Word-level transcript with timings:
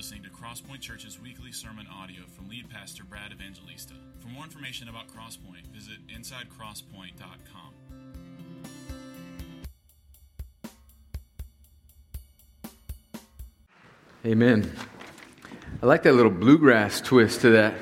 listening 0.00 0.22
to 0.22 0.30
Crosspoint 0.30 0.80
Church's 0.80 1.20
weekly 1.20 1.52
sermon 1.52 1.86
audio 1.94 2.22
from 2.34 2.48
lead 2.48 2.70
pastor 2.70 3.04
Brad 3.04 3.32
Evangelista. 3.32 3.92
For 4.20 4.28
more 4.28 4.44
information 4.44 4.88
about 4.88 5.08
Crosspoint, 5.08 5.66
visit 5.74 5.98
insidecrosspoint.com. 6.08 7.74
Amen. 14.24 14.72
I 15.82 15.84
like 15.84 16.02
that 16.04 16.14
little 16.14 16.32
bluegrass 16.32 17.02
twist 17.02 17.42
to 17.42 17.50
that. 17.50 17.74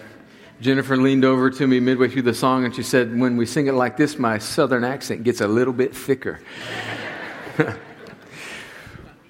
Jennifer 0.60 0.96
leaned 0.96 1.24
over 1.24 1.50
to 1.50 1.66
me 1.68 1.78
midway 1.78 2.08
through 2.08 2.22
the 2.22 2.34
song 2.34 2.64
and 2.64 2.74
she 2.74 2.82
said, 2.82 3.16
When 3.16 3.36
we 3.36 3.46
sing 3.46 3.68
it 3.68 3.74
like 3.74 3.96
this, 3.96 4.18
my 4.18 4.38
southern 4.38 4.82
accent 4.82 5.22
gets 5.22 5.40
a 5.40 5.46
little 5.46 5.72
bit 5.72 5.94
thicker. 5.94 6.40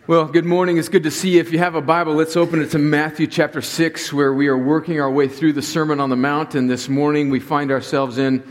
well, 0.09 0.25
good 0.25 0.47
morning. 0.47 0.79
It's 0.79 0.89
good 0.89 1.03
to 1.03 1.11
see 1.11 1.35
you. 1.35 1.41
If 1.41 1.53
you 1.53 1.59
have 1.59 1.75
a 1.75 1.83
Bible, 1.83 2.15
let's 2.15 2.35
open 2.35 2.63
it 2.63 2.71
to 2.71 2.79
Matthew 2.79 3.27
chapter 3.27 3.61
6, 3.61 4.11
where 4.11 4.33
we 4.33 4.49
are 4.49 4.57
working 4.57 5.03
our 5.03 5.11
way 5.11 5.29
through 5.29 5.53
the 5.53 5.61
Sermon 5.61 6.01
on 6.01 6.09
the 6.09 6.17
Mount. 6.17 6.55
And 6.55 6.71
this 6.71 6.89
morning 6.89 7.29
we 7.29 7.41
find 7.41 7.71
ourselves 7.71 8.17
in 8.17 8.43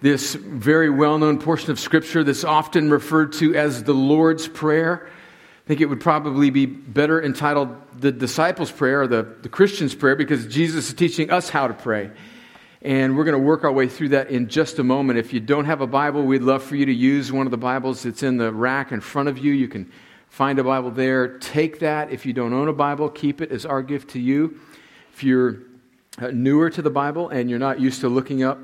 this 0.00 0.34
very 0.34 0.90
well 0.90 1.18
known 1.18 1.38
portion 1.38 1.70
of 1.70 1.78
Scripture 1.78 2.24
that's 2.24 2.42
often 2.42 2.90
referred 2.90 3.32
to 3.34 3.54
as 3.54 3.84
the 3.84 3.92
Lord's 3.92 4.48
Prayer. 4.48 5.06
I 5.06 5.68
think 5.68 5.80
it 5.80 5.86
would 5.86 6.00
probably 6.00 6.50
be 6.50 6.66
better 6.66 7.22
entitled 7.22 7.68
the 8.00 8.10
disciples' 8.10 8.72
prayer 8.72 9.02
or 9.02 9.06
the, 9.06 9.22
the 9.42 9.48
Christian's 9.48 9.94
prayer 9.94 10.16
because 10.16 10.48
Jesus 10.48 10.88
is 10.88 10.94
teaching 10.94 11.30
us 11.30 11.48
how 11.48 11.68
to 11.68 11.74
pray. 11.74 12.10
And 12.80 13.16
we're 13.16 13.22
going 13.22 13.40
to 13.40 13.46
work 13.46 13.62
our 13.62 13.70
way 13.70 13.86
through 13.86 14.08
that 14.08 14.30
in 14.30 14.48
just 14.48 14.80
a 14.80 14.82
moment. 14.82 15.20
If 15.20 15.32
you 15.32 15.38
don't 15.38 15.66
have 15.66 15.80
a 15.80 15.86
Bible, 15.86 16.24
we'd 16.24 16.42
love 16.42 16.64
for 16.64 16.74
you 16.74 16.86
to 16.86 16.92
use 16.92 17.30
one 17.30 17.46
of 17.46 17.52
the 17.52 17.56
Bibles 17.56 18.02
that's 18.02 18.24
in 18.24 18.36
the 18.36 18.52
rack 18.52 18.90
in 18.90 19.00
front 19.00 19.28
of 19.28 19.38
you. 19.38 19.52
You 19.52 19.68
can 19.68 19.88
find 20.32 20.58
a 20.58 20.64
Bible 20.64 20.90
there. 20.90 21.36
Take 21.40 21.80
that. 21.80 22.10
If 22.10 22.24
you 22.24 22.32
don't 22.32 22.54
own 22.54 22.66
a 22.66 22.72
Bible, 22.72 23.10
keep 23.10 23.42
it 23.42 23.52
as 23.52 23.66
our 23.66 23.82
gift 23.82 24.08
to 24.12 24.18
you. 24.18 24.58
If 25.12 25.22
you're 25.22 25.58
uh, 26.16 26.28
newer 26.28 26.70
to 26.70 26.80
the 26.80 26.88
Bible 26.88 27.28
and 27.28 27.50
you're 27.50 27.58
not 27.58 27.78
used 27.80 28.00
to 28.00 28.08
looking 28.08 28.42
up 28.42 28.58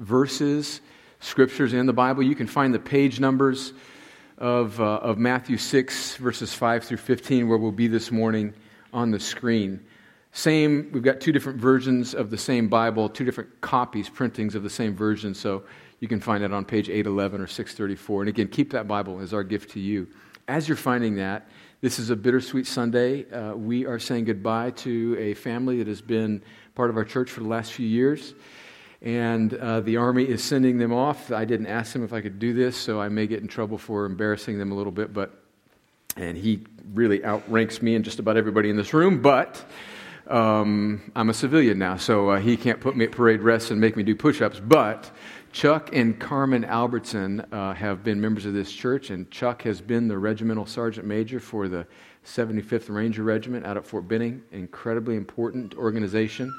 verses, 0.00 0.80
scriptures 1.20 1.74
in 1.74 1.86
the 1.86 1.92
Bible, 1.92 2.24
you 2.24 2.34
can 2.34 2.48
find 2.48 2.74
the 2.74 2.80
page 2.80 3.20
numbers 3.20 3.72
of, 4.38 4.80
uh, 4.80 4.96
of 4.96 5.16
Matthew 5.16 5.58
6, 5.58 6.16
verses 6.16 6.54
5 6.54 6.82
through 6.82 6.96
15, 6.96 7.48
where 7.48 7.56
we'll 7.56 7.70
be 7.70 7.86
this 7.86 8.10
morning 8.10 8.52
on 8.92 9.12
the 9.12 9.20
screen. 9.20 9.78
Same, 10.32 10.90
we've 10.92 11.04
got 11.04 11.20
two 11.20 11.30
different 11.30 11.60
versions 11.60 12.14
of 12.14 12.30
the 12.30 12.38
same 12.38 12.66
Bible, 12.66 13.08
two 13.08 13.24
different 13.24 13.60
copies, 13.60 14.08
printings 14.08 14.56
of 14.56 14.64
the 14.64 14.70
same 14.70 14.96
version, 14.96 15.34
so 15.34 15.62
you 16.00 16.08
can 16.08 16.18
find 16.18 16.42
it 16.42 16.52
on 16.52 16.64
page 16.64 16.88
811 16.88 17.40
or 17.40 17.46
634. 17.46 18.22
And 18.22 18.28
again, 18.28 18.48
keep 18.48 18.72
that 18.72 18.88
Bible 18.88 19.20
as 19.20 19.32
our 19.32 19.44
gift 19.44 19.70
to 19.70 19.80
you. 19.80 20.08
As 20.52 20.68
you're 20.68 20.76
finding 20.76 21.14
that, 21.14 21.48
this 21.80 21.98
is 21.98 22.10
a 22.10 22.14
bittersweet 22.14 22.66
Sunday. 22.66 23.24
Uh, 23.30 23.54
we 23.54 23.86
are 23.86 23.98
saying 23.98 24.26
goodbye 24.26 24.72
to 24.72 25.16
a 25.18 25.32
family 25.32 25.78
that 25.78 25.86
has 25.86 26.02
been 26.02 26.42
part 26.74 26.90
of 26.90 26.98
our 26.98 27.06
church 27.06 27.30
for 27.30 27.40
the 27.40 27.48
last 27.48 27.72
few 27.72 27.86
years 27.86 28.34
and 29.00 29.54
uh, 29.54 29.80
the 29.80 29.96
army 29.96 30.24
is 30.24 30.44
sending 30.44 30.76
them 30.76 30.92
off. 30.92 31.32
I 31.32 31.46
didn't 31.46 31.68
ask 31.68 31.96
him 31.96 32.04
if 32.04 32.12
I 32.12 32.20
could 32.20 32.38
do 32.38 32.52
this, 32.52 32.76
so 32.76 33.00
I 33.00 33.08
may 33.08 33.26
get 33.26 33.40
in 33.40 33.48
trouble 33.48 33.78
for 33.78 34.04
embarrassing 34.04 34.58
them 34.58 34.72
a 34.72 34.74
little 34.74 34.92
bit, 34.92 35.14
but 35.14 35.42
and 36.18 36.36
he 36.36 36.66
really 36.92 37.24
outranks 37.24 37.80
me 37.80 37.94
and 37.94 38.04
just 38.04 38.18
about 38.18 38.36
everybody 38.36 38.68
in 38.68 38.76
this 38.76 38.92
room, 38.92 39.22
but 39.22 39.64
um, 40.26 41.10
I'm 41.16 41.30
a 41.30 41.34
civilian 41.34 41.78
now, 41.78 41.96
so 41.96 42.28
uh, 42.28 42.40
he 42.40 42.58
can't 42.58 42.78
put 42.78 42.94
me 42.94 43.06
at 43.06 43.12
parade 43.12 43.40
rest 43.40 43.70
and 43.70 43.80
make 43.80 43.96
me 43.96 44.02
do 44.02 44.14
push 44.14 44.42
ups. 44.42 44.60
But 44.60 45.10
Chuck 45.52 45.90
and 45.92 46.18
Carmen 46.18 46.64
Albertson 46.64 47.40
uh, 47.52 47.74
have 47.74 48.02
been 48.02 48.20
members 48.20 48.46
of 48.46 48.54
this 48.54 48.72
church, 48.72 49.10
and 49.10 49.30
Chuck 49.30 49.62
has 49.62 49.80
been 49.80 50.08
the 50.08 50.18
regimental 50.18 50.66
sergeant 50.66 51.06
major 51.06 51.38
for 51.38 51.68
the 51.68 51.86
75th 52.24 52.88
Ranger 52.88 53.22
Regiment 53.22 53.66
out 53.66 53.76
at 53.76 53.86
Fort 53.86 54.08
Benning. 54.08 54.42
Incredibly 54.50 55.16
important 55.16 55.74
organization 55.74 56.52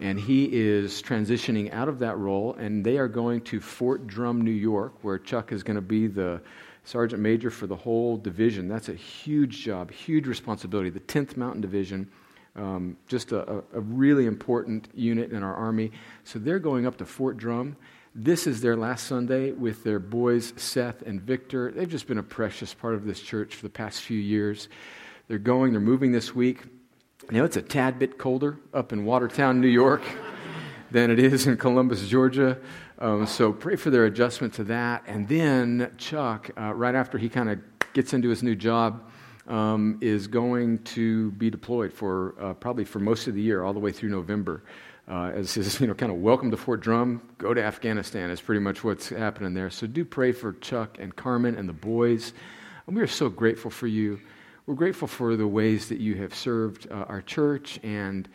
and 0.00 0.20
he 0.20 0.44
is 0.52 1.00
transitioning 1.00 1.72
out 1.72 1.88
of 1.88 1.98
that 2.00 2.18
role, 2.18 2.54
and 2.54 2.84
they 2.84 2.98
are 2.98 3.08
going 3.08 3.40
to 3.42 3.60
Fort 3.60 4.06
Drum, 4.06 4.42
New 4.42 4.50
York, 4.50 4.92
where 5.02 5.18
Chuck 5.18 5.52
is 5.52 5.62
going 5.62 5.76
to 5.76 5.80
be 5.80 6.06
the 6.06 6.40
sergeant 6.84 7.22
major 7.22 7.50
for 7.50 7.66
the 7.66 7.76
whole 7.76 8.16
division. 8.16 8.68
That's 8.68 8.88
a 8.90 8.94
huge 8.94 9.62
job, 9.64 9.90
huge 9.90 10.26
responsibility. 10.26 10.90
The 10.90 11.00
10th 11.00 11.36
Mountain 11.36 11.62
Division, 11.62 12.10
um, 12.56 12.96
just 13.08 13.32
a, 13.32 13.64
a 13.72 13.80
really 13.80 14.26
important 14.26 14.88
unit 14.94 15.32
in 15.32 15.42
our 15.42 15.54
Army. 15.54 15.92
So 16.24 16.38
they're 16.38 16.58
going 16.58 16.86
up 16.86 16.98
to 16.98 17.06
Fort 17.06 17.38
Drum. 17.38 17.76
This 18.18 18.46
is 18.46 18.62
their 18.62 18.76
last 18.76 19.06
Sunday 19.08 19.52
with 19.52 19.84
their 19.84 19.98
boys, 19.98 20.54
Seth 20.56 21.02
and 21.02 21.20
Victor. 21.20 21.70
They've 21.70 21.86
just 21.86 22.06
been 22.06 22.16
a 22.16 22.22
precious 22.22 22.72
part 22.72 22.94
of 22.94 23.04
this 23.04 23.20
church 23.20 23.54
for 23.54 23.62
the 23.62 23.68
past 23.68 24.00
few 24.00 24.18
years. 24.18 24.70
They're 25.28 25.36
going, 25.36 25.72
they're 25.72 25.82
moving 25.82 26.12
this 26.12 26.34
week. 26.34 26.62
You 27.30 27.36
know, 27.36 27.44
it's 27.44 27.58
a 27.58 27.62
tad 27.62 27.98
bit 27.98 28.16
colder 28.16 28.56
up 28.72 28.94
in 28.94 29.04
Watertown, 29.04 29.60
New 29.60 29.68
York, 29.68 30.00
than 30.90 31.10
it 31.10 31.18
is 31.18 31.46
in 31.46 31.58
Columbus, 31.58 32.08
Georgia. 32.08 32.56
Um, 32.98 33.26
so 33.26 33.52
pray 33.52 33.76
for 33.76 33.90
their 33.90 34.06
adjustment 34.06 34.54
to 34.54 34.64
that. 34.64 35.02
And 35.06 35.28
then 35.28 35.92
Chuck, 35.98 36.50
uh, 36.58 36.72
right 36.72 36.94
after 36.94 37.18
he 37.18 37.28
kind 37.28 37.50
of 37.50 37.58
gets 37.92 38.14
into 38.14 38.30
his 38.30 38.42
new 38.42 38.56
job, 38.56 39.10
um, 39.46 39.98
is 40.00 40.26
going 40.26 40.78
to 40.84 41.32
be 41.32 41.50
deployed 41.50 41.92
for 41.92 42.34
uh, 42.40 42.54
probably 42.54 42.86
for 42.86 42.98
most 42.98 43.26
of 43.26 43.34
the 43.34 43.42
year, 43.42 43.62
all 43.62 43.74
the 43.74 43.78
way 43.78 43.92
through 43.92 44.08
November. 44.08 44.62
Uh, 45.08 45.30
as 45.34 45.54
his, 45.54 45.80
you 45.80 45.86
know, 45.86 45.94
kind 45.94 46.10
of 46.10 46.18
welcome 46.18 46.50
to 46.50 46.56
Fort 46.56 46.80
Drum, 46.80 47.22
go 47.38 47.54
to 47.54 47.62
Afghanistan 47.62 48.30
is 48.30 48.40
pretty 48.40 48.60
much 48.60 48.82
what's 48.82 49.08
happening 49.08 49.54
there. 49.54 49.70
So 49.70 49.86
do 49.86 50.04
pray 50.04 50.32
for 50.32 50.54
Chuck 50.54 50.98
and 50.98 51.14
Carmen 51.14 51.56
and 51.56 51.68
the 51.68 51.72
boys. 51.72 52.32
And 52.86 52.96
we 52.96 53.02
are 53.02 53.06
so 53.06 53.28
grateful 53.28 53.70
for 53.70 53.86
you. 53.86 54.20
We're 54.66 54.74
grateful 54.74 55.06
for 55.06 55.36
the 55.36 55.46
ways 55.46 55.88
that 55.90 56.00
you 56.00 56.16
have 56.16 56.34
served 56.34 56.90
uh, 56.90 57.04
our 57.08 57.22
church 57.22 57.78
and 57.84 58.28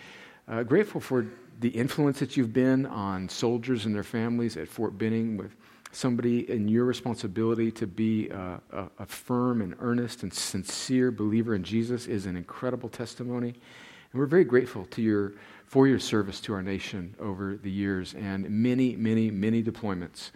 uh, 0.48 0.64
grateful 0.64 1.02
for 1.02 1.28
the 1.60 1.70
influence 1.70 2.20
that 2.20 2.38
you've 2.38 2.54
been 2.54 2.86
on 2.86 3.28
soldiers 3.30 3.86
and 3.86 3.94
their 3.94 4.04
families 4.04 4.58
at 4.58 4.68
Fort 4.68 4.98
Benning 4.98 5.38
with 5.38 5.56
somebody 5.92 6.50
in 6.50 6.68
your 6.68 6.86
responsibility 6.86 7.70
to 7.72 7.86
be 7.86 8.32
uh, 8.32 8.58
a, 8.72 8.88
a, 9.00 9.06
firm 9.06 9.62
and 9.62 9.76
earnest 9.80 10.24
and 10.24 10.34
sincere 10.34 11.12
believer 11.12 11.54
in 11.54 11.64
Jesus 11.64 12.08
is 12.08 12.26
an 12.26 12.38
incredible 12.38 12.88
testimony. 12.88 13.50
And 13.50 14.20
we're 14.20 14.26
very 14.26 14.46
grateful 14.46 14.86
to 14.86 15.02
your, 15.02 15.34
for 15.72 15.88
your 15.88 16.00
service 16.00 16.42
to 16.42 16.54
our 16.54 16.62
nation 16.62 17.16
over 17.18 17.56
the 17.56 17.72
years 17.72 18.14
and 18.16 18.50
many, 18.50 18.94
many, 18.98 19.32
many 19.32 19.64
deployments 19.64 20.32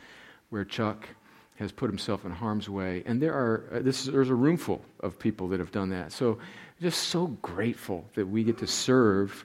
where 0.50 0.64
Chuck 0.64 1.10
has 1.58 1.74
put 1.74 1.90
himself 1.90 2.24
in 2.24 2.32
harm's 2.32 2.70
way. 2.70 3.04
And 3.06 3.22
there 3.22 3.34
are, 3.34 3.66
uh, 3.74 3.80
this 3.80 4.06
is, 4.08 4.14
there's 4.14 4.30
a 4.30 4.36
room 4.36 4.56
full 4.56 4.82
of 5.02 5.20
people 5.20 5.50
that 5.50 5.60
have 5.60 5.74
done 5.74 5.90
that. 5.90 6.14
So 6.14 6.38
just 6.82 7.10
so 7.10 7.28
grateful 7.42 8.06
that 8.16 8.26
we 8.26 8.46
get 8.46 8.60
to 8.60 8.68
serve 8.68 9.44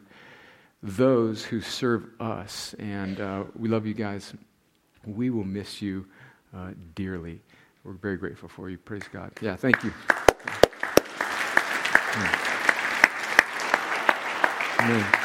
those 0.80 1.44
who 1.44 1.60
serve 1.60 2.04
us. 2.20 2.72
And 2.78 3.20
uh, 3.20 3.44
we 3.58 3.68
love 3.68 3.84
you 3.84 3.94
guys. 3.94 4.32
We 5.04 5.30
will 5.30 5.42
miss 5.42 5.82
you 5.82 6.06
uh, 6.56 6.70
dearly. 6.94 7.40
We're 7.82 7.94
very 7.94 8.16
grateful 8.16 8.48
for 8.48 8.70
you. 8.70 8.78
Praise 8.78 9.02
God. 9.12 9.32
Yeah, 9.40 9.56
thank 9.56 9.82
you. 9.82 9.92
Amen. 14.78 15.19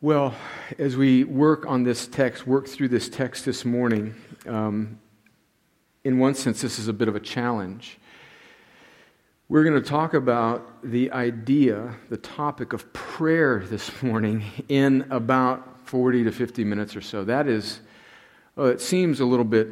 Well, 0.00 0.32
as 0.78 0.96
we 0.96 1.24
work 1.24 1.66
on 1.66 1.82
this 1.82 2.06
text, 2.06 2.46
work 2.46 2.68
through 2.68 2.86
this 2.86 3.08
text 3.08 3.44
this 3.44 3.64
morning, 3.64 4.14
um, 4.46 5.00
in 6.04 6.20
one 6.20 6.36
sense, 6.36 6.60
this 6.60 6.78
is 6.78 6.86
a 6.86 6.92
bit 6.92 7.08
of 7.08 7.16
a 7.16 7.20
challenge. 7.20 7.98
We're 9.48 9.64
going 9.64 9.82
to 9.82 9.88
talk 9.88 10.14
about 10.14 10.88
the 10.88 11.10
idea, 11.10 11.96
the 12.10 12.16
topic 12.16 12.72
of 12.72 12.92
prayer 12.92 13.64
this 13.66 14.00
morning 14.00 14.44
in 14.68 15.04
about 15.10 15.88
40 15.88 16.22
to 16.22 16.30
50 16.30 16.62
minutes 16.62 16.94
or 16.94 17.00
so. 17.00 17.24
That 17.24 17.48
is, 17.48 17.80
oh, 18.56 18.66
it 18.66 18.80
seems 18.80 19.18
a 19.18 19.24
little 19.24 19.44
bit 19.44 19.66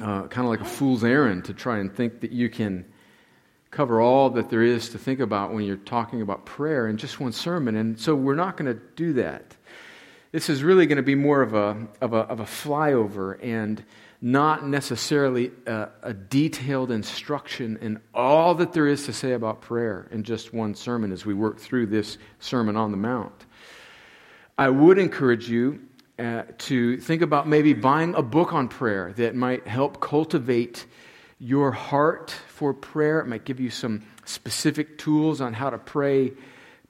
uh, 0.00 0.26
kind 0.28 0.46
of 0.46 0.50
like 0.52 0.62
a 0.62 0.64
fool's 0.64 1.04
errand 1.04 1.44
to 1.44 1.52
try 1.52 1.80
and 1.80 1.94
think 1.94 2.22
that 2.22 2.32
you 2.32 2.48
can 2.48 2.86
cover 3.74 4.00
all 4.00 4.30
that 4.30 4.48
there 4.48 4.62
is 4.62 4.88
to 4.90 4.98
think 4.98 5.20
about 5.20 5.52
when 5.52 5.64
you're 5.64 5.76
talking 5.76 6.22
about 6.22 6.46
prayer 6.46 6.86
in 6.86 6.96
just 6.96 7.20
one 7.20 7.32
sermon. 7.32 7.76
And 7.76 7.98
so 7.98 8.14
we're 8.14 8.34
not 8.34 8.56
going 8.56 8.72
to 8.72 8.80
do 8.96 9.12
that. 9.14 9.56
This 10.32 10.48
is 10.48 10.62
really 10.62 10.86
going 10.86 10.96
to 10.96 11.02
be 11.02 11.14
more 11.14 11.42
of 11.42 11.54
a, 11.54 11.86
of 12.00 12.12
a, 12.12 12.18
of 12.18 12.40
a 12.40 12.44
flyover 12.44 13.38
and 13.42 13.84
not 14.20 14.66
necessarily 14.66 15.50
a, 15.66 15.88
a 16.02 16.14
detailed 16.14 16.90
instruction 16.90 17.76
in 17.82 18.00
all 18.14 18.54
that 18.54 18.72
there 18.72 18.86
is 18.86 19.04
to 19.04 19.12
say 19.12 19.32
about 19.32 19.60
prayer 19.60 20.08
in 20.10 20.22
just 20.22 20.54
one 20.54 20.74
sermon 20.74 21.12
as 21.12 21.26
we 21.26 21.34
work 21.34 21.58
through 21.58 21.86
this 21.86 22.16
Sermon 22.38 22.76
on 22.76 22.90
the 22.90 22.96
Mount. 22.96 23.44
I 24.56 24.70
would 24.70 24.98
encourage 24.98 25.48
you 25.48 25.80
uh, 26.18 26.44
to 26.58 26.96
think 26.98 27.22
about 27.22 27.48
maybe 27.48 27.74
buying 27.74 28.14
a 28.14 28.22
book 28.22 28.52
on 28.52 28.68
prayer 28.68 29.12
that 29.16 29.34
might 29.34 29.66
help 29.66 30.00
cultivate 30.00 30.86
your 31.38 31.72
heart 31.72 32.30
for 32.48 32.72
prayer. 32.72 33.20
It 33.20 33.26
might 33.26 33.44
give 33.44 33.60
you 33.60 33.70
some 33.70 34.04
specific 34.24 34.98
tools 34.98 35.40
on 35.40 35.52
how 35.52 35.70
to 35.70 35.78
pray, 35.78 36.32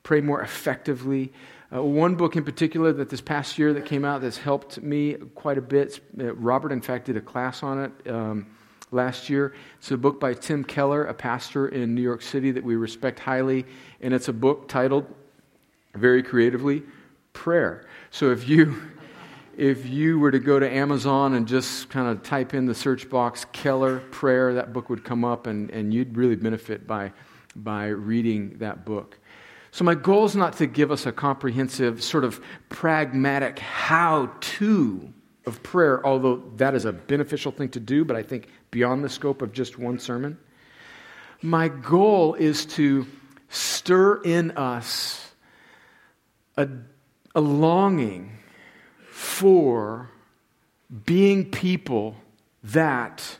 pray 0.02 0.20
more 0.20 0.40
effectively. 0.40 1.32
Uh, 1.74 1.82
one 1.82 2.14
book 2.14 2.36
in 2.36 2.44
particular 2.44 2.92
that 2.92 3.08
this 3.08 3.20
past 3.20 3.58
year 3.58 3.72
that 3.72 3.86
came 3.86 4.04
out 4.04 4.20
that's 4.20 4.36
helped 4.36 4.80
me 4.80 5.14
quite 5.34 5.58
a 5.58 5.62
bit. 5.62 6.00
Uh, 6.18 6.34
Robert, 6.34 6.72
in 6.72 6.80
fact, 6.80 7.06
did 7.06 7.16
a 7.16 7.20
class 7.20 7.62
on 7.62 7.84
it. 7.84 8.10
Um, 8.10 8.46
last 8.94 9.28
year. 9.28 9.52
It's 9.78 9.90
a 9.90 9.96
book 9.96 10.20
by 10.20 10.34
Tim 10.34 10.64
Keller, 10.64 11.04
a 11.04 11.14
pastor 11.14 11.68
in 11.68 11.94
New 11.94 12.02
York 12.02 12.22
City 12.22 12.52
that 12.52 12.64
we 12.64 12.76
respect 12.76 13.18
highly, 13.18 13.66
and 14.00 14.14
it's 14.14 14.28
a 14.28 14.32
book 14.32 14.68
titled, 14.68 15.12
very 15.94 16.22
creatively, 16.22 16.82
Prayer. 17.32 17.84
So 18.10 18.30
if 18.30 18.48
you 18.48 18.76
if 19.56 19.86
you 19.86 20.18
were 20.18 20.30
to 20.30 20.38
go 20.38 20.58
to 20.58 20.70
Amazon 20.70 21.34
and 21.34 21.46
just 21.46 21.88
kind 21.88 22.08
of 22.08 22.22
type 22.22 22.54
in 22.54 22.66
the 22.66 22.74
search 22.74 23.08
box 23.08 23.46
Keller 23.52 24.00
prayer, 24.10 24.54
that 24.54 24.72
book 24.72 24.88
would 24.90 25.04
come 25.04 25.24
up, 25.24 25.46
and, 25.46 25.70
and 25.70 25.92
you'd 25.92 26.16
really 26.16 26.36
benefit 26.36 26.86
by, 26.86 27.12
by 27.56 27.86
reading 27.86 28.58
that 28.58 28.84
book. 28.84 29.18
So, 29.70 29.84
my 29.84 29.94
goal 29.94 30.24
is 30.24 30.36
not 30.36 30.56
to 30.58 30.66
give 30.66 30.90
us 30.92 31.06
a 31.06 31.12
comprehensive, 31.12 32.02
sort 32.02 32.24
of 32.24 32.40
pragmatic 32.68 33.58
how 33.58 34.30
to 34.40 35.12
of 35.46 35.62
prayer, 35.62 36.04
although 36.06 36.42
that 36.56 36.74
is 36.74 36.84
a 36.84 36.92
beneficial 36.92 37.52
thing 37.52 37.68
to 37.70 37.80
do, 37.80 38.04
but 38.04 38.16
I 38.16 38.22
think 38.22 38.48
beyond 38.70 39.04
the 39.04 39.08
scope 39.08 39.42
of 39.42 39.52
just 39.52 39.78
one 39.78 39.98
sermon. 39.98 40.38
My 41.42 41.68
goal 41.68 42.34
is 42.34 42.64
to 42.66 43.06
stir 43.48 44.22
in 44.22 44.52
us 44.52 45.32
a, 46.56 46.68
a 47.34 47.40
longing 47.40 48.38
for 49.14 50.10
being 51.06 51.48
people 51.48 52.16
that 52.64 53.38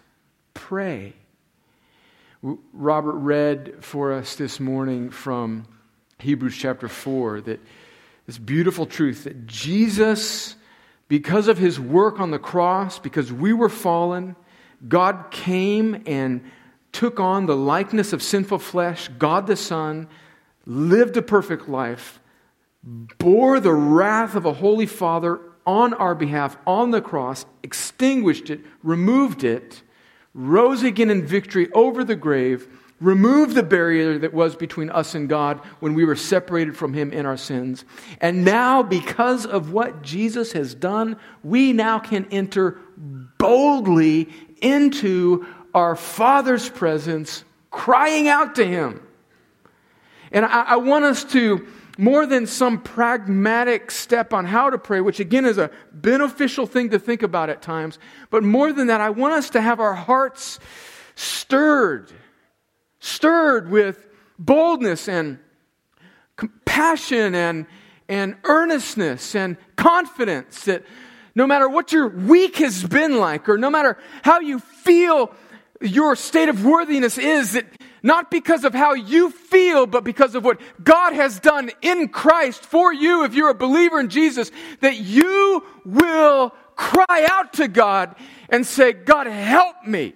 pray. 0.55 1.13
Robert 2.73 3.17
read 3.17 3.75
for 3.81 4.13
us 4.13 4.37
this 4.37 4.61
morning 4.61 5.11
from 5.11 5.67
Hebrews 6.21 6.57
chapter 6.57 6.87
4 6.87 7.41
that 7.41 7.61
this 8.25 8.39
beautiful 8.39 8.87
truth 8.87 9.25
that 9.25 9.49
Jesus, 9.49 10.55
because 11.09 11.49
of 11.49 11.59
his 11.59 11.81
work 11.81 12.21
on 12.21 12.31
the 12.31 12.39
cross, 12.39 13.01
because 13.01 13.33
we 13.33 13.53
were 13.53 13.69
fallen, 13.69 14.37
God 14.87 15.33
came 15.33 16.05
and 16.07 16.49
took 16.93 17.19
on 17.19 17.47
the 17.47 17.57
likeness 17.57 18.13
of 18.13 18.23
sinful 18.23 18.61
flesh, 18.61 19.09
God 19.19 19.49
the 19.49 19.57
Son, 19.57 20.07
lived 20.67 21.17
a 21.17 21.23
perfect 21.23 21.69
life, 21.69 22.21
bore 22.85 23.59
the 23.59 23.75
wrath 23.75 24.37
of 24.37 24.47
a 24.47 24.53
holy 24.53 24.87
Father 24.87 25.41
on 25.67 25.95
our 25.95 26.15
behalf 26.15 26.57
on 26.67 26.91
the 26.91 27.01
cross, 27.01 27.47
extinguished 27.63 28.51
it, 28.51 28.61
removed 28.83 29.45
it, 29.45 29.83
rose 30.35 30.83
again 30.83 31.11
in 31.11 31.27
victory 31.27 31.71
over 31.73 32.05
the 32.05 32.17
grave, 32.17 32.69
removed 33.01 33.55
the 33.55 33.63
barrier 33.63 34.19
that 34.19 34.33
was 34.33 34.57
between 34.57 34.91
us 34.91 35.15
and 35.15 35.29
God 35.29 35.59
when 35.81 35.95
we 35.95 36.05
were 36.05 36.17
separated 36.17 36.77
from 36.77 36.95
Him 36.95 37.13
in 37.13 37.27
our 37.27 37.37
sins. 37.37 37.85
And 38.21 38.45
now, 38.45 38.83
because 38.83 39.47
of 39.47 39.73
what 39.73 40.03
Jesus 40.03 40.53
has 40.53 40.75
done, 40.75 41.17
we 41.43 41.73
now 41.73 41.99
can 41.99 42.27
enter 42.31 42.79
boldly 43.39 44.29
into 44.61 45.47
our 45.75 45.97
Father's 45.97 46.69
presence, 46.69 47.45
crying 47.71 48.29
out 48.29 48.55
to 48.57 48.67
Him. 48.67 49.01
And 50.31 50.45
I, 50.45 50.63
I 50.63 50.77
want 50.77 51.05
us 51.05 51.25
to 51.25 51.67
more 51.97 52.27
than 52.27 52.47
some 52.47 52.81
pragmatic 52.81 53.91
step 53.91 54.33
on 54.33 54.45
how 54.45 54.71
to 54.71 54.79
pray, 54.79 55.01
which 55.01 55.21
again 55.21 55.45
is 55.45 55.59
a 55.59 55.71
beneficial 55.93 56.67
thing 56.67 56.91
to 56.91 56.99
think 56.99 57.23
about 57.23 57.51
at 57.51 57.63
times, 57.63 57.99
but 58.31 58.43
more 58.43 58.73
than 58.73 58.89
that, 58.89 59.01
I 59.01 59.11
want 59.11 59.35
us 59.35 59.51
to 59.51 59.61
have 59.61 59.81
our 59.81 59.95
hearts 59.95 60.59
stirred, 61.15 62.11
stirred 63.01 63.71
with 63.71 64.07
boldness 64.39 65.09
and 65.09 65.39
compassion 66.37 67.35
and, 67.35 67.67
and 68.09 68.37
earnestness 68.45 69.35
and 69.35 69.57
confidence 69.77 70.65
that 70.65 70.85
no 71.37 71.47
matter 71.47 71.69
what 71.69 71.93
your 71.93 72.09
week 72.09 72.57
has 72.57 72.85
been 72.85 73.19
like, 73.19 73.49
or 73.49 73.59
no 73.59 73.71
matter 73.71 73.99
how 74.23 74.41
you 74.41 74.59
feel 74.59 75.33
your 75.81 76.17
state 76.17 76.49
of 76.49 76.65
worthiness 76.65 77.19
is, 77.19 77.53
that 77.53 77.67
not 78.05 78.31
because 78.31 78.65
of 78.65 78.75
how 78.75 78.93
you 78.93 79.31
feel, 79.31 79.87
but 79.87 80.05
because 80.05 80.35
of 80.35 80.45
what 80.45 80.61
God 80.85 81.15
has 81.15 81.41
done 81.41 81.71
in 81.81 82.09
Christ 82.09 82.63
for 82.63 82.93
you, 82.93 83.25
if 83.25 83.35
you're 83.35 83.49
a 83.49 83.55
believer 83.55 83.99
in 83.99 84.11
Jesus, 84.11 84.53
that 84.81 84.99
you 84.99 85.65
will 85.87 86.55
cry 86.77 87.27
out 87.31 87.55
to 87.55 87.67
God 87.67 88.15
and 88.51 88.67
say, 88.67 88.93
God, 88.93 89.27
help 89.27 89.87
me. 89.87 90.13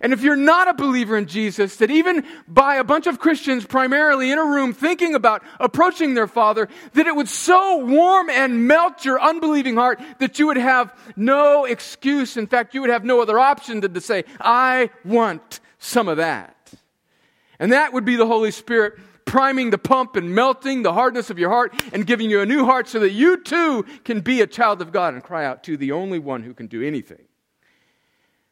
And 0.00 0.14
if 0.14 0.22
you're 0.22 0.34
not 0.34 0.68
a 0.68 0.74
believer 0.74 1.16
in 1.18 1.26
Jesus, 1.26 1.76
that 1.76 1.90
even 1.90 2.24
by 2.48 2.76
a 2.76 2.84
bunch 2.84 3.06
of 3.06 3.18
Christians 3.18 3.66
primarily 3.66 4.30
in 4.30 4.38
a 4.38 4.44
room 4.44 4.72
thinking 4.72 5.14
about 5.14 5.42
approaching 5.60 6.14
their 6.14 6.26
Father, 6.26 6.68
that 6.94 7.06
it 7.06 7.14
would 7.14 7.28
so 7.28 7.84
warm 7.84 8.30
and 8.30 8.66
melt 8.66 9.04
your 9.04 9.20
unbelieving 9.20 9.76
heart 9.76 10.00
that 10.20 10.38
you 10.38 10.46
would 10.46 10.56
have 10.56 10.94
no 11.16 11.66
excuse. 11.66 12.38
In 12.38 12.46
fact, 12.46 12.74
you 12.74 12.80
would 12.80 12.90
have 12.90 13.04
no 13.04 13.20
other 13.20 13.38
option 13.38 13.80
than 13.80 13.92
to 13.92 14.00
say, 14.00 14.24
I 14.40 14.88
want 15.04 15.60
some 15.86 16.08
of 16.08 16.16
that. 16.18 16.72
And 17.58 17.72
that 17.72 17.92
would 17.92 18.04
be 18.04 18.16
the 18.16 18.26
Holy 18.26 18.50
Spirit 18.50 18.98
priming 19.24 19.70
the 19.70 19.78
pump 19.78 20.16
and 20.16 20.34
melting 20.34 20.82
the 20.82 20.92
hardness 20.92 21.30
of 21.30 21.38
your 21.38 21.50
heart 21.50 21.74
and 21.92 22.06
giving 22.06 22.30
you 22.30 22.40
a 22.40 22.46
new 22.46 22.64
heart 22.64 22.88
so 22.88 23.00
that 23.00 23.10
you 23.10 23.36
too 23.42 23.84
can 24.04 24.20
be 24.20 24.40
a 24.40 24.46
child 24.46 24.80
of 24.80 24.92
God 24.92 25.14
and 25.14 25.22
cry 25.22 25.44
out 25.44 25.64
to 25.64 25.76
the 25.76 25.92
only 25.92 26.18
one 26.18 26.42
who 26.42 26.54
can 26.54 26.66
do 26.66 26.82
anything. 26.82 27.24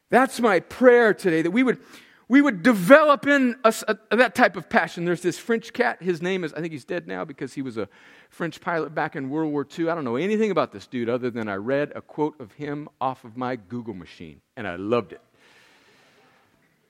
That's 0.09 0.39
my 0.39 0.59
prayer 0.59 1.13
today 1.13 1.41
that 1.41 1.51
we 1.51 1.63
would, 1.63 1.79
we 2.27 2.41
would 2.41 2.61
develop 2.61 3.25
in 3.25 3.55
us 3.63 3.83
a, 3.87 3.97
that 4.15 4.35
type 4.35 4.55
of 4.55 4.69
passion. 4.69 5.05
There's 5.05 5.21
this 5.21 5.37
French 5.37 5.71
cat. 5.71 6.01
His 6.01 6.21
name 6.21 6.43
is, 6.43 6.53
I 6.53 6.61
think 6.61 6.73
he's 6.73 6.85
dead 6.85 7.07
now 7.07 7.25
because 7.25 7.53
he 7.53 7.61
was 7.61 7.77
a 7.77 7.87
French 8.29 8.59
pilot 8.59 8.93
back 8.93 9.15
in 9.15 9.29
World 9.29 9.51
War 9.51 9.65
II. 9.77 9.89
I 9.89 9.95
don't 9.95 10.03
know 10.03 10.17
anything 10.17 10.51
about 10.51 10.71
this 10.71 10.87
dude 10.87 11.09
other 11.09 11.29
than 11.29 11.47
I 11.47 11.55
read 11.55 11.93
a 11.95 12.01
quote 12.01 12.39
of 12.39 12.51
him 12.53 12.89
off 12.99 13.23
of 13.23 13.37
my 13.37 13.55
Google 13.55 13.93
machine 13.93 14.41
and 14.57 14.67
I 14.67 14.75
loved 14.75 15.13
it. 15.13 15.21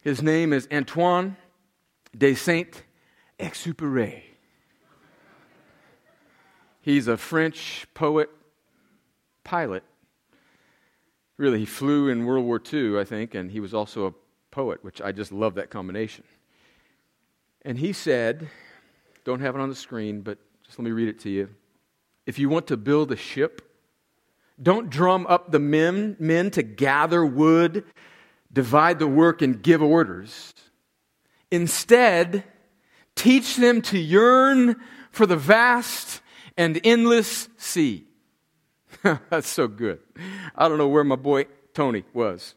His 0.06 0.22
name 0.22 0.54
is 0.54 0.68
Antoine 0.72 1.36
de 2.16 2.36
Saint 2.36 2.84
Exupéry. 3.40 4.22
He's 6.80 7.07
a 7.07 7.18
French 7.18 7.88
poet, 7.96 8.30
pilot. 9.44 9.81
Really, 11.38 11.57
he 11.57 11.66
flew 11.66 12.07
in 12.07 12.24
World 12.24 12.46
War 12.46 12.62
II, 12.72 13.00
I 13.00 13.04
think, 13.04 13.34
and 13.34 13.50
he 13.50 13.60
was 13.60 13.74
also 13.74 14.06
a 14.06 14.13
poet, 14.52 14.84
which 14.84 15.02
I 15.02 15.12
just 15.12 15.31
love 15.31 15.56
that 15.56 15.72
combination. 15.72 16.24
And 17.63 17.80
he 17.80 17.92
said, 17.92 18.48
don't 19.24 19.40
have 19.40 19.56
it 19.56 19.60
on 19.60 19.69
the 19.69 19.75
screen, 19.75 20.22
but 20.22 20.38
just 20.63 20.78
let 20.78 20.86
me 20.86 20.92
read 20.92 21.07
it 21.07 21.19
to 21.22 21.31
you. 21.31 21.50
If 22.28 22.38
you 22.38 22.48
want 22.48 22.68
to 22.68 22.78
build 22.78 23.12
a 23.12 23.16
ship, 23.16 23.60
don't 24.62 24.88
drum 24.88 25.26
up 25.26 25.52
the 25.52 25.57
men, 25.57 26.16
men 26.19 26.52
to 26.52 26.62
gather 26.62 27.26
wood 27.26 27.85
divide 28.56 28.97
the 28.97 29.07
work 29.07 29.42
and 29.44 29.62
give 29.62 29.83
orders. 29.83 30.54
Instead, 31.52 32.44
teach 33.16 33.57
them 33.57 33.81
to 33.83 34.00
yearn 34.00 34.78
for 35.12 35.26
the 35.26 35.35
vast 35.35 36.21
and 36.57 36.80
endless 36.83 37.50
sea. 37.57 38.06
That's 39.04 39.50
so 39.50 39.68
good. 39.68 40.00
I 40.56 40.68
don't 40.68 40.78
know 40.78 40.88
where 40.88 41.04
my 41.04 41.18
boy 41.18 41.45
Tony 41.74 42.06
was 42.14 42.56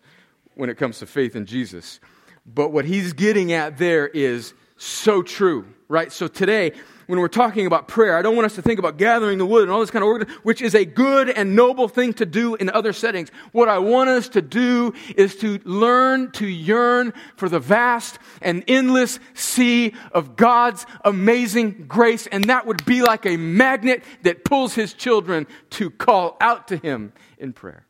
when 0.55 0.71
it 0.71 0.76
comes 0.76 1.00
to 1.00 1.07
faith 1.07 1.35
in 1.35 1.45
Jesus. 1.45 1.99
But 2.47 2.73
what 2.73 2.85
he's 2.85 3.12
getting 3.12 3.52
at 3.52 3.76
there 3.76 4.07
is 4.07 4.55
so 4.76 5.23
true, 5.23 5.67
right? 5.88 6.12
So 6.12 6.28
today, 6.28 6.73
when 7.09 7.21
we're 7.21 7.29
talking 7.29 7.67
about 7.67 7.88
prayer, 7.88 8.19
I 8.19 8.23
don't 8.23 8.37
want 8.37 8.45
us 8.45 8.55
to 8.57 8.62
think 8.62 8.79
about 8.79 8.99
gathering 8.99 9.38
the 9.38 9.47
wood 9.47 9.62
and 9.62 9.73
all 9.73 9.81
this 9.81 9.91
kind 9.91 10.05
of 10.05 10.29
which 10.43 10.61
is 10.61 10.75
a 10.75 10.85
good 10.85 11.31
and 11.31 11.57
noble 11.57 11.88
thing 11.88 12.12
to 12.15 12.27
do 12.27 12.55
in 12.57 12.69
other 12.69 12.93
settings. 12.93 13.31
What 13.53 13.67
I 13.67 13.79
want 13.79 14.11
us 14.11 14.29
to 14.31 14.43
do 14.43 14.93
is 15.17 15.35
to 15.37 15.59
learn 15.65 16.33
to 16.33 16.47
yearn 16.47 17.15
for 17.37 17.49
the 17.49 17.61
vast 17.61 18.19
and 18.43 18.62
endless 18.69 19.21
sea 19.33 19.95
of 20.12 20.37
God's 20.37 20.85
amazing 21.03 21.87
grace. 21.88 22.27
And 22.27 22.45
that 22.45 22.67
would 22.67 22.85
be 22.85 23.00
like 23.00 23.25
a 23.25 23.38
magnet 23.38 24.05
that 24.25 24.45
pulls 24.45 24.75
his 24.75 24.93
children 24.93 25.47
to 25.71 25.88
call 25.88 26.37
out 26.43 26.69
to 26.69 26.77
him 26.77 27.15
in 27.38 27.55
prayer. 27.55 27.87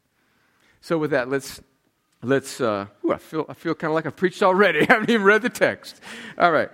So 0.80 0.96
with 0.96 1.10
that, 1.10 1.28
let's 1.28 1.60
let's 2.22 2.60
uh, 2.60 2.86
ooh, 3.04 3.12
I 3.12 3.18
feel 3.18 3.46
I 3.48 3.54
feel 3.54 3.74
kind 3.74 3.90
of 3.90 3.96
like 3.96 4.06
I've 4.06 4.14
preached 4.14 4.44
already. 4.44 4.80
I 4.88 4.92
haven't 4.92 5.10
even 5.10 5.24
read 5.24 5.42
the 5.42 5.50
text. 5.50 6.00
All 6.38 6.52
right. 6.52 6.70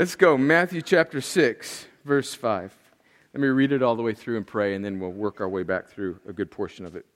Let's 0.00 0.16
go. 0.16 0.36
Matthew 0.36 0.82
chapter 0.82 1.20
6, 1.20 1.86
verse 2.04 2.34
5. 2.34 2.74
Let 3.32 3.40
me 3.40 3.46
read 3.46 3.70
it 3.70 3.80
all 3.80 3.94
the 3.94 4.02
way 4.02 4.12
through 4.12 4.36
and 4.36 4.44
pray, 4.44 4.74
and 4.74 4.84
then 4.84 4.98
we'll 4.98 5.12
work 5.12 5.40
our 5.40 5.48
way 5.48 5.62
back 5.62 5.86
through 5.86 6.18
a 6.26 6.32
good 6.32 6.50
portion 6.50 6.84
of 6.84 6.96
it. 6.96 7.06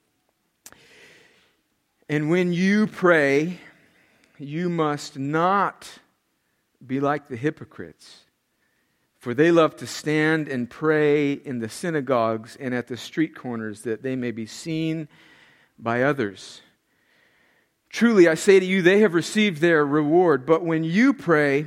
And 2.09 2.31
when 2.31 2.53
you 2.53 2.87
pray, 2.87 3.59
you 4.39 4.69
must 4.69 5.19
not 5.19 5.91
be 6.87 7.01
like 7.01 7.27
the 7.27 7.35
hypocrites, 7.35 8.27
for 9.19 9.35
they 9.35 9.51
love 9.51 9.75
to 9.79 9.87
stand 9.89 10.47
and 10.47 10.71
pray 10.71 11.33
in 11.33 11.59
the 11.59 11.69
synagogues 11.69 12.57
and 12.61 12.73
at 12.73 12.87
the 12.87 12.97
street 12.97 13.35
corners 13.35 13.83
that 13.83 14.05
they 14.05 14.15
may 14.15 14.31
be 14.31 14.47
seen 14.47 15.09
by 15.81 16.05
others. 16.05 16.63
Truly, 17.91 18.29
I 18.29 18.35
say 18.35 18.61
to 18.61 18.65
you, 18.65 18.83
they 18.83 19.01
have 19.01 19.15
received 19.15 19.61
their 19.61 19.85
reward. 19.85 20.47
But 20.47 20.65
when 20.65 20.85
you 20.85 21.13
pray, 21.13 21.67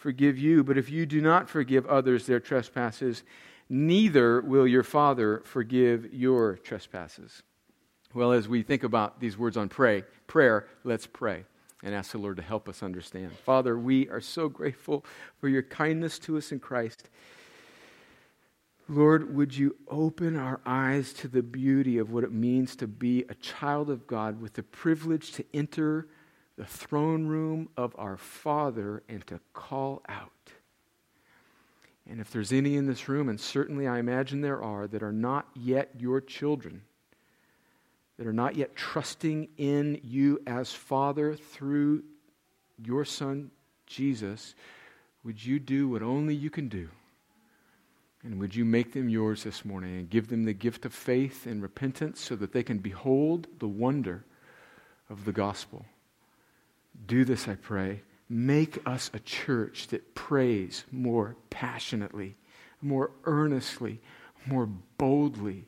forgive 0.00 0.38
you. 0.38 0.64
But 0.64 0.78
if 0.78 0.90
you 0.90 1.04
do 1.04 1.20
not 1.20 1.48
forgive 1.48 1.86
others 1.86 2.26
their 2.26 2.40
trespasses, 2.40 3.22
neither 3.68 4.40
will 4.40 4.66
your 4.66 4.82
Father 4.82 5.42
forgive 5.44 6.12
your 6.12 6.56
trespasses. 6.56 7.42
Well, 8.14 8.32
as 8.32 8.48
we 8.48 8.62
think 8.62 8.82
about 8.82 9.20
these 9.20 9.38
words 9.38 9.56
on 9.56 9.68
pray, 9.68 10.04
prayer, 10.26 10.66
let's 10.84 11.06
pray 11.06 11.44
and 11.82 11.94
ask 11.94 12.12
the 12.12 12.18
Lord 12.18 12.38
to 12.38 12.42
help 12.42 12.68
us 12.68 12.82
understand. 12.82 13.32
Father, 13.44 13.78
we 13.78 14.08
are 14.08 14.22
so 14.22 14.48
grateful 14.48 15.04
for 15.38 15.48
your 15.48 15.62
kindness 15.62 16.18
to 16.20 16.38
us 16.38 16.50
in 16.50 16.60
Christ. 16.60 17.10
Lord, 18.88 19.36
would 19.36 19.56
you 19.56 19.76
open 19.86 20.36
our 20.36 20.60
eyes 20.66 21.12
to 21.12 21.28
the 21.28 21.42
beauty 21.42 21.98
of 21.98 22.10
what 22.10 22.24
it 22.24 22.32
means 22.32 22.74
to 22.76 22.88
be 22.88 23.24
a 23.28 23.34
child 23.34 23.90
of 23.90 24.06
God 24.06 24.40
with 24.40 24.54
the 24.54 24.62
privilege 24.62 25.30
to 25.32 25.44
enter 25.54 26.08
the 26.60 26.66
throne 26.66 27.24
room 27.24 27.70
of 27.74 27.94
our 27.96 28.18
Father 28.18 29.02
and 29.08 29.26
to 29.26 29.40
call 29.54 30.02
out. 30.10 30.52
And 32.06 32.20
if 32.20 32.30
there's 32.30 32.52
any 32.52 32.76
in 32.76 32.86
this 32.86 33.08
room, 33.08 33.30
and 33.30 33.40
certainly 33.40 33.88
I 33.88 33.98
imagine 33.98 34.42
there 34.42 34.62
are, 34.62 34.86
that 34.86 35.02
are 35.02 35.10
not 35.10 35.48
yet 35.54 35.88
your 35.96 36.20
children, 36.20 36.82
that 38.18 38.26
are 38.26 38.32
not 38.34 38.56
yet 38.56 38.76
trusting 38.76 39.48
in 39.56 40.02
you 40.04 40.38
as 40.46 40.70
Father 40.70 41.34
through 41.34 42.02
your 42.84 43.06
Son, 43.06 43.50
Jesus, 43.86 44.54
would 45.24 45.42
you 45.42 45.58
do 45.58 45.88
what 45.88 46.02
only 46.02 46.34
you 46.34 46.50
can 46.50 46.68
do? 46.68 46.90
And 48.22 48.38
would 48.38 48.54
you 48.54 48.66
make 48.66 48.92
them 48.92 49.08
yours 49.08 49.44
this 49.44 49.64
morning 49.64 49.96
and 49.96 50.10
give 50.10 50.28
them 50.28 50.44
the 50.44 50.52
gift 50.52 50.84
of 50.84 50.92
faith 50.92 51.46
and 51.46 51.62
repentance 51.62 52.20
so 52.20 52.36
that 52.36 52.52
they 52.52 52.62
can 52.62 52.80
behold 52.80 53.46
the 53.60 53.68
wonder 53.68 54.26
of 55.08 55.24
the 55.24 55.32
gospel? 55.32 55.86
Do 57.06 57.24
this, 57.24 57.48
I 57.48 57.54
pray. 57.54 58.02
Make 58.28 58.78
us 58.86 59.10
a 59.12 59.18
church 59.18 59.88
that 59.88 60.14
prays 60.14 60.84
more 60.92 61.36
passionately, 61.50 62.36
more 62.80 63.10
earnestly, 63.24 64.00
more 64.46 64.66
boldly 64.66 65.66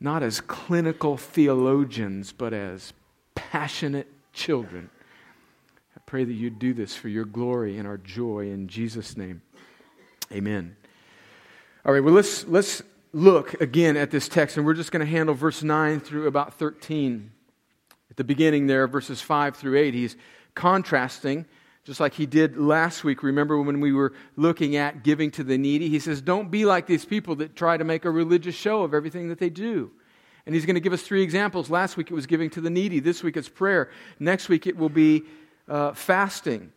not 0.00 0.22
as 0.22 0.40
clinical 0.40 1.16
theologians, 1.16 2.32
but 2.32 2.52
as 2.52 2.92
passionate 3.34 4.06
children. 4.32 4.90
I 5.96 6.00
pray 6.06 6.24
that 6.24 6.32
you 6.32 6.50
do 6.50 6.72
this 6.72 6.94
for 6.94 7.08
your 7.08 7.24
glory 7.24 7.78
and 7.78 7.86
our 7.86 7.98
joy 7.98 8.50
in 8.50 8.68
Jesus' 8.68 9.16
name. 9.16 9.42
Amen. 10.32 10.76
All 11.84 11.92
right, 11.92 12.02
well, 12.02 12.14
let's, 12.14 12.46
let's 12.46 12.82
look 13.12 13.60
again 13.60 13.96
at 13.96 14.10
this 14.10 14.28
text, 14.28 14.56
and 14.56 14.64
we're 14.64 14.74
just 14.74 14.92
going 14.92 15.04
to 15.04 15.10
handle 15.10 15.34
verse 15.34 15.62
9 15.62 16.00
through 16.00 16.26
about 16.26 16.54
13. 16.54 17.32
At 18.10 18.16
the 18.16 18.24
beginning 18.24 18.66
there, 18.66 18.86
verses 18.86 19.20
5 19.20 19.56
through 19.56 19.78
8, 19.78 19.94
he's 19.94 20.16
contrasting 20.54 21.46
just 21.88 22.00
like 22.00 22.12
he 22.12 22.26
did 22.26 22.58
last 22.58 23.02
week. 23.02 23.22
Remember 23.22 23.60
when 23.62 23.80
we 23.80 23.92
were 23.92 24.12
looking 24.36 24.76
at 24.76 25.02
giving 25.02 25.30
to 25.30 25.42
the 25.42 25.56
needy? 25.56 25.88
He 25.88 25.98
says, 25.98 26.20
Don't 26.20 26.50
be 26.50 26.66
like 26.66 26.86
these 26.86 27.06
people 27.06 27.36
that 27.36 27.56
try 27.56 27.78
to 27.78 27.84
make 27.84 28.04
a 28.04 28.10
religious 28.10 28.54
show 28.54 28.82
of 28.82 28.92
everything 28.92 29.30
that 29.30 29.38
they 29.38 29.48
do. 29.48 29.90
And 30.44 30.54
he's 30.54 30.66
going 30.66 30.74
to 30.74 30.80
give 30.80 30.92
us 30.92 31.00
three 31.00 31.22
examples. 31.22 31.70
Last 31.70 31.96
week 31.96 32.10
it 32.10 32.14
was 32.14 32.26
giving 32.26 32.50
to 32.50 32.60
the 32.60 32.68
needy. 32.68 33.00
This 33.00 33.22
week 33.22 33.38
it's 33.38 33.48
prayer. 33.48 33.90
Next 34.18 34.50
week 34.50 34.66
it 34.66 34.76
will 34.76 34.90
be 34.90 35.24
uh, 35.66 35.92
fasting. 35.94 36.72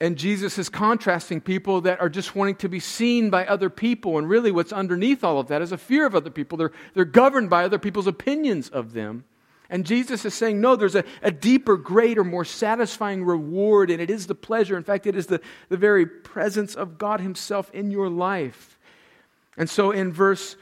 And 0.00 0.16
Jesus 0.16 0.56
is 0.56 0.68
contrasting 0.68 1.40
people 1.40 1.80
that 1.80 2.00
are 2.00 2.08
just 2.08 2.36
wanting 2.36 2.54
to 2.56 2.68
be 2.68 2.78
seen 2.78 3.30
by 3.30 3.46
other 3.46 3.70
people. 3.70 4.18
And 4.18 4.28
really, 4.28 4.52
what's 4.52 4.72
underneath 4.72 5.24
all 5.24 5.40
of 5.40 5.48
that 5.48 5.62
is 5.62 5.72
a 5.72 5.78
fear 5.78 6.06
of 6.06 6.14
other 6.14 6.30
people. 6.30 6.58
They're, 6.58 6.72
they're 6.94 7.04
governed 7.04 7.50
by 7.50 7.64
other 7.64 7.78
people's 7.80 8.06
opinions 8.06 8.68
of 8.68 8.92
them. 8.92 9.24
And 9.74 9.84
Jesus 9.84 10.24
is 10.24 10.34
saying, 10.34 10.60
no, 10.60 10.76
there's 10.76 10.94
a, 10.94 11.02
a 11.20 11.32
deeper, 11.32 11.76
greater, 11.76 12.22
more 12.22 12.44
satisfying 12.44 13.24
reward, 13.24 13.90
and 13.90 14.00
it 14.00 14.08
is 14.08 14.28
the 14.28 14.34
pleasure. 14.36 14.76
In 14.76 14.84
fact, 14.84 15.04
it 15.04 15.16
is 15.16 15.26
the, 15.26 15.40
the 15.68 15.76
very 15.76 16.06
presence 16.06 16.76
of 16.76 16.96
God 16.96 17.20
Himself 17.20 17.72
in 17.74 17.90
your 17.90 18.08
life. 18.08 18.78
And 19.56 19.68
so 19.68 19.90
in 19.90 20.12
verse 20.12 20.54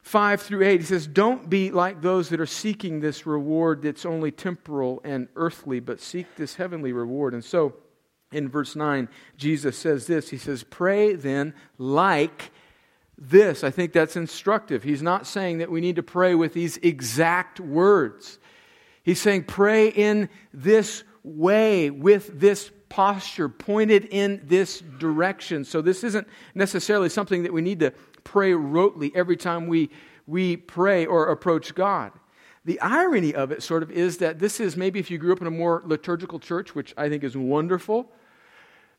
5 0.00 0.40
through 0.40 0.64
8, 0.64 0.80
he 0.80 0.86
says, 0.86 1.06
Don't 1.06 1.50
be 1.50 1.70
like 1.70 2.00
those 2.00 2.30
that 2.30 2.40
are 2.40 2.46
seeking 2.46 3.00
this 3.00 3.26
reward 3.26 3.82
that's 3.82 4.06
only 4.06 4.30
temporal 4.30 5.02
and 5.04 5.28
earthly, 5.36 5.78
but 5.78 6.00
seek 6.00 6.36
this 6.36 6.54
heavenly 6.54 6.94
reward. 6.94 7.34
And 7.34 7.44
so 7.44 7.74
in 8.32 8.48
verse 8.48 8.74
9, 8.74 9.10
Jesus 9.36 9.76
says 9.76 10.06
this 10.06 10.30
He 10.30 10.38
says, 10.38 10.64
Pray 10.64 11.14
then 11.14 11.52
like 11.76 12.52
this. 13.18 13.62
I 13.62 13.70
think 13.70 13.92
that's 13.92 14.16
instructive. 14.16 14.82
He's 14.82 15.02
not 15.02 15.26
saying 15.26 15.58
that 15.58 15.70
we 15.70 15.82
need 15.82 15.96
to 15.96 16.02
pray 16.02 16.34
with 16.34 16.54
these 16.54 16.78
exact 16.78 17.60
words. 17.60 18.38
He's 19.06 19.20
saying, 19.20 19.44
pray 19.44 19.86
in 19.86 20.28
this 20.52 21.04
way, 21.22 21.90
with 21.90 22.40
this 22.40 22.72
posture, 22.88 23.48
pointed 23.48 24.06
in 24.06 24.42
this 24.42 24.80
direction. 24.80 25.64
So, 25.64 25.80
this 25.80 26.02
isn't 26.02 26.26
necessarily 26.56 27.08
something 27.08 27.44
that 27.44 27.52
we 27.52 27.62
need 27.62 27.78
to 27.80 27.92
pray 28.24 28.50
rotely 28.50 29.12
every 29.14 29.36
time 29.36 29.68
we, 29.68 29.90
we 30.26 30.56
pray 30.56 31.06
or 31.06 31.28
approach 31.28 31.72
God. 31.76 32.10
The 32.64 32.80
irony 32.80 33.32
of 33.32 33.52
it, 33.52 33.62
sort 33.62 33.84
of, 33.84 33.92
is 33.92 34.18
that 34.18 34.40
this 34.40 34.58
is 34.58 34.76
maybe 34.76 34.98
if 34.98 35.08
you 35.08 35.18
grew 35.18 35.32
up 35.32 35.40
in 35.40 35.46
a 35.46 35.52
more 35.52 35.84
liturgical 35.86 36.40
church, 36.40 36.74
which 36.74 36.92
I 36.96 37.08
think 37.08 37.22
is 37.22 37.36
wonderful, 37.36 38.10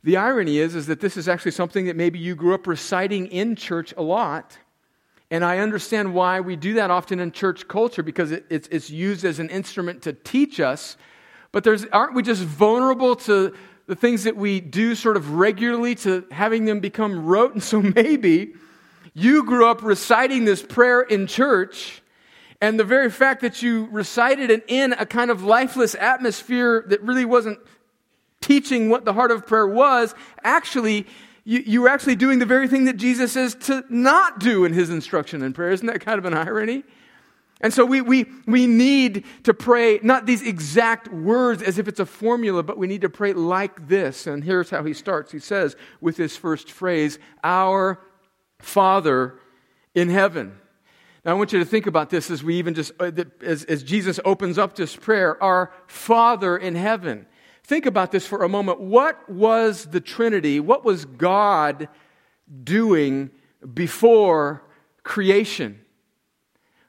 the 0.06 0.16
irony 0.16 0.60
is, 0.60 0.74
is 0.74 0.88
that 0.88 1.02
this 1.02 1.18
is 1.18 1.28
actually 1.28 1.52
something 1.52 1.86
that 1.88 1.98
maybe 1.98 2.18
you 2.18 2.34
grew 2.34 2.54
up 2.54 2.66
reciting 2.66 3.28
in 3.28 3.58
church 3.58 3.94
a 3.98 4.02
lot. 4.02 4.58
And 5.29 5.43
I 5.43 5.57
understand 5.57 6.13
why 6.13 6.39
we 6.39 6.55
do 6.55 6.75
that 6.75 6.89
often 6.89 7.19
in 7.19 7.31
church 7.31 7.67
culture 7.67 8.01
because 8.01 8.31
it, 8.31 8.46
it's, 8.50 8.67
it's 8.69 8.89
used 8.89 9.25
as 9.25 9.39
an 9.39 9.50
instrument 9.50 10.03
to 10.03 10.13
teach 10.13 10.60
us. 10.60 10.96
But 11.51 11.63
there's, 11.63 11.86
aren't 11.86 12.13
we 12.13 12.24
just 12.24 12.43
vulnerable 12.43 13.15
to 13.17 13.53
the 13.88 13.96
things 13.96 14.24
that 14.24 14.38
we 14.38 14.62
do 14.62 14.96
sort 14.96 15.17
of 15.17 15.34
regularly 15.34 15.96
to 15.96 16.25
having 16.31 16.65
them 16.65 16.79
become 16.79 17.25
rote? 17.25 17.53
And 17.53 17.63
so 17.63 17.81
maybe 17.96 18.53
you 19.13 19.43
grew 19.43 19.67
up 19.67 19.84
reciting 19.84 20.46
this 20.46 20.63
prayer 20.63 21.01
in 21.01 21.27
church. 21.27 22.01
And 22.62 22.79
the 22.79 22.84
very 22.86 23.12
fact 23.12 23.41
that 23.41 23.62
you 23.62 23.88
recited 23.91 24.50
it 24.50 24.63
in 24.67 24.93
a 24.93 25.05
kind 25.05 25.29
of 25.29 25.43
lifeless 25.43 25.93
atmosphere 25.96 26.86
that 26.88 27.01
really 27.01 27.25
wasn't 27.25 27.60
teaching 28.39 28.89
what 28.89 29.03
the 29.03 29.13
heart 29.13 29.31
of 29.31 29.46
prayer 29.46 29.67
was, 29.67 30.15
actually, 30.43 31.05
you, 31.48 31.63
you 31.66 31.82
were 31.82 31.88
actually 31.88 32.18
doing 32.18 32.39
the 32.39 32.46
very 32.46 32.68
thing 32.68 32.84
that 32.86 32.98
Jesus 32.98 33.32
says 33.32 33.56
to 33.62 33.86
not 33.88 34.38
do 34.38 34.66
in 34.66 34.74
his 34.74 34.89
instruction 34.89 35.42
in 35.42 35.54
prayer. 35.54 35.72
Isn't 35.72 35.88
that 35.88 36.01
kind 36.01 36.20
of 36.20 36.25
an 36.25 36.34
irony? 36.34 36.84
And 37.62 37.74
so 37.74 37.86
we, 37.86 38.01
we, 38.01 38.25
we 38.46 38.68
need 38.68 39.24
to 39.44 39.54
pray 39.54 40.01
not 40.04 40.25
these 40.25 40.46
exact 40.46 41.08
words 41.08 41.63
as 41.63 41.77
if 41.80 41.88
it's 41.88 42.01
a 42.01 42.06
formula, 42.06 42.63
but 42.63 42.77
we 42.77 42.86
need 42.86 43.00
to 43.00 43.10
pray 43.10 43.32
like 43.32 43.88
this. 43.88 44.27
And 44.27 44.44
here's 44.44 44.70
how 44.70 44.84
he 44.84 44.94
starts. 44.94 45.32
He 45.32 45.39
says, 45.39 45.77
with 46.01 46.18
this 46.18 46.36
first 46.36 46.70
phrase, 46.70 47.18
Our 47.46 48.01
Father 48.60 49.39
in 49.96 50.10
heaven. 50.10 50.60
Now, 51.24 51.32
I 51.32 51.36
want 51.36 51.54
you 51.54 51.60
to 51.60 51.66
think 51.66 51.88
about 51.88 52.10
this 52.10 52.30
as 52.30 52.44
we 52.44 52.56
even 52.56 52.74
just, 52.74 52.92
uh, 53.00 53.10
as, 53.42 53.63
as 53.63 53.84
Jesus 53.84 54.20
opens 54.25 54.58
up 54.58 54.75
this 54.75 54.98
prayer, 54.98 55.42
Our 55.42 55.72
Father 55.88 56.58
in 56.58 56.75
heaven. 56.75 57.25
Think 57.67 57.86
about 57.86 58.13
this 58.13 58.25
for 58.25 58.43
a 58.43 58.50
moment. 58.50 58.79
What 58.79 59.29
was 59.29 59.88
the 59.88 60.00
Trinity? 60.00 60.62
What 60.62 60.86
was 60.86 61.03
God 61.03 61.89
doing 62.63 63.29
before 63.74 64.63
creation? 65.03 65.81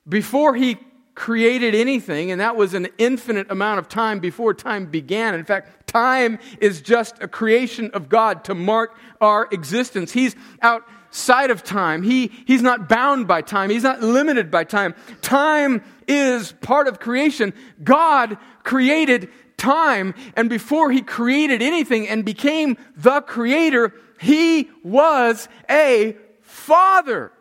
Before 0.08 0.54
He 0.54 0.78
created 1.16 1.74
anything, 1.74 2.30
and 2.30 2.40
that 2.40 2.54
was 2.54 2.74
an 2.74 2.86
infinite 2.96 3.50
amount 3.50 3.80
of 3.80 3.88
time 3.88 4.20
before 4.20 4.54
time 4.54 4.86
began. 4.86 5.34
In 5.34 5.44
fact, 5.44 5.88
time 5.88 6.38
is 6.60 6.80
just 6.80 7.20
a 7.20 7.26
creation 7.26 7.90
of 7.90 8.08
God 8.08 8.44
to 8.44 8.54
mark 8.54 8.96
our 9.20 9.48
existence. 9.50 10.12
He's 10.12 10.36
outside 10.62 11.50
of 11.50 11.64
time. 11.64 12.04
He, 12.04 12.30
he's 12.46 12.62
not 12.62 12.88
bound 12.88 13.26
by 13.26 13.42
time. 13.42 13.68
He's 13.68 13.82
not 13.82 14.00
limited 14.00 14.48
by 14.48 14.62
time. 14.62 14.94
Time 15.22 15.82
is 16.06 16.52
part 16.52 16.86
of 16.86 17.00
creation. 17.00 17.52
God 17.82 18.38
created 18.62 19.28
time 19.58 20.14
and 20.36 20.48
before 20.48 20.90
he 20.90 21.02
created 21.02 21.60
anything 21.60 22.08
and 22.08 22.24
became 22.24 22.78
the 22.96 23.20
creator, 23.20 23.92
he 24.20 24.70
was 24.82 25.48
a 25.68 26.16
father. 26.40 27.32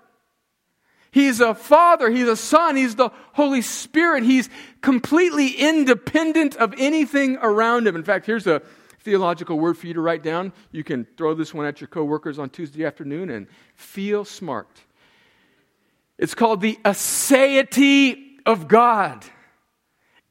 He's 1.11 1.39
a 1.39 1.55
father, 1.55 2.09
he's 2.09 2.27
a 2.27 2.35
son, 2.35 2.75
he's 2.75 2.95
the 2.95 3.09
Holy 3.33 3.61
Spirit. 3.61 4.23
He's 4.23 4.49
completely 4.81 5.47
independent 5.47 6.55
of 6.57 6.73
anything 6.77 7.37
around 7.37 7.87
him. 7.87 7.95
In 7.95 8.03
fact, 8.03 8.25
here's 8.25 8.45
a 8.45 8.61
theological 8.99 9.57
word 9.57 9.77
for 9.77 9.87
you 9.87 9.93
to 9.93 10.01
write 10.01 10.21
down. 10.21 10.53
You 10.71 10.83
can 10.83 11.07
throw 11.17 11.33
this 11.33 11.53
one 11.53 11.65
at 11.65 11.81
your 11.81 11.87
coworkers 11.87 12.37
on 12.37 12.49
Tuesday 12.49 12.85
afternoon 12.85 13.29
and 13.29 13.47
feel 13.73 14.25
smart. 14.25 14.67
It's 16.17 16.35
called 16.35 16.61
the 16.61 16.77
aseity 16.83 18.35
of 18.45 18.67
God. 18.67 19.25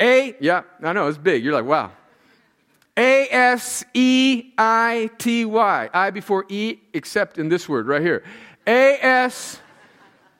A, 0.00 0.36
yeah, 0.40 0.62
I 0.82 0.92
know, 0.92 1.08
it's 1.08 1.18
big. 1.18 1.44
You're 1.44 1.54
like, 1.54 1.64
wow. 1.64 1.92
A 2.96 3.28
S 3.30 3.84
E 3.94 4.52
I 4.56 5.10
T 5.18 5.44
Y. 5.44 5.90
I 5.92 6.10
before 6.10 6.46
E, 6.48 6.78
except 6.92 7.38
in 7.38 7.48
this 7.48 7.68
word 7.68 7.86
right 7.86 8.02
here. 8.02 8.24
A 8.66 8.98
S 9.00 9.60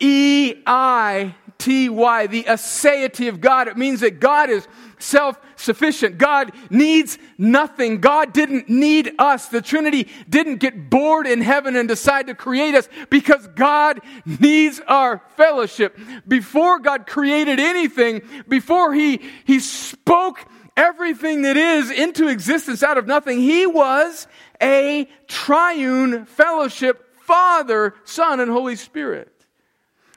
E 0.01 0.55
I 0.67 1.35
T 1.59 1.89
Y, 1.89 2.27
the 2.27 2.45
aseity 2.45 3.29
of 3.29 3.41
God. 3.41 3.69
It 3.69 3.77
means 3.77 4.01
that 4.01 4.21
God 4.21 4.51
is 4.51 4.67
self 4.99 5.39
sufficient. 5.57 6.19
God 6.19 6.53
needs 6.71 7.19
nothing. 7.39 8.01
God 8.01 8.33
didn't 8.33 8.69
need 8.69 9.13
us. 9.19 9.49
The 9.49 9.63
Trinity 9.63 10.09
didn't 10.29 10.57
get 10.57 10.91
bored 10.91 11.27
in 11.27 11.41
heaven 11.41 11.77
and 11.77 11.89
decide 11.89 12.27
to 12.29 12.35
create 12.35 12.75
us 12.75 12.89
because 13.11 13.47
God 13.49 14.01
needs 14.25 14.81
our 14.87 15.23
fellowship. 15.37 15.99
Before 16.27 16.79
God 16.79 17.07
created 17.07 17.61
anything, 17.61 18.23
before 18.49 18.95
He, 18.95 19.21
he 19.45 19.61
spoke 19.61 20.45
everything 20.77 21.43
that 21.43 21.57
is 21.57 21.91
into 21.91 22.29
existence 22.29 22.83
out 22.83 22.99
of 22.99 23.07
nothing, 23.07 23.41
He 23.41 23.67
was 23.67 24.27
a 24.63 25.09
triune 25.27 26.27
fellowship 26.27 27.03
Father, 27.27 27.95
Son, 28.05 28.39
and 28.39 28.51
Holy 28.51 28.77
Spirit. 28.77 29.33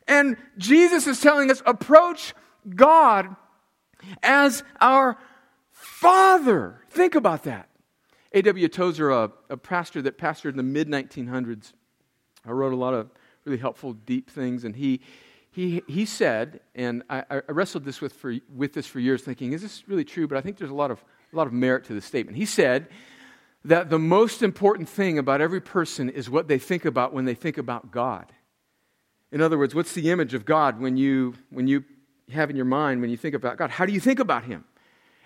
And 0.07 0.38
Jesus 0.57 1.07
is 1.07 1.19
telling 1.19 1.50
us 1.50 1.62
approach 1.65 2.36
God 2.75 3.36
as 4.23 4.63
our 4.79 5.17
Father. 5.71 6.81
Think 6.89 7.15
about 7.15 7.43
that. 7.43 7.69
A.W. 8.33 8.67
Tozer, 8.67 9.09
a, 9.09 9.31
a 9.49 9.57
pastor 9.57 10.01
that 10.03 10.17
pastored 10.17 10.51
in 10.51 10.57
the 10.57 10.63
mid 10.63 10.87
1900s, 10.87 11.73
I 12.45 12.51
wrote 12.51 12.73
a 12.73 12.75
lot 12.75 12.93
of 12.93 13.09
really 13.45 13.57
helpful, 13.57 13.93
deep 13.93 14.29
things, 14.29 14.63
and 14.63 14.75
he, 14.75 15.01
he, 15.51 15.81
he 15.87 16.05
said, 16.05 16.59
and 16.75 17.03
I, 17.09 17.23
I 17.29 17.41
wrestled 17.49 17.85
this 17.85 18.01
with, 18.01 18.13
for, 18.13 18.35
with 18.53 18.73
this 18.73 18.85
for 18.85 18.99
years, 18.99 19.23
thinking, 19.23 19.53
is 19.53 19.61
this 19.61 19.87
really 19.87 20.03
true? 20.03 20.27
But 20.27 20.37
I 20.37 20.41
think 20.41 20.57
there's 20.57 20.69
a 20.69 20.75
lot 20.75 20.91
of, 20.91 21.03
a 21.33 21.35
lot 21.35 21.47
of 21.47 21.53
merit 21.53 21.85
to 21.85 21.93
this 21.93 22.05
statement. 22.05 22.37
He 22.37 22.45
said 22.45 22.87
that 23.65 23.89
the 23.89 23.99
most 23.99 24.43
important 24.43 24.87
thing 24.87 25.17
about 25.17 25.41
every 25.41 25.61
person 25.61 26.09
is 26.09 26.29
what 26.29 26.47
they 26.47 26.59
think 26.59 26.85
about 26.85 27.13
when 27.13 27.25
they 27.25 27.35
think 27.35 27.57
about 27.57 27.91
God. 27.91 28.31
In 29.31 29.41
other 29.41 29.57
words, 29.57 29.75
what's 29.75 29.93
the 29.93 30.11
image 30.11 30.33
of 30.33 30.45
God 30.45 30.79
when 30.79 30.97
you, 30.97 31.35
when 31.49 31.67
you 31.67 31.83
have 32.29 32.50
in 32.50 32.55
your 32.55 32.65
mind 32.65 33.01
when 33.01 33.09
you 33.09 33.17
think 33.17 33.36
about 33.36 33.57
God? 33.57 33.69
How 33.69 33.86
do 33.86 33.93
you 33.93 34.00
think 34.00 34.19
about 34.19 34.43
Him? 34.43 34.63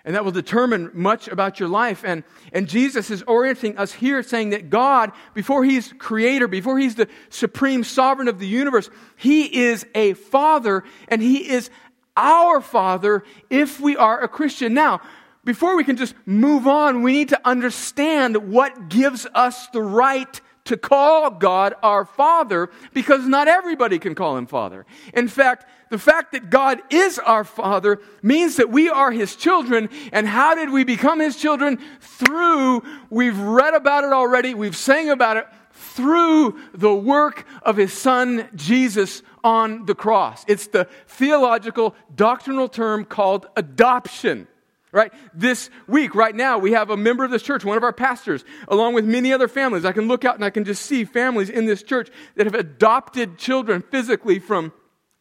And 0.04 0.14
that 0.14 0.24
will 0.24 0.32
determine 0.32 0.90
much 0.92 1.28
about 1.28 1.58
your 1.58 1.68
life. 1.68 2.04
And, 2.04 2.24
and 2.52 2.68
Jesus 2.68 3.10
is 3.10 3.22
orienting 3.22 3.78
us 3.78 3.92
here, 3.92 4.22
saying 4.22 4.50
that 4.50 4.68
God, 4.68 5.12
before 5.32 5.64
He's 5.64 5.94
creator, 5.98 6.46
before 6.46 6.78
He's 6.78 6.94
the 6.94 7.08
supreme 7.30 7.84
sovereign 7.84 8.28
of 8.28 8.38
the 8.38 8.46
universe, 8.46 8.90
He 9.16 9.64
is 9.64 9.86
a 9.94 10.12
Father, 10.14 10.84
and 11.08 11.22
He 11.22 11.48
is 11.48 11.70
our 12.16 12.60
Father 12.60 13.24
if 13.48 13.80
we 13.80 13.96
are 13.96 14.20
a 14.20 14.28
Christian. 14.28 14.74
Now, 14.74 15.00
before 15.44 15.76
we 15.76 15.84
can 15.84 15.96
just 15.96 16.14
move 16.26 16.66
on, 16.66 17.02
we 17.02 17.12
need 17.12 17.30
to 17.30 17.40
understand 17.46 18.50
what 18.50 18.88
gives 18.88 19.26
us 19.34 19.68
the 19.68 19.82
right 19.82 20.40
to 20.64 20.76
call 20.76 21.30
God 21.30 21.74
our 21.82 22.04
Father 22.04 22.70
because 22.92 23.26
not 23.26 23.48
everybody 23.48 23.98
can 23.98 24.14
call 24.14 24.36
him 24.36 24.46
Father. 24.46 24.86
In 25.12 25.28
fact, 25.28 25.66
the 25.90 25.98
fact 25.98 26.32
that 26.32 26.50
God 26.50 26.80
is 26.90 27.18
our 27.18 27.44
Father 27.44 28.00
means 28.22 28.56
that 28.56 28.70
we 28.70 28.88
are 28.88 29.10
His 29.10 29.36
children. 29.36 29.88
And 30.12 30.26
how 30.26 30.54
did 30.54 30.70
we 30.70 30.84
become 30.84 31.20
His 31.20 31.36
children? 31.36 31.78
Through, 32.00 32.82
we've 33.10 33.38
read 33.38 33.74
about 33.74 34.04
it 34.04 34.12
already, 34.12 34.54
we've 34.54 34.76
sang 34.76 35.10
about 35.10 35.36
it, 35.36 35.46
through 35.72 36.58
the 36.72 36.94
work 36.94 37.46
of 37.62 37.76
His 37.76 37.92
Son, 37.92 38.48
Jesus, 38.54 39.22
on 39.42 39.84
the 39.84 39.94
cross. 39.94 40.44
It's 40.48 40.66
the 40.68 40.88
theological, 41.06 41.94
doctrinal 42.14 42.68
term 42.68 43.04
called 43.04 43.46
adoption 43.56 44.48
right? 44.94 45.12
This 45.34 45.68
week, 45.88 46.14
right 46.14 46.34
now, 46.34 46.58
we 46.58 46.72
have 46.72 46.88
a 46.88 46.96
member 46.96 47.24
of 47.24 47.30
this 47.32 47.42
church, 47.42 47.64
one 47.64 47.76
of 47.76 47.82
our 47.82 47.92
pastors, 47.92 48.44
along 48.68 48.94
with 48.94 49.04
many 49.04 49.32
other 49.32 49.48
families. 49.48 49.84
I 49.84 49.92
can 49.92 50.06
look 50.06 50.24
out 50.24 50.36
and 50.36 50.44
I 50.44 50.50
can 50.50 50.64
just 50.64 50.86
see 50.86 51.04
families 51.04 51.50
in 51.50 51.66
this 51.66 51.82
church 51.82 52.10
that 52.36 52.46
have 52.46 52.54
adopted 52.54 53.36
children 53.36 53.82
physically 53.90 54.38
from 54.38 54.72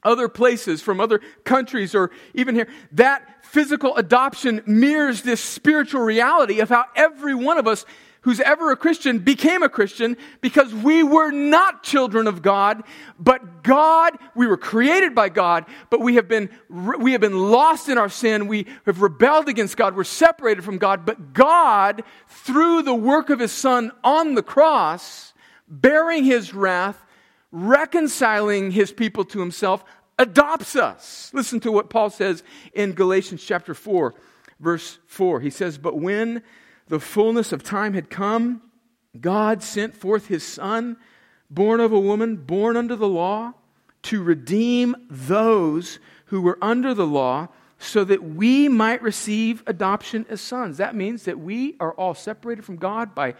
other 0.03 0.29
places, 0.29 0.81
from 0.81 1.01
other 1.01 1.19
countries, 1.43 1.95
or 1.95 2.11
even 2.35 2.53
here. 2.53 2.67
That 2.91 3.43
physical 3.45 3.95
adoption 3.95 4.61
mirrors 4.67 5.23
this 5.23 5.41
spiritual 5.41 6.01
reality 6.01 6.59
of 6.59 6.69
how 6.69 6.85
every 6.95 7.33
one 7.33 7.57
of 7.57 7.67
us 7.67 7.85
who's 8.23 8.39
ever 8.39 8.71
a 8.71 8.75
Christian 8.75 9.19
became 9.19 9.63
a 9.63 9.69
Christian 9.69 10.17
because 10.41 10.73
we 10.73 11.03
were 11.03 11.31
not 11.31 11.83
children 11.83 12.25
of 12.27 12.41
God, 12.41 12.83
but 13.19 13.63
God, 13.63 14.17
we 14.35 14.47
were 14.47 14.57
created 14.57 15.13
by 15.13 15.29
God, 15.29 15.65
but 15.89 15.99
we 15.99 16.15
have 16.15 16.27
been, 16.27 16.49
we 16.69 17.11
have 17.11 17.21
been 17.21 17.37
lost 17.37 17.89
in 17.89 17.97
our 17.97 18.09
sin. 18.09 18.47
We 18.47 18.67
have 18.85 19.01
rebelled 19.01 19.49
against 19.49 19.77
God. 19.77 19.95
We're 19.95 20.05
separated 20.05 20.63
from 20.63 20.77
God, 20.77 21.05
but 21.05 21.33
God, 21.33 22.03
through 22.27 22.83
the 22.83 22.95
work 22.95 23.29
of 23.29 23.39
His 23.39 23.51
Son 23.51 23.91
on 24.03 24.35
the 24.35 24.43
cross, 24.43 25.33
bearing 25.67 26.23
His 26.23 26.53
wrath, 26.53 27.05
reconciling 27.51 28.71
His 28.71 28.91
people 28.91 29.25
to 29.25 29.39
Himself, 29.39 29.83
adopts 30.17 30.75
us. 30.75 31.29
Listen 31.33 31.59
to 31.61 31.71
what 31.71 31.89
Paul 31.89 32.09
says 32.09 32.43
in 32.73 32.93
Galatians 32.93 33.43
chapter 33.43 33.73
4, 33.73 34.13
verse 34.59 34.99
4. 35.07 35.41
He 35.41 35.49
says, 35.49 35.77
But 35.77 35.97
when 35.97 36.41
the 36.93 36.99
fullness 36.99 37.51
of 37.51 37.63
time 37.63 37.95
had 37.95 38.07
come, 38.07 38.61
God 39.19 39.63
sent 39.63 39.95
forth 39.95 40.27
his 40.27 40.43
Son, 40.43 40.95
born 41.49 41.79
of 41.79 41.91
a 41.91 41.99
woman, 41.99 42.35
born 42.35 42.77
under 42.77 42.95
the 42.95 43.07
law, 43.07 43.53
to 44.03 44.21
redeem 44.21 44.95
those 45.09 45.97
who 46.25 46.39
were 46.39 46.59
under 46.61 46.93
the 46.93 47.07
law, 47.07 47.47
so 47.79 48.03
that 48.03 48.23
we 48.23 48.69
might 48.69 49.01
receive 49.01 49.63
adoption 49.65 50.23
as 50.29 50.39
sons. 50.39 50.77
That 50.77 50.93
means 50.93 51.23
that 51.23 51.39
we 51.39 51.77
are 51.79 51.93
all 51.93 52.13
separated 52.13 52.63
from 52.63 52.75
God 52.75 53.15
by, 53.15 53.33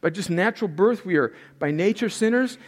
by 0.00 0.10
just 0.10 0.28
natural 0.28 0.66
birth. 0.66 1.06
We 1.06 1.14
are 1.16 1.32
by 1.60 1.70
nature 1.70 2.08
sinners. 2.08 2.58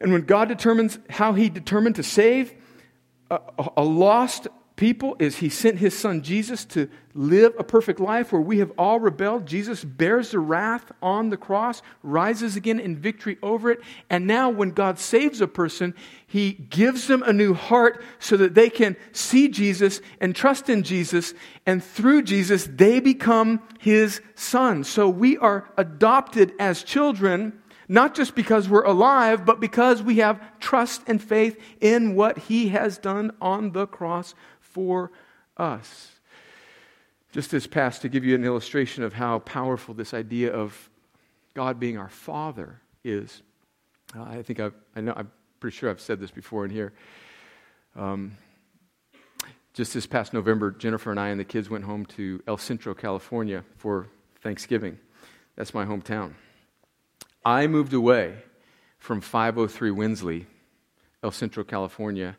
And 0.00 0.10
when 0.10 0.22
God 0.22 0.48
determines 0.48 0.98
how 1.10 1.34
he 1.34 1.50
determined 1.50 1.96
to 1.96 2.02
save 2.02 2.54
a, 3.30 3.40
a 3.76 3.84
lost 3.84 4.48
people 4.76 5.16
is 5.18 5.38
he 5.38 5.48
sent 5.48 5.78
his 5.78 5.98
son 5.98 6.22
Jesus 6.22 6.64
to 6.66 6.88
live 7.14 7.54
a 7.58 7.64
perfect 7.64 7.98
life 7.98 8.30
where 8.30 8.40
we 8.40 8.58
have 8.58 8.70
all 8.78 9.00
rebelled. 9.00 9.46
Jesus 9.46 9.82
bears 9.82 10.30
the 10.30 10.38
wrath 10.38 10.92
on 11.02 11.30
the 11.30 11.36
cross, 11.36 11.82
rises 12.02 12.56
again 12.56 12.78
in 12.78 12.96
victory 12.96 13.38
over 13.42 13.70
it. 13.70 13.80
And 14.10 14.26
now, 14.26 14.50
when 14.50 14.70
God 14.70 14.98
saves 14.98 15.40
a 15.40 15.48
person, 15.48 15.94
he 16.26 16.52
gives 16.52 17.06
them 17.06 17.22
a 17.22 17.32
new 17.32 17.54
heart 17.54 18.02
so 18.18 18.36
that 18.36 18.54
they 18.54 18.68
can 18.68 18.96
see 19.12 19.48
Jesus 19.48 20.00
and 20.20 20.36
trust 20.36 20.68
in 20.68 20.82
Jesus. 20.82 21.32
And 21.64 21.82
through 21.82 22.22
Jesus, 22.22 22.68
they 22.70 23.00
become 23.00 23.62
his 23.80 24.20
sons. 24.34 24.88
So 24.88 25.08
we 25.08 25.38
are 25.38 25.68
adopted 25.76 26.52
as 26.58 26.82
children 26.82 27.60
not 27.88 28.14
just 28.14 28.34
because 28.34 28.68
we're 28.68 28.82
alive, 28.82 29.44
but 29.44 29.60
because 29.60 30.02
we 30.02 30.16
have 30.16 30.40
trust 30.58 31.02
and 31.06 31.22
faith 31.22 31.56
in 31.80 32.14
what 32.14 32.36
he 32.36 32.68
has 32.68 32.98
done 32.98 33.30
on 33.40 33.72
the 33.72 33.86
cross 33.86 34.34
for 34.76 35.10
us. 35.56 36.12
Just 37.32 37.50
this 37.50 37.66
past 37.66 38.02
to 38.02 38.10
give 38.10 38.26
you 38.26 38.34
an 38.34 38.44
illustration 38.44 39.04
of 39.04 39.14
how 39.14 39.38
powerful 39.38 39.94
this 39.94 40.12
idea 40.12 40.52
of 40.52 40.90
God 41.54 41.80
being 41.80 41.96
our 41.96 42.10
Father 42.10 42.82
is. 43.02 43.40
Uh, 44.14 44.24
I 44.24 44.42
think 44.42 44.60
I've, 44.60 44.74
I 44.94 45.00
know, 45.00 45.14
I'm 45.16 45.30
pretty 45.60 45.74
sure 45.74 45.88
I've 45.88 46.02
said 46.02 46.20
this 46.20 46.30
before 46.30 46.66
in 46.66 46.70
here. 46.70 46.92
Um, 47.96 48.36
just 49.72 49.94
this 49.94 50.06
past 50.06 50.34
November, 50.34 50.70
Jennifer 50.72 51.10
and 51.10 51.18
I 51.18 51.28
and 51.28 51.40
the 51.40 51.44
kids 51.44 51.70
went 51.70 51.84
home 51.84 52.04
to 52.16 52.42
El 52.46 52.58
Centro, 52.58 52.92
California 52.92 53.64
for 53.78 54.08
Thanksgiving. 54.42 54.98
That's 55.56 55.72
my 55.72 55.86
hometown. 55.86 56.34
I 57.46 57.66
moved 57.66 57.94
away 57.94 58.34
from 58.98 59.22
503 59.22 59.90
Winsley, 59.90 60.46
El 61.22 61.30
Centro, 61.30 61.64
California, 61.64 62.36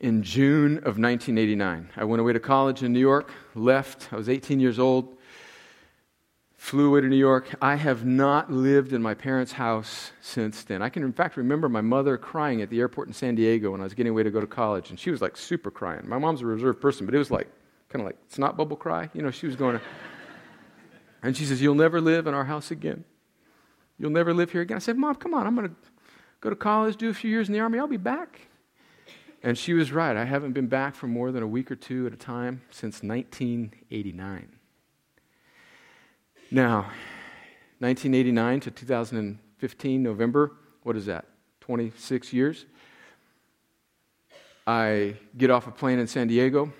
in 0.00 0.22
June 0.22 0.78
of 0.78 0.98
1989. 0.98 1.90
I 1.96 2.04
went 2.04 2.20
away 2.20 2.32
to 2.32 2.40
college 2.40 2.82
in 2.82 2.92
New 2.92 3.00
York, 3.00 3.32
left. 3.54 4.12
I 4.12 4.16
was 4.16 4.28
18 4.28 4.60
years 4.60 4.78
old, 4.78 5.16
flew 6.56 6.88
away 6.88 7.00
to 7.00 7.08
New 7.08 7.16
York. 7.16 7.54
I 7.60 7.74
have 7.74 8.04
not 8.04 8.50
lived 8.50 8.92
in 8.92 9.02
my 9.02 9.14
parents' 9.14 9.52
house 9.52 10.12
since 10.20 10.64
then. 10.64 10.82
I 10.82 10.88
can, 10.88 11.02
in 11.02 11.12
fact, 11.12 11.36
remember 11.36 11.68
my 11.68 11.80
mother 11.80 12.16
crying 12.16 12.62
at 12.62 12.70
the 12.70 12.80
airport 12.80 13.08
in 13.08 13.14
San 13.14 13.34
Diego 13.34 13.72
when 13.72 13.80
I 13.80 13.84
was 13.84 13.94
getting 13.94 14.10
away 14.10 14.22
to 14.22 14.30
go 14.30 14.40
to 14.40 14.46
college, 14.46 14.90
and 14.90 14.98
she 14.98 15.10
was 15.10 15.20
like 15.20 15.36
super 15.36 15.70
crying. 15.70 16.08
My 16.08 16.18
mom's 16.18 16.42
a 16.42 16.46
reserved 16.46 16.80
person, 16.80 17.06
but 17.06 17.14
it 17.14 17.18
was 17.18 17.30
like 17.30 17.48
kind 17.88 18.00
of 18.00 18.06
like 18.06 18.16
snot 18.28 18.56
bubble 18.56 18.76
cry. 18.76 19.10
You 19.14 19.22
know, 19.22 19.30
she 19.30 19.46
was 19.46 19.56
going 19.56 19.78
to. 19.78 19.84
And 21.20 21.36
she 21.36 21.46
says, 21.46 21.60
You'll 21.60 21.74
never 21.74 22.00
live 22.00 22.28
in 22.28 22.34
our 22.34 22.44
house 22.44 22.70
again. 22.70 23.02
You'll 23.98 24.12
never 24.12 24.32
live 24.32 24.52
here 24.52 24.60
again. 24.60 24.76
I 24.76 24.78
said, 24.78 24.96
Mom, 24.96 25.16
come 25.16 25.34
on. 25.34 25.48
I'm 25.48 25.56
going 25.56 25.68
to 25.68 25.74
go 26.40 26.48
to 26.48 26.54
college, 26.54 26.96
do 26.96 27.08
a 27.08 27.12
few 27.12 27.28
years 27.28 27.48
in 27.48 27.54
the 27.54 27.58
Army. 27.58 27.80
I'll 27.80 27.88
be 27.88 27.96
back. 27.96 28.47
And 29.42 29.56
she 29.56 29.72
was 29.72 29.92
right. 29.92 30.16
I 30.16 30.24
haven't 30.24 30.52
been 30.52 30.66
back 30.66 30.94
for 30.94 31.06
more 31.06 31.30
than 31.30 31.42
a 31.42 31.46
week 31.46 31.70
or 31.70 31.76
two 31.76 32.06
at 32.06 32.12
a 32.12 32.16
time 32.16 32.62
since 32.70 33.02
1989. 33.02 34.48
Now, 36.50 36.90
1989 37.78 38.60
to 38.60 38.70
2015, 38.70 40.02
November, 40.02 40.52
what 40.82 40.96
is 40.96 41.06
that? 41.06 41.26
26 41.60 42.32
years. 42.32 42.66
I 44.66 45.16
get 45.36 45.50
off 45.50 45.66
a 45.66 45.70
plane 45.70 45.98
in 45.98 46.06
San 46.06 46.26
Diego. 46.26 46.72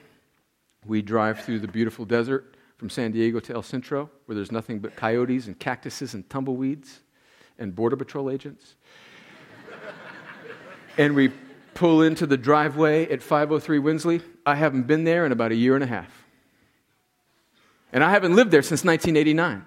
We 0.87 1.01
drive 1.01 1.41
through 1.45 1.61
the 1.61 1.69
beautiful 1.69 2.05
desert 2.05 2.57
from 2.77 2.91
San 2.91 3.13
Diego 3.13 3.41
to 3.41 3.55
El 3.55 3.63
Centro, 3.63 4.11
where 4.27 4.35
there's 4.35 4.53
nothing 4.53 4.79
but 4.79 4.97
coyotes 4.97 5.47
and 5.47 5.59
cactuses 5.59 6.15
and 6.15 6.29
tumbleweeds 6.29 7.01
and 7.59 7.75
Border 7.75 7.97
Patrol 7.97 8.31
agents. 8.31 8.75
and 10.99 11.15
we 11.15 11.31
pull 11.79 12.03
into 12.03 12.27
the 12.27 12.37
driveway 12.37 13.09
at 13.09 13.23
503 13.23 13.79
Winsley. 13.79 14.21
I 14.45 14.57
haven't 14.57 14.89
been 14.89 15.05
there 15.05 15.25
in 15.25 15.31
about 15.31 15.53
a 15.53 15.55
year 15.55 15.77
and 15.77 15.85
a 15.85 15.87
half. 15.87 16.11
And 17.93 18.03
I 18.03 18.11
haven't 18.11 18.35
lived 18.35 18.51
there 18.51 18.63
since 18.63 18.83
1989. 18.83 19.65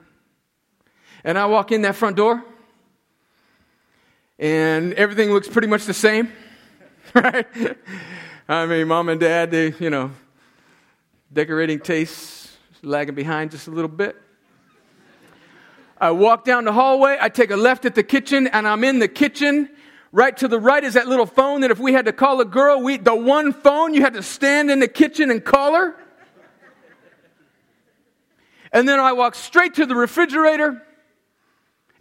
And 1.24 1.38
I 1.38 1.46
walk 1.46 1.72
in 1.72 1.84
that 1.84 1.96
front 1.96 2.18
door, 2.18 2.44
and 4.38 4.94
everything 4.96 5.32
looks 5.32 5.48
pretty 5.48 5.70
much 5.70 5.86
the 5.86 5.94
same, 5.94 6.34
right? 7.14 7.48
I 8.50 8.66
mean, 8.66 8.90
mom 8.90 9.08
and 9.08 9.20
dad, 9.20 9.50
they, 9.50 9.74
you 9.80 9.90
know, 9.90 10.12
decorating 11.32 11.80
tastes 11.80 12.58
lagging 12.82 13.16
behind 13.16 13.52
just 13.52 13.68
a 13.68 13.72
little 13.72 13.88
bit. 13.88 14.18
I 15.98 16.12
walk 16.12 16.44
down 16.44 16.66
the 16.66 16.74
hallway, 16.74 17.18
I 17.22 17.30
take 17.30 17.52
a 17.52 17.56
left 17.56 17.86
at 17.86 17.96
the 17.96 18.04
kitchen, 18.04 18.48
and 18.48 18.68
I'm 18.68 18.84
in 18.84 19.00
the 19.00 19.08
kitchen. 19.08 19.70
Right 20.12 20.36
to 20.38 20.48
the 20.48 20.60
right 20.60 20.84
is 20.84 20.96
that 20.96 21.08
little 21.08 21.26
phone 21.26 21.62
that 21.62 21.72
if 21.72 21.80
we 21.80 21.94
had 21.94 22.06
to 22.06 22.14
call 22.14 22.42
a 22.42 22.46
girl, 22.46 22.82
we, 22.82 22.98
the 22.98 23.16
one 23.16 23.54
phone 23.54 23.94
you 23.94 24.02
had 24.02 24.14
to 24.14 24.24
stand 24.24 24.70
in 24.70 24.80
the 24.80 24.88
kitchen 24.88 25.32
and 25.32 25.44
call 25.44 25.74
her. 25.76 25.96
And 28.74 28.88
then 28.88 29.00
I 29.00 29.14
walk 29.14 29.36
straight 29.36 29.76
to 29.76 29.86
the 29.86 29.96
refrigerator. 29.96 30.82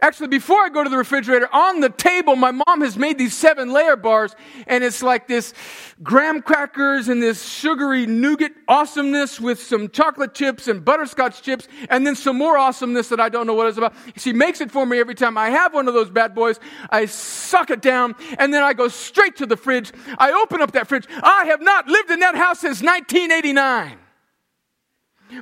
Actually, 0.03 0.29
before 0.29 0.59
I 0.59 0.69
go 0.69 0.83
to 0.83 0.89
the 0.89 0.97
refrigerator, 0.97 1.47
on 1.53 1.79
the 1.79 1.89
table, 1.89 2.35
my 2.35 2.49
mom 2.49 2.81
has 2.81 2.97
made 2.97 3.19
these 3.19 3.37
seven 3.37 3.71
layer 3.71 3.95
bars, 3.95 4.35
and 4.65 4.83
it's 4.83 5.03
like 5.03 5.27
this 5.27 5.53
graham 6.01 6.41
crackers 6.41 7.07
and 7.07 7.21
this 7.21 7.45
sugary 7.45 8.07
nougat 8.07 8.51
awesomeness 8.67 9.39
with 9.39 9.61
some 9.61 9.89
chocolate 9.89 10.33
chips 10.33 10.67
and 10.67 10.83
butterscotch 10.83 11.43
chips, 11.43 11.67
and 11.87 12.05
then 12.07 12.15
some 12.15 12.35
more 12.35 12.57
awesomeness 12.57 13.09
that 13.09 13.19
I 13.19 13.29
don't 13.29 13.45
know 13.45 13.53
what 13.53 13.67
it's 13.67 13.77
about. 13.77 13.93
She 14.17 14.33
makes 14.33 14.59
it 14.59 14.71
for 14.71 14.87
me 14.87 14.99
every 14.99 15.13
time 15.13 15.37
I 15.37 15.51
have 15.51 15.71
one 15.71 15.87
of 15.87 15.93
those 15.93 16.09
bad 16.09 16.33
boys. 16.33 16.59
I 16.89 17.05
suck 17.05 17.69
it 17.69 17.83
down, 17.83 18.15
and 18.39 18.51
then 18.51 18.63
I 18.63 18.73
go 18.73 18.87
straight 18.87 19.35
to 19.35 19.45
the 19.45 19.57
fridge. 19.57 19.91
I 20.17 20.31
open 20.31 20.63
up 20.63 20.71
that 20.71 20.87
fridge. 20.87 21.05
I 21.21 21.45
have 21.45 21.61
not 21.61 21.87
lived 21.87 22.09
in 22.09 22.21
that 22.21 22.33
house 22.33 22.59
since 22.59 22.81
1989. 22.81 23.99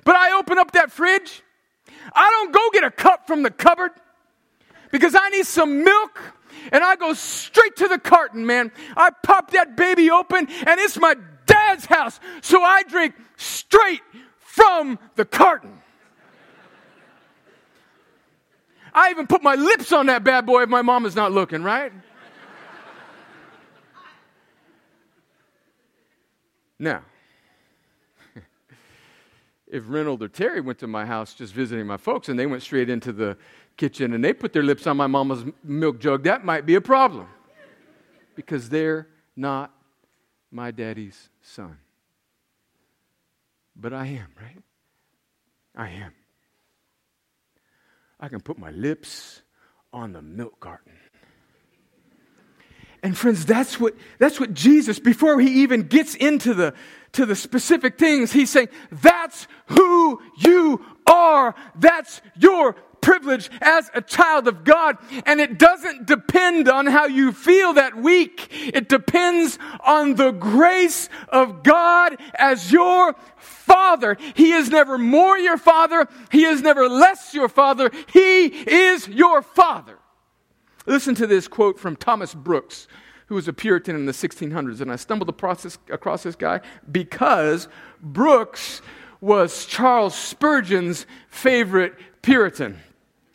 But 0.04 0.18
I 0.18 0.38
open 0.38 0.58
up 0.58 0.74
that 0.74 0.92
fridge. 0.92 1.44
I 2.14 2.30
don't 2.30 2.52
go 2.52 2.70
get 2.74 2.84
a 2.84 2.92
cup 2.92 3.26
from 3.26 3.44
the 3.44 3.52
cupboard 3.52 3.92
because 4.92 5.16
I 5.16 5.30
need 5.30 5.46
some 5.46 5.84
milk. 5.84 6.22
And 6.72 6.84
I 6.84 6.98
go 6.98 7.14
straight 7.14 7.78
to 7.78 7.88
the 7.88 7.98
carton, 7.98 8.46
man. 8.46 8.72
I 8.96 9.12
pop 9.24 9.52
that 9.52 9.76
baby 9.76 10.12
open, 10.12 10.48
and 10.50 10.80
it's 10.80 10.98
my 10.98 11.16
dad's 11.46 11.86
house. 11.86 12.20
So 12.42 12.62
I 12.62 12.84
drink 12.84 13.16
straight 13.38 14.02
from 14.38 15.00
the 15.16 15.26
carton. 15.26 15.80
I 18.94 19.12
even 19.12 19.28
put 19.28 19.44
my 19.44 19.56
lips 19.56 19.92
on 19.92 20.08
that 20.08 20.24
bad 20.24 20.46
boy 20.46 20.64
if 20.64 20.70
my 20.70 20.82
mom 20.82 21.06
is 21.06 21.16
not 21.16 21.32
looking, 21.32 21.64
right? 21.64 21.92
now, 26.80 27.04
if 29.68 29.84
Reynold 29.88 30.24
or 30.24 30.28
Terry 30.28 30.62
went 30.62 30.80
to 30.80 30.88
my 30.88 31.06
house 31.06 31.34
just 31.34 31.54
visiting 31.54 31.86
my 31.86 31.98
folks 31.98 32.30
and 32.30 32.40
they 32.40 32.48
went 32.48 32.64
straight 32.64 32.90
into 32.90 33.12
the 33.12 33.38
kitchen 33.80 34.14
and 34.14 34.24
they 34.24 34.34
put 34.34 34.54
their 34.54 34.62
lips 34.62 34.86
on 34.86 34.98
my 34.98 35.08
mama's 35.08 35.44
milk 35.64 36.00
jug, 36.00 36.24
that 36.24 36.46
might 36.46 36.66
be 36.66 36.76
a 36.76 36.82
problem 36.82 37.28
because 38.36 38.70
they're 38.70 39.08
not 39.36 39.74
my 40.52 40.70
daddy's 40.70 41.30
son. 41.42 41.78
But 43.76 43.94
I 43.94 44.08
am, 44.08 44.28
right? 44.40 44.62
I 45.76 45.90
am. 45.90 46.12
I 48.20 48.28
can 48.28 48.42
put 48.42 48.58
my 48.58 48.72
lips 48.72 49.42
on 49.94 50.12
the 50.12 50.22
milk 50.22 50.60
carton. 50.60 50.92
And 53.02 53.18
friends, 53.18 53.46
that's 53.46 53.80
what, 53.80 53.96
that's 54.18 54.42
what 54.42 54.54
Jesus, 54.54 55.00
before 55.00 55.40
he 55.40 55.64
even 55.64 55.84
gets 55.84 56.16
into 56.16 56.54
the, 56.54 56.74
to 57.14 57.26
the 57.26 57.36
specific 57.36 57.98
things, 57.98 58.34
he's 58.34 58.50
saying, 58.50 58.68
that's 58.92 59.48
who 59.68 60.22
you 60.38 60.84
are. 61.08 61.56
That's 61.76 62.22
your 62.38 62.76
privilege 63.02 63.50
as 63.62 63.90
a 63.94 64.02
child 64.02 64.48
of 64.48 64.64
God. 64.64 64.98
And 65.26 65.40
it 65.40 65.58
doesn't 65.58 66.06
depend 66.06 66.70
on 66.70 66.88
how 66.88 67.06
you 67.06 67.32
feel 67.32 67.74
that 67.74 67.98
week. 67.98 68.48
It 68.52 68.90
depends 68.90 69.58
on 69.86 70.16
the 70.16 70.32
grace 70.32 71.10
of 71.30 71.64
God 71.64 72.18
as 72.36 72.72
your 72.72 73.16
father. 73.38 74.18
He 74.36 74.52
is 74.52 74.70
never 74.70 74.98
more 74.98 75.38
your 75.38 75.58
father. 75.58 76.08
He 76.32 76.46
is 76.46 76.62
never 76.62 76.90
less 76.90 77.34
your 77.34 77.50
father. 77.50 77.92
He 78.12 78.46
is 78.46 79.08
your 79.08 79.42
father. 79.42 79.98
Listen 80.86 81.14
to 81.16 81.28
this 81.28 81.48
quote 81.48 81.80
from 81.80 81.96
Thomas 81.96 82.34
Brooks, 82.34 82.88
who 83.28 83.36
was 83.36 83.48
a 83.48 83.54
Puritan 83.54 83.96
in 83.96 84.08
the 84.08 84.12
1600s. 84.12 84.82
And 84.82 84.92
I 84.92 84.96
stumbled 84.96 85.30
across 85.30 85.64
this, 85.64 86.36
guy 86.36 86.62
because 86.92 87.68
Brooks 88.02 88.82
was 89.22 89.66
Charles 89.66 90.16
Spurgeon's 90.16 91.06
favorite 91.30 91.94
Puritan. 92.22 92.80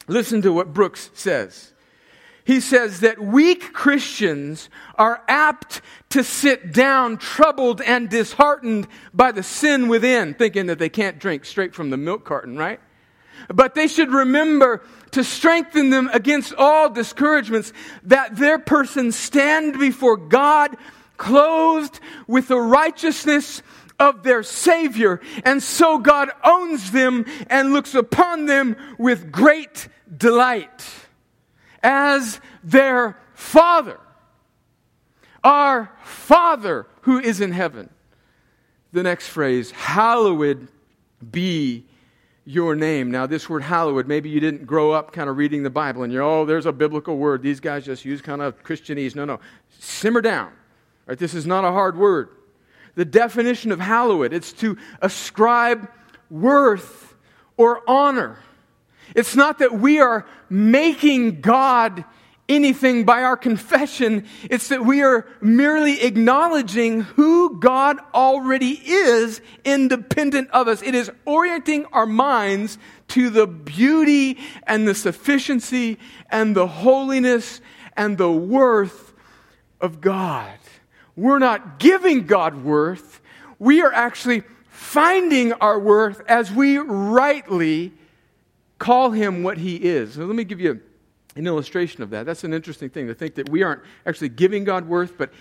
Listen 0.07 0.43
to 0.43 0.53
what 0.53 0.75
Brooks 0.75 1.11
says. 1.15 1.73
He 2.45 2.61
says 2.61 3.01
that 3.01 3.19
weak 3.19 3.73
Christians 3.73 4.69
are 4.97 5.23
apt 5.29 5.81
to 6.11 6.23
sit 6.23 6.73
down 6.73 7.17
troubled 7.17 7.81
and 7.81 8.11
disheartened 8.11 8.87
by 9.15 9.33
the 9.33 9.43
sin 9.43 9.89
within, 9.89 10.35
thinking 10.35 10.67
that 10.67 10.79
they 10.79 10.91
can't 10.91 11.19
drink 11.19 11.47
straight 11.47 11.75
from 11.75 11.89
the 11.89 11.97
milk 11.97 12.25
carton, 12.25 12.59
right? 12.59 12.81
But 13.49 13.75
they 13.75 13.89
should 13.89 14.13
remember 14.13 14.83
to 15.13 15.25
strengthen 15.25 15.91
them 15.91 16.11
against 16.13 16.55
all 16.55 16.91
discouragements 16.91 17.73
that 18.03 18.37
their 18.37 18.59
person 18.59 19.11
stand 19.11 19.79
before 19.79 20.17
God 20.17 20.77
clothed 21.17 22.01
with 22.27 22.49
the 22.49 22.61
righteousness 22.61 23.63
of 24.05 24.23
their 24.23 24.43
Savior. 24.43 25.21
And 25.45 25.63
so 25.63 25.99
God 25.99 26.31
owns 26.45 26.91
them 26.91 27.25
and 27.49 27.73
looks 27.73 27.95
upon 27.95 28.47
them 28.47 28.77
with 28.99 29.33
great 29.33 29.89
delight 30.15 30.85
as 31.83 32.41
their 32.63 33.19
Father. 33.35 33.99
Our 35.43 35.91
Father 36.03 36.87
who 37.03 37.19
is 37.19 37.41
in 37.41 37.53
heaven. 37.53 37.91
The 38.93 39.03
next 39.03 39.29
phrase, 39.29 39.71
hallowed 39.73 40.69
be 41.31 41.85
your 42.45 42.77
name. 42.77 43.11
Now, 43.11 43.27
this 43.27 43.49
word 43.49 43.63
hallowed, 43.63 44.07
maybe 44.07 44.29
you 44.29 44.39
didn't 44.39 44.67
grow 44.67 44.93
up 44.93 45.13
kind 45.13 45.29
of 45.29 45.37
reading 45.37 45.63
the 45.63 45.71
Bible 45.71 46.03
and 46.03 46.13
you're, 46.13 46.23
oh, 46.23 46.45
there's 46.45 46.67
a 46.67 46.73
biblical 46.73 47.17
word. 47.17 47.43
These 47.43 47.61
guys 47.61 47.85
just 47.85 48.05
use 48.05 48.21
kind 48.21 48.43
of 48.43 48.63
Christianese. 48.63 49.15
No, 49.15 49.25
no. 49.25 49.41
Simmer 49.79 50.21
down. 50.21 50.53
Right? 51.07 51.19
This 51.19 51.35
is 51.35 51.47
not 51.47 51.65
a 51.65 51.73
hard 51.73 51.97
word. 51.97 52.29
The 52.95 53.05
definition 53.05 53.73
of 53.73 53.81
hallowed, 53.81 54.33
it's 54.33 54.53
to 54.55 54.77
ascribe 55.01 55.91
worth 56.31 57.15
or 57.57 57.83
honor. 57.89 58.39
It's 59.15 59.37
not 59.37 59.59
that 59.59 59.73
we 59.73 60.01
are 60.01 60.27
making 60.49 61.41
God 61.41 62.05
anything 62.49 63.05
by 63.05 63.23
our 63.23 63.37
confession. 63.37 64.27
It's 64.51 64.69
that 64.69 64.85
we 64.85 65.03
are 65.03 65.27
merely 65.41 66.03
acknowledging 66.03 67.01
who 67.01 67.59
God 67.59 67.99
already 68.13 68.81
is 68.85 69.41
independent 69.65 70.51
of 70.51 70.69
us. 70.69 70.83
It 70.83 70.95
is 70.95 71.11
orienting 71.25 71.87
our 71.87 72.07
minds 72.07 72.79
to 73.09 73.31
the 73.31 73.47
beauty 73.47 74.39
and 74.67 74.87
the 74.87 74.95
sufficiency 74.95 75.99
and 76.31 76.55
the 76.55 76.67
holiness 76.67 77.61
and 77.97 78.19
the 78.19 78.31
worth 78.31 79.15
of 79.81 80.01
God. 80.01 80.59
We're 81.17 81.39
not 81.39 81.79
giving 81.79 82.27
God 82.27 82.65
worth. 82.65 83.21
We 83.59 83.83
are 83.83 83.93
actually 83.93 84.43
finding 84.69 85.53
our 85.55 85.79
worth 85.79 86.21
as 86.29 86.51
we 86.51 86.79
rightly 86.79 87.93
call 88.79 89.11
him 89.11 89.43
what 89.43 89.59
he 89.59 89.77
is. 89.77 90.15
So 90.15 90.25
let 90.25 90.35
me 90.35 90.45
give 90.45 90.61
you 90.61 90.81
an 91.37 91.47
illustration 91.47 92.03
of 92.03 92.11
that. 92.11 92.27
That's 92.27 92.45
an 92.45 92.53
interesting 92.53 92.91
thing 92.91 93.07
to 93.07 93.15
think 93.15 93.35
that 93.37 93.49
we 93.49 93.63
aren't 93.63 93.83
actually 94.07 94.29
giving 94.31 94.65
God 94.65 94.87
worth, 94.87 95.17
but 95.17 95.33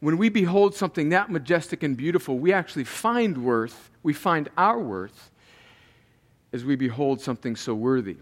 when 0.00 0.16
we 0.16 0.28
behold 0.28 0.74
something 0.74 1.10
that 1.10 1.30
majestic 1.30 1.82
and 1.82 1.96
beautiful, 1.96 2.38
we 2.38 2.52
actually 2.52 2.84
find 2.84 3.38
worth, 3.44 3.90
we 4.02 4.12
find 4.12 4.48
our 4.56 4.78
worth 4.78 5.30
as 6.52 6.64
we 6.64 6.74
behold 6.74 7.20
something 7.20 7.54
so 7.54 7.74
worthy. 7.74 8.16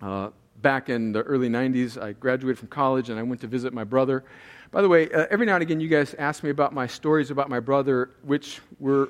Uh, 0.00 0.30
back 0.62 0.88
in 0.88 1.12
the 1.12 1.22
early 1.22 1.48
90s, 1.48 2.00
I 2.00 2.12
graduated 2.12 2.58
from 2.58 2.68
college 2.68 3.10
and 3.10 3.18
I 3.18 3.22
went 3.22 3.40
to 3.40 3.46
visit 3.46 3.72
my 3.72 3.84
brother. 3.84 4.24
By 4.72 4.82
the 4.82 4.88
way, 4.88 5.10
uh, 5.10 5.26
every 5.30 5.46
now 5.46 5.54
and 5.54 5.62
again, 5.62 5.80
you 5.80 5.88
guys 5.88 6.14
ask 6.14 6.44
me 6.44 6.50
about 6.50 6.72
my 6.72 6.86
stories 6.86 7.32
about 7.32 7.48
my 7.48 7.60
brother, 7.60 8.10
which 8.22 8.60
were. 8.78 9.08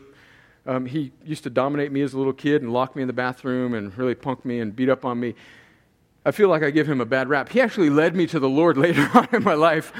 Um, 0.66 0.85
he 0.85 1.11
used 1.25 1.42
to 1.44 1.51
dominate 1.51 1.90
me 1.90 2.03
as 2.03 2.12
a 2.12 2.18
little 2.18 2.35
kid 2.35 2.61
and 2.62 2.70
lock 2.70 2.94
me 2.94 3.01
in 3.03 3.09
the 3.09 3.14
bathroom 3.14 3.73
and 3.73 3.96
really 3.96 4.14
punk 4.14 4.44
me 4.44 4.61
and 4.61 4.77
beat 4.77 4.90
up 4.90 5.07
on 5.07 5.18
me. 5.18 5.35
I 6.25 6.33
feel 6.33 6.51
like 6.51 6.62
I 6.62 6.70
give 6.70 6.87
him 6.87 7.01
a 7.01 7.07
bad 7.07 7.31
rap. 7.31 7.49
He 7.49 7.62
actually 7.62 7.88
led 7.88 8.14
me 8.14 8.27
to 8.27 8.38
the 8.38 8.49
Lord 8.49 8.77
later 8.87 9.09
on 9.14 9.29
in 9.33 9.42
my 9.42 9.55
life. 9.55 9.92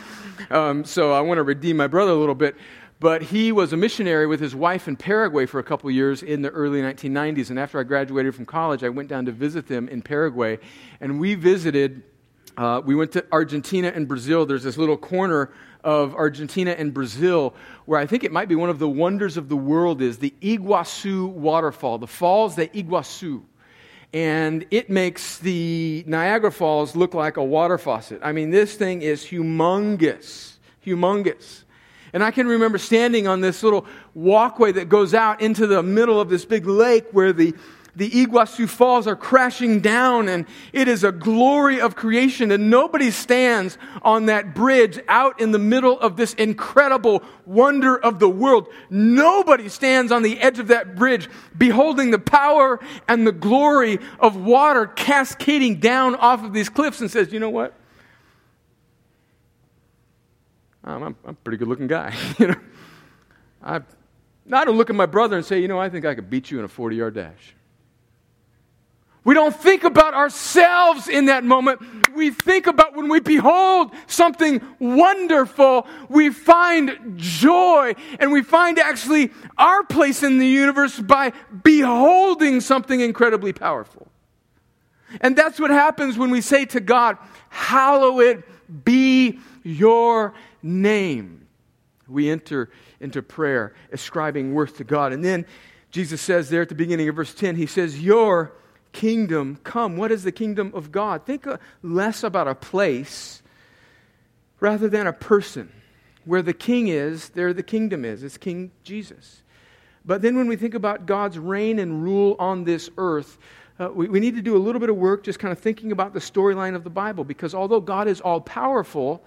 Um, 0.51 0.85
so 0.85 1.12
I 1.12 1.20
want 1.20 1.38
to 1.38 1.42
redeem 1.42 1.79
my 1.79 1.87
brother 1.87 2.12
a 2.12 2.16
little 2.16 2.35
bit. 2.35 2.57
But 3.01 3.23
he 3.23 3.51
was 3.51 3.73
a 3.73 3.79
missionary 3.79 4.27
with 4.27 4.40
his 4.40 4.55
wife 4.55 4.87
in 4.87 4.96
Paraguay 4.96 5.46
for 5.46 5.59
a 5.59 5.62
couple 5.62 5.90
years 5.90 6.23
in 6.23 6.42
the 6.42 6.51
early 6.51 6.83
1990s. 6.83 7.49
And 7.49 7.59
after 7.59 7.81
I 7.81 7.83
graduated 7.83 8.35
from 8.35 8.44
college, 8.44 8.85
I 8.85 8.90
went 8.90 9.09
down 9.09 9.25
to 9.25 9.33
visit 9.33 9.66
them 9.66 9.88
in 9.88 10.03
Paraguay. 10.03 10.59
And 11.01 11.18
we 11.18 11.35
visited, 11.35 12.03
uh, 12.61 12.83
we 12.85 12.94
went 12.94 13.12
to 13.12 13.25
Argentina 13.33 13.90
and 13.94 14.07
Brazil. 14.07 14.44
There's 14.44 14.62
this 14.62 14.77
little 14.77 14.99
corner 14.99 15.51
of 15.83 16.14
Argentina 16.14 16.73
and 16.73 16.92
Brazil 16.92 17.55
where 17.87 17.99
I 17.99 18.05
think 18.05 18.23
it 18.23 18.33
might 18.33 18.49
be 18.49 18.55
one 18.55 18.68
of 18.68 18.79
the 18.79 18.88
wonders 18.88 19.38
of 19.38 19.49
the 19.49 19.57
world 19.57 20.03
is 20.03 20.18
the 20.18 20.35
Iguazu 20.42 21.31
waterfall, 21.31 21.96
the 21.96 22.07
falls 22.07 22.57
de 22.57 22.68
Iguazu 22.68 23.42
and 24.12 24.66
it 24.70 24.90
makes 24.90 25.38
the 25.38 26.05
Niagara 26.07 26.51
Falls 26.51 26.96
look 26.96 27.14
like 27.14 27.37
a 27.37 27.44
water 27.44 27.79
faucet. 27.79 28.20
I 28.23 28.33
mean, 28.33 28.51
this 28.51 28.75
thing 28.75 29.03
is 29.03 29.25
humongous, 29.25 30.55
humongous. 30.85 31.62
And 32.12 32.25
I 32.25 32.33
can 32.33 32.49
remember 32.49 32.77
standing 32.79 33.29
on 33.29 33.40
this 33.40 33.62
little 33.62 33.87
walkway 34.14 34.73
that 34.73 34.88
goes 34.88 35.14
out 35.14 35.40
into 35.40 35.68
the 35.68 35.83
middle 35.83 36.20
of 36.20 36.29
this 36.29 36.44
big 36.44 36.66
lake 36.66 37.07
where 37.12 37.33
the 37.33 37.55
the 37.96 38.09
Iguazu 38.11 38.68
Falls 38.68 39.07
are 39.07 39.16
crashing 39.16 39.81
down, 39.81 40.29
and 40.29 40.46
it 40.72 40.88
is 40.88 41.03
a 41.03 41.12
glory 41.12 41.81
of 41.81 41.96
creation. 41.96 42.50
And 42.53 42.70
nobody 42.70 43.11
stands 43.11 43.79
on 44.03 44.26
that 44.26 44.55
bridge 44.55 45.00
out 45.09 45.40
in 45.40 45.50
the 45.50 45.59
middle 45.59 45.98
of 46.00 46.16
this 46.16 46.35
incredible 46.35 47.22
wonder 47.46 47.98
of 47.98 48.18
the 48.18 48.29
world. 48.29 48.68
Nobody 48.90 49.68
stands 49.68 50.12
on 50.12 50.22
the 50.22 50.38
edge 50.40 50.59
of 50.59 50.68
that 50.68 50.94
bridge 50.94 51.29
beholding 51.57 52.11
the 52.11 52.18
power 52.18 52.81
and 53.09 53.26
the 53.26 53.33
glory 53.33 53.98
of 54.20 54.37
water 54.37 54.87
cascading 54.87 55.81
down 55.81 56.14
off 56.14 56.44
of 56.44 56.53
these 56.53 56.68
cliffs 56.68 57.00
and 57.00 57.11
says, 57.11 57.33
You 57.33 57.40
know 57.40 57.50
what? 57.50 57.74
I'm, 60.85 61.03
I'm 61.03 61.16
a 61.24 61.33
pretty 61.35 61.59
good 61.59 61.68
looking 61.68 61.88
guy. 61.88 62.14
you 62.38 62.48
know, 62.48 62.57
I, 63.62 63.81
I 64.53 64.64
don't 64.64 64.76
look 64.76 64.90
at 64.90 64.96
my 64.96 65.07
brother 65.07 65.37
and 65.37 65.44
say, 65.44 65.61
You 65.61 65.68
know, 65.68 65.79
I 65.79 65.88
think 65.88 66.05
I 66.05 66.14
could 66.14 66.31
beat 66.31 66.50
you 66.50 66.59
in 66.61 66.64
a 66.64 66.68
40 66.68 66.96
yard 66.96 67.14
dash. 67.14 67.57
We 69.23 69.35
don't 69.35 69.55
think 69.55 69.85
about 69.85 70.15
ourselves 70.15 71.07
in 71.09 71.27
that 71.27 71.45
moment. 71.45 71.81
We 72.15 72.31
think 72.31 72.67
about 72.67 72.97
when 72.97 73.09
we 73.09 73.21
behold 73.21 73.93
something 74.07 74.63
wonderful, 74.79 75.87
we 76.09 76.31
find 76.31 77.17
joy 77.17 77.95
and 78.19 78.33
we 78.33 78.43
find 78.43 78.79
actually 78.79 79.31
our 79.59 79.85
place 79.85 80.23
in 80.23 80.39
the 80.39 80.47
universe 80.47 80.99
by 80.99 81.33
beholding 81.63 82.61
something 82.61 83.01
incredibly 83.01 83.53
powerful. 83.53 84.09
And 85.21 85.37
that's 85.37 85.61
what 85.61 85.71
happens 85.71 86.17
when 86.17 86.31
we 86.31 86.41
say 86.41 86.65
to 86.67 86.81
God, 86.81 87.19
Hallowed 87.51 88.45
be 88.85 89.39
your 89.63 90.35
name. 90.63 91.47
We 92.09 92.31
enter 92.31 92.71
into 93.01 93.23
prayer, 93.23 93.75
ascribing 93.93 94.55
worth 94.55 94.79
to 94.79 94.85
God. 94.85 95.13
And 95.13 95.25
then 95.25 95.47
Jesus 95.91 96.21
says 96.21 96.49
there 96.49 96.63
at 96.63 96.69
the 96.69 96.75
beginning 96.75 97.09
of 97.09 97.17
verse 97.17 97.35
10, 97.35 97.57
He 97.57 97.67
says, 97.67 98.01
Your 98.01 98.53
kingdom 98.92 99.59
come. 99.64 99.96
What 99.96 100.12
is 100.12 100.24
the 100.24 100.33
kingdom 100.33 100.72
of 100.74 100.92
God? 100.92 101.24
Think 101.26 101.46
uh, 101.46 101.59
less 101.83 102.22
about 102.22 102.48
a 102.48 102.55
place 102.55 103.42
rather 104.61 104.88
than 104.88 105.07
a 105.07 105.12
person. 105.12 105.72
Where 106.24 106.42
the 106.42 106.53
king 106.53 106.88
is, 106.88 107.31
there 107.31 107.53
the 107.53 107.62
kingdom 107.62 108.05
is. 108.05 108.22
It's 108.22 108.37
King 108.37 108.70
Jesus. 108.85 109.42
But 110.05 110.22
then 110.22 110.37
when 110.37 110.48
we 110.48 110.57
think 110.57 110.74
about 110.74 111.07
God's 111.07 111.38
reign 111.38 111.79
and 111.79 112.03
rule 112.03 112.37
on 112.38 112.64
this 112.64 112.90
earth, 112.98 113.38
uh, 113.79 113.88
we, 113.88 114.09
we 114.09 114.20
need 114.20 114.37
to 114.37 114.42
do 114.42 114.57
a 114.57 114.59
little 114.59 114.81
bit 114.81 114.90
of 114.90 114.96
work 114.96 115.22
just 115.22 115.38
kind 115.38 115.53
of 115.53 115.59
thinking 115.59 115.92
about 115.92 116.12
the 116.12 116.20
storyline 116.20 116.74
of 116.74 116.85
the 116.85 116.90
Bible 116.90 117.24
because 117.24 117.55
although 117.55 117.81
God 117.81 118.07
is 118.07 118.20
all 118.20 118.40
powerful, 118.40 119.24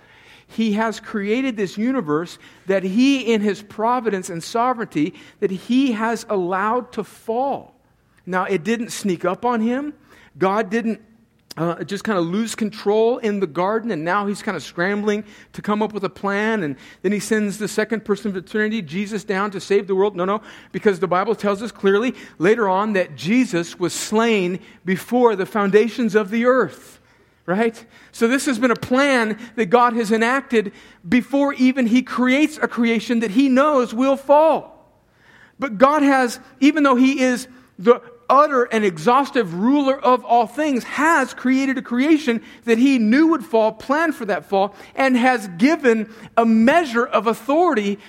he 0.47 0.73
has 0.73 0.99
created 0.99 1.57
this 1.57 1.77
universe 1.77 2.37
that 2.67 2.83
he 2.83 3.33
in 3.33 3.41
his 3.41 3.63
providence 3.63 4.29
and 4.29 4.43
sovereignty 4.43 5.15
that 5.39 5.49
he 5.49 5.93
has 5.93 6.25
allowed 6.29 6.91
to 6.93 7.03
fall 7.03 7.73
now, 8.25 8.45
it 8.45 8.63
didn't 8.63 8.89
sneak 8.89 9.25
up 9.25 9.45
on 9.45 9.61
him. 9.61 9.93
God 10.37 10.69
didn't 10.69 11.01
uh, 11.55 11.83
just 11.83 12.03
kind 12.03 12.17
of 12.17 12.25
lose 12.25 12.55
control 12.55 13.19
in 13.19 13.39
the 13.39 13.47
garden, 13.47 13.91
and 13.91 14.03
now 14.03 14.25
he's 14.25 14.41
kind 14.41 14.57
of 14.57 14.63
scrambling 14.63 15.23
to 15.53 15.61
come 15.61 15.81
up 15.83 15.93
with 15.93 16.03
a 16.03 16.09
plan. 16.09 16.63
And 16.63 16.75
then 17.01 17.11
he 17.11 17.19
sends 17.19 17.59
the 17.59 17.67
second 17.67 18.05
person 18.05 18.29
of 18.29 18.33
the 18.33 18.41
Trinity, 18.41 18.81
Jesus, 18.81 19.23
down 19.23 19.51
to 19.51 19.59
save 19.59 19.87
the 19.87 19.95
world. 19.95 20.15
No, 20.15 20.25
no, 20.25 20.41
because 20.71 20.99
the 20.99 21.07
Bible 21.07 21.35
tells 21.35 21.61
us 21.61 21.71
clearly 21.71 22.15
later 22.39 22.67
on 22.67 22.93
that 22.93 23.15
Jesus 23.15 23.77
was 23.77 23.93
slain 23.93 24.59
before 24.83 25.35
the 25.35 25.45
foundations 25.45 26.15
of 26.15 26.29
the 26.29 26.45
earth. 26.45 26.99
Right? 27.45 27.85
So, 28.13 28.29
this 28.29 28.45
has 28.45 28.57
been 28.57 28.71
a 28.71 28.75
plan 28.75 29.37
that 29.57 29.65
God 29.65 29.97
has 29.97 30.13
enacted 30.13 30.71
before 31.07 31.53
even 31.55 31.87
He 31.87 32.01
creates 32.01 32.57
a 32.57 32.69
creation 32.69 33.19
that 33.19 33.31
He 33.31 33.49
knows 33.49 33.93
will 33.93 34.15
fall. 34.15 34.89
But 35.59 35.77
God 35.77 36.03
has, 36.03 36.39
even 36.61 36.83
though 36.83 36.95
He 36.95 37.19
is 37.19 37.49
the 37.77 38.01
utter 38.33 38.63
and 38.63 38.83
exhaustive 38.83 39.53
ruler 39.53 39.99
of 39.99 40.25
all 40.25 40.47
things, 40.47 40.83
has 40.83 41.33
created 41.33 41.77
a 41.77 41.81
creation 41.81 42.41
that 42.63 42.79
he 42.79 42.97
knew 42.97 43.27
would 43.27 43.45
fall, 43.45 43.71
planned 43.71 44.15
for 44.15 44.25
that 44.25 44.45
fall, 44.45 44.73
and 44.95 45.15
has 45.15 45.47
given 45.59 46.11
a 46.35 46.45
measure 46.45 47.05
of 47.05 47.27
authority 47.27 47.99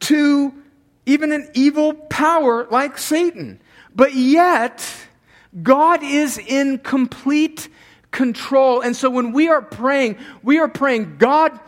to 0.00 0.52
even 1.06 1.30
an 1.32 1.48
evil 1.54 1.94
power 1.94 2.66
like 2.70 2.98
Satan. 2.98 3.60
But 3.94 4.14
yet, 4.14 4.84
God 5.62 6.02
is 6.02 6.38
in 6.38 6.78
complete 6.78 7.68
control. 8.10 8.80
And 8.80 8.96
so 8.96 9.10
when 9.10 9.32
we 9.32 9.48
are 9.48 9.62
praying, 9.62 10.18
we 10.42 10.58
are 10.58 10.68
praying, 10.68 11.18
God, 11.18 11.58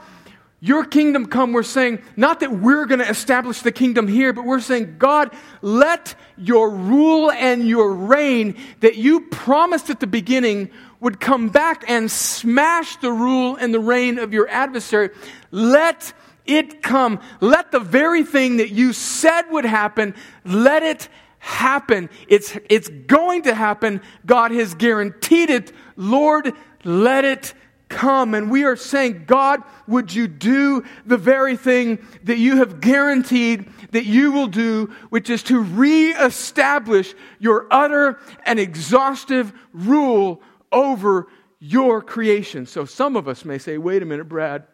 your 0.65 0.87
kingdom 0.87 1.27
come, 1.27 1.53
we're 1.53 1.63
saying 1.63 2.03
not 2.17 2.41
that 2.41 2.51
we're 2.51 2.87
going 2.87 3.01
to 3.01 3.11
establish 3.11 3.61
the 3.61 3.71
kingdom 3.71 4.09
here, 4.09 4.33
but 4.33 4.47
we're 4.47 4.61
saying, 4.61 4.97
God, 4.97 5.31
let 5.61 6.15
your 6.39 6.71
rule 6.71 7.31
and 7.31 7.69
your 7.69 7.93
reign 7.93 8.57
that 8.81 8.97
you 8.97 9.21
promised 9.21 9.91
at 9.91 10.01
the 10.01 10.07
beginning 10.07 10.71
would 11.01 11.21
come 11.21 11.51
back 11.51 11.85
and 11.87 12.11
smash 12.11 12.97
the 12.97 13.13
rule 13.13 13.57
and 13.57 13.75
the 13.75 13.79
reign 13.79 14.19
of 14.19 14.33
your 14.33 14.49
adversary. 14.49 15.11
Let 15.51 16.15
it 16.47 16.83
come. 16.83 17.21
Let 17.43 17.71
the 17.71 17.81
very 17.81 18.23
thing 18.23 18.57
that 18.57 18.71
you 18.71 18.95
said 18.95 19.43
would 19.51 19.67
happen, 19.67 20.15
let 20.47 20.83
it 20.83 21.11
happen. 21.41 22.09
It's, 22.27 22.57
it's 22.71 22.89
going 22.89 23.43
to 23.43 23.55
happen. 23.55 24.01
God 24.25 24.51
has 24.51 24.73
guaranteed 24.73 25.51
it. 25.51 25.73
Lord, 25.95 26.55
let 26.85 27.27
it 27.27 27.53
come. 27.89 28.35
And 28.35 28.51
we 28.51 28.65
are 28.65 28.77
saying, 28.77 29.25
God, 29.27 29.63
would 29.87 30.13
you 30.13 30.27
do 30.27 30.85
the 31.07 31.17
very 31.17 31.57
thing 31.57 32.05
that 32.25 32.39
you 32.39 32.57
have 32.57 32.81
guaranteed 32.81 33.69
that 33.93 34.05
you 34.05 34.33
will 34.33 34.49
do, 34.49 34.93
which 35.11 35.31
is 35.31 35.43
to 35.45 35.61
reestablish 35.61 37.15
your 37.39 37.67
utter 37.71 38.19
and 38.45 38.59
exhaustive 38.59 39.53
rule 39.73 40.43
over 40.73 41.29
your 41.61 42.03
creation. 42.03 42.67
So 42.67 42.85
some 42.85 43.17
of 43.17 43.29
us 43.29 43.45
may 43.45 43.59
say, 43.59 43.79
wait 43.79 44.03
a 44.03 44.05
minute, 44.05 44.29
Brad. 44.29 44.65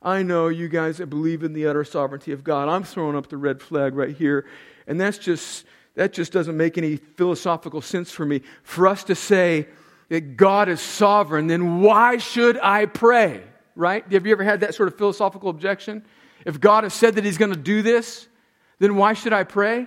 I 0.00 0.22
know 0.22 0.48
you 0.48 0.68
guys 0.68 1.00
believe 1.00 1.42
in 1.42 1.52
the 1.52 1.66
utter 1.66 1.82
sovereignty 1.82 2.32
of 2.32 2.44
God. 2.44 2.68
I'm 2.68 2.84
throwing 2.84 3.16
up 3.16 3.28
the 3.28 3.36
red 3.36 3.60
flag 3.60 3.94
right 3.94 4.14
here. 4.16 4.46
And 4.86 5.00
that's 5.00 5.18
just, 5.18 5.66
that 5.96 6.12
just 6.12 6.32
doesn't 6.32 6.56
make 6.56 6.78
any 6.78 6.96
philosophical 6.96 7.80
sense 7.80 8.12
for 8.12 8.24
me. 8.24 8.42
For 8.62 8.86
us 8.86 9.02
to 9.04 9.14
say, 9.14 9.66
that 10.08 10.36
God 10.36 10.68
is 10.68 10.80
sovereign, 10.80 11.46
then 11.46 11.80
why 11.80 12.18
should 12.18 12.58
I 12.58 12.86
pray? 12.86 13.42
Right? 13.74 14.04
Have 14.12 14.26
you 14.26 14.32
ever 14.32 14.44
had 14.44 14.60
that 14.60 14.74
sort 14.74 14.88
of 14.88 14.96
philosophical 14.96 15.50
objection? 15.50 16.04
If 16.44 16.60
God 16.60 16.84
has 16.84 16.94
said 16.94 17.16
that 17.16 17.24
He's 17.24 17.38
going 17.38 17.52
to 17.52 17.58
do 17.58 17.82
this, 17.82 18.28
then 18.78 18.96
why 18.96 19.14
should 19.14 19.32
I 19.32 19.44
pray? 19.44 19.86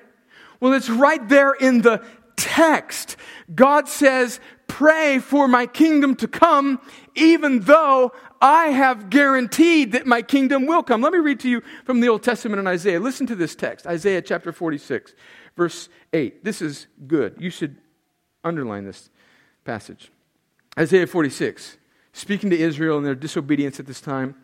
Well, 0.59 0.73
it's 0.73 0.89
right 0.89 1.27
there 1.29 1.53
in 1.53 1.81
the 1.81 2.03
text. 2.35 3.15
God 3.53 3.87
says, 3.87 4.39
Pray 4.67 5.17
for 5.17 5.47
my 5.47 5.65
kingdom 5.65 6.15
to 6.17 6.27
come, 6.27 6.79
even 7.15 7.61
though 7.61 8.13
I 8.39 8.67
have 8.67 9.09
guaranteed 9.09 9.93
that 9.93 10.05
my 10.05 10.21
kingdom 10.21 10.67
will 10.67 10.83
come. 10.83 11.01
Let 11.01 11.11
me 11.11 11.19
read 11.19 11.39
to 11.41 11.49
you 11.49 11.63
from 11.85 12.01
the 12.01 12.07
Old 12.07 12.23
Testament 12.23 12.59
in 12.59 12.67
Isaiah. 12.67 12.99
Listen 12.99 13.25
to 13.27 13.35
this 13.35 13.55
text 13.55 13.87
Isaiah 13.87 14.21
chapter 14.21 14.51
46, 14.51 15.15
verse 15.57 15.89
8. 16.13 16.43
This 16.43 16.61
is 16.61 16.87
good. 17.07 17.35
You 17.39 17.49
should 17.49 17.77
underline 18.43 18.85
this 18.85 19.09
passage. 19.63 20.11
Isaiah 20.77 21.07
46, 21.07 21.77
speaking 22.13 22.49
to 22.49 22.57
Israel 22.57 22.97
and 22.97 23.05
their 23.05 23.15
disobedience 23.15 23.79
at 23.79 23.85
this 23.85 24.01
time. 24.01 24.35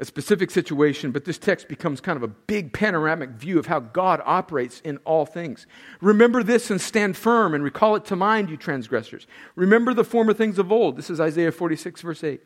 a 0.00 0.04
specific 0.06 0.50
situation, 0.50 1.10
but 1.12 1.26
this 1.26 1.36
text 1.36 1.68
becomes 1.68 2.00
kind 2.00 2.16
of 2.16 2.22
a 2.22 2.28
big 2.28 2.72
panoramic 2.72 3.30
view 3.30 3.58
of 3.58 3.66
how 3.66 3.78
God 3.78 4.22
operates 4.24 4.80
in 4.80 4.96
all 5.04 5.26
things. 5.26 5.66
Remember 6.00 6.42
this 6.42 6.70
and 6.70 6.80
stand 6.80 7.18
firm 7.18 7.54
and 7.54 7.62
recall 7.62 7.96
it 7.96 8.06
to 8.06 8.16
mind, 8.16 8.48
you 8.48 8.56
transgressors. 8.56 9.26
Remember 9.56 9.92
the 9.92 10.02
former 10.02 10.32
things 10.32 10.58
of 10.58 10.72
old. 10.72 10.96
This 10.96 11.10
is 11.10 11.20
Isaiah 11.20 11.52
46, 11.52 12.00
verse 12.00 12.24
8. 12.24 12.40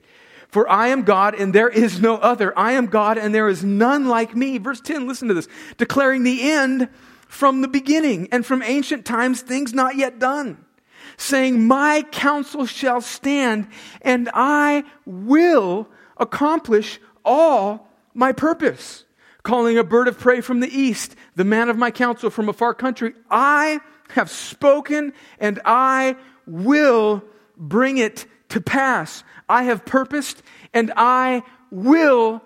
For 0.48 0.68
I 0.68 0.88
am 0.88 1.02
God 1.02 1.36
and 1.36 1.54
there 1.54 1.68
is 1.68 2.00
no 2.00 2.16
other. 2.16 2.56
I 2.58 2.72
am 2.72 2.86
God 2.86 3.18
and 3.18 3.32
there 3.32 3.48
is 3.48 3.62
none 3.62 4.08
like 4.08 4.34
me. 4.34 4.58
Verse 4.58 4.80
10, 4.80 5.06
listen 5.06 5.28
to 5.28 5.34
this. 5.34 5.48
Declaring 5.78 6.24
the 6.24 6.50
end 6.50 6.88
from 7.28 7.62
the 7.62 7.68
beginning 7.68 8.28
and 8.32 8.44
from 8.44 8.62
ancient 8.62 9.04
times, 9.04 9.42
things 9.42 9.72
not 9.72 9.94
yet 9.94 10.18
done. 10.18 10.64
Saying, 11.16 11.66
My 11.66 12.02
counsel 12.10 12.66
shall 12.66 13.00
stand 13.00 13.68
and 14.02 14.30
I 14.34 14.84
will 15.06 15.88
accomplish 16.16 17.00
all 17.24 17.88
my 18.14 18.32
purpose. 18.32 19.04
Calling 19.42 19.76
a 19.76 19.84
bird 19.84 20.08
of 20.08 20.18
prey 20.18 20.40
from 20.40 20.60
the 20.60 20.68
east, 20.68 21.16
the 21.36 21.44
man 21.44 21.68
of 21.68 21.76
my 21.76 21.90
counsel 21.90 22.30
from 22.30 22.48
a 22.48 22.52
far 22.52 22.72
country, 22.72 23.14
I 23.30 23.80
have 24.10 24.30
spoken 24.30 25.12
and 25.38 25.60
I 25.64 26.16
will 26.46 27.22
bring 27.56 27.98
it 27.98 28.26
to 28.50 28.60
pass. 28.60 29.22
I 29.48 29.64
have 29.64 29.84
purposed 29.84 30.42
and 30.72 30.92
I 30.96 31.42
will 31.70 32.42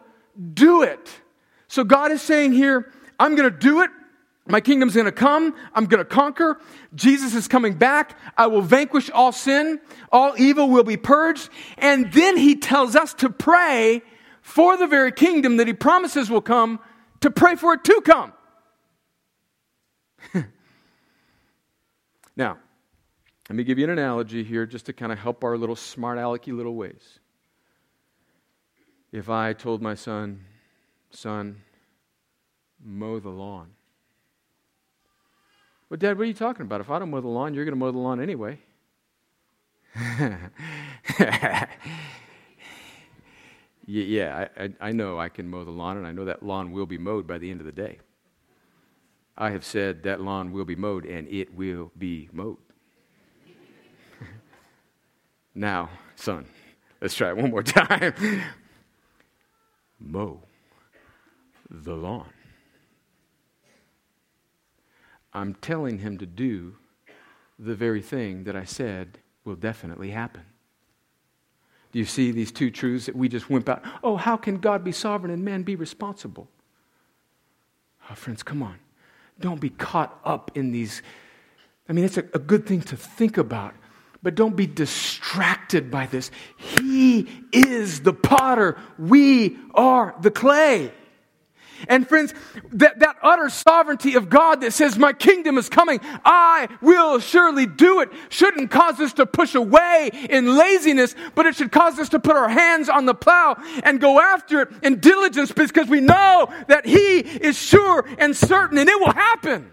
do 0.54 0.82
it. 0.82 1.20
So 1.68 1.84
God 1.84 2.10
is 2.10 2.22
saying 2.22 2.52
here, 2.52 2.90
I'm 3.20 3.36
going 3.36 3.50
to 3.50 3.56
do 3.56 3.82
it. 3.82 3.90
My 4.48 4.60
kingdom's 4.60 4.94
going 4.94 5.04
to 5.04 5.12
come. 5.12 5.54
I'm 5.74 5.84
going 5.84 5.98
to 5.98 6.06
conquer. 6.06 6.58
Jesus 6.94 7.34
is 7.34 7.46
coming 7.46 7.74
back. 7.74 8.18
I 8.36 8.46
will 8.46 8.62
vanquish 8.62 9.10
all 9.10 9.30
sin. 9.30 9.78
All 10.10 10.34
evil 10.38 10.70
will 10.70 10.84
be 10.84 10.96
purged. 10.96 11.50
And 11.76 12.10
then 12.12 12.38
he 12.38 12.56
tells 12.56 12.96
us 12.96 13.12
to 13.14 13.28
pray 13.28 14.02
for 14.40 14.78
the 14.78 14.86
very 14.86 15.12
kingdom 15.12 15.58
that 15.58 15.66
he 15.66 15.74
promises 15.74 16.30
will 16.30 16.40
come, 16.40 16.80
to 17.20 17.30
pray 17.30 17.56
for 17.56 17.74
it 17.74 17.84
to 17.84 18.00
come. 18.00 18.32
now, 22.36 22.56
let 23.50 23.56
me 23.56 23.64
give 23.64 23.78
you 23.78 23.84
an 23.84 23.90
analogy 23.90 24.42
here 24.44 24.64
just 24.64 24.86
to 24.86 24.94
kind 24.94 25.12
of 25.12 25.18
help 25.18 25.44
our 25.44 25.58
little 25.58 25.76
smart 25.76 26.16
alecky 26.16 26.56
little 26.56 26.74
ways. 26.74 27.18
If 29.12 29.28
I 29.28 29.52
told 29.52 29.82
my 29.82 29.94
son, 29.94 30.44
son, 31.10 31.62
mow 32.82 33.20
the 33.20 33.30
lawn. 33.30 33.72
Well, 35.90 35.96
Dad, 35.96 36.18
what 36.18 36.24
are 36.24 36.26
you 36.26 36.34
talking 36.34 36.62
about? 36.62 36.82
If 36.82 36.90
I 36.90 36.98
don't 36.98 37.10
mow 37.10 37.20
the 37.20 37.28
lawn, 37.28 37.54
you're 37.54 37.64
going 37.64 37.72
to 37.72 37.78
mow 37.78 37.90
the 37.90 37.98
lawn 37.98 38.20
anyway. 38.20 38.58
yeah, 43.86 44.48
I, 44.56 44.70
I, 44.80 44.92
know 44.92 45.18
I 45.18 45.30
can 45.30 45.48
mow 45.48 45.64
the 45.64 45.70
lawn, 45.70 45.96
and 45.96 46.06
I 46.06 46.12
know 46.12 46.26
that 46.26 46.42
lawn 46.42 46.72
will 46.72 46.84
be 46.84 46.98
mowed 46.98 47.26
by 47.26 47.38
the 47.38 47.50
end 47.50 47.60
of 47.60 47.66
the 47.66 47.72
day. 47.72 48.00
I 49.36 49.50
have 49.50 49.64
said 49.64 50.02
that 50.02 50.20
lawn 50.20 50.52
will 50.52 50.66
be 50.66 50.76
mowed, 50.76 51.06
and 51.06 51.26
it 51.28 51.54
will 51.54 51.90
be 51.96 52.28
mowed. 52.32 52.58
now, 55.54 55.88
son, 56.16 56.44
let's 57.00 57.14
try 57.14 57.30
it 57.30 57.36
one 57.38 57.50
more 57.50 57.62
time. 57.64 58.12
mow 59.98 60.42
the 61.70 61.94
lawn. 61.94 62.28
I'm 65.32 65.54
telling 65.54 65.98
him 65.98 66.18
to 66.18 66.26
do 66.26 66.76
the 67.58 67.74
very 67.74 68.02
thing 68.02 68.44
that 68.44 68.56
I 68.56 68.64
said 68.64 69.18
will 69.44 69.56
definitely 69.56 70.10
happen. 70.10 70.42
Do 71.92 71.98
you 71.98 72.04
see 72.04 72.30
these 72.30 72.52
two 72.52 72.70
truths 72.70 73.06
that 73.06 73.16
we 73.16 73.28
just 73.28 73.48
wimp 73.48 73.68
out? 73.68 73.82
Oh, 74.02 74.16
how 74.16 74.36
can 74.36 74.58
God 74.58 74.84
be 74.84 74.92
sovereign 74.92 75.32
and 75.32 75.44
man 75.44 75.62
be 75.62 75.74
responsible? 75.74 76.48
Oh, 78.10 78.14
friends, 78.14 78.42
come 78.42 78.62
on. 78.62 78.78
Don't 79.40 79.60
be 79.60 79.70
caught 79.70 80.18
up 80.24 80.50
in 80.54 80.72
these. 80.72 81.02
I 81.88 81.92
mean, 81.92 82.04
it's 82.04 82.18
a, 82.18 82.24
a 82.34 82.38
good 82.38 82.66
thing 82.66 82.82
to 82.82 82.96
think 82.96 83.38
about, 83.38 83.74
but 84.22 84.34
don't 84.34 84.56
be 84.56 84.66
distracted 84.66 85.90
by 85.90 86.06
this. 86.06 86.30
He 86.56 87.28
is 87.52 88.00
the 88.00 88.12
potter, 88.12 88.78
we 88.98 89.56
are 89.74 90.14
the 90.20 90.30
clay. 90.30 90.92
And 91.86 92.08
friends, 92.08 92.34
that, 92.72 92.98
that 92.98 93.16
utter 93.22 93.48
sovereignty 93.48 94.14
of 94.14 94.28
God 94.28 94.62
that 94.62 94.72
says, 94.72 94.98
My 94.98 95.12
kingdom 95.12 95.58
is 95.58 95.68
coming, 95.68 96.00
I 96.24 96.68
will 96.80 97.20
surely 97.20 97.66
do 97.66 98.00
it, 98.00 98.10
shouldn't 98.28 98.70
cause 98.70 98.98
us 99.00 99.12
to 99.14 99.26
push 99.26 99.54
away 99.54 100.10
in 100.28 100.56
laziness, 100.56 101.14
but 101.34 101.46
it 101.46 101.54
should 101.54 101.70
cause 101.70 101.98
us 101.98 102.08
to 102.10 102.18
put 102.18 102.36
our 102.36 102.48
hands 102.48 102.88
on 102.88 103.06
the 103.06 103.14
plow 103.14 103.56
and 103.84 104.00
go 104.00 104.20
after 104.20 104.62
it 104.62 104.68
in 104.82 105.00
diligence 105.00 105.52
because 105.52 105.88
we 105.88 106.00
know 106.00 106.52
that 106.66 106.86
He 106.86 107.18
is 107.18 107.56
sure 107.56 108.04
and 108.18 108.36
certain 108.36 108.78
and 108.78 108.88
it 108.88 108.98
will 108.98 109.12
happen. 109.12 109.70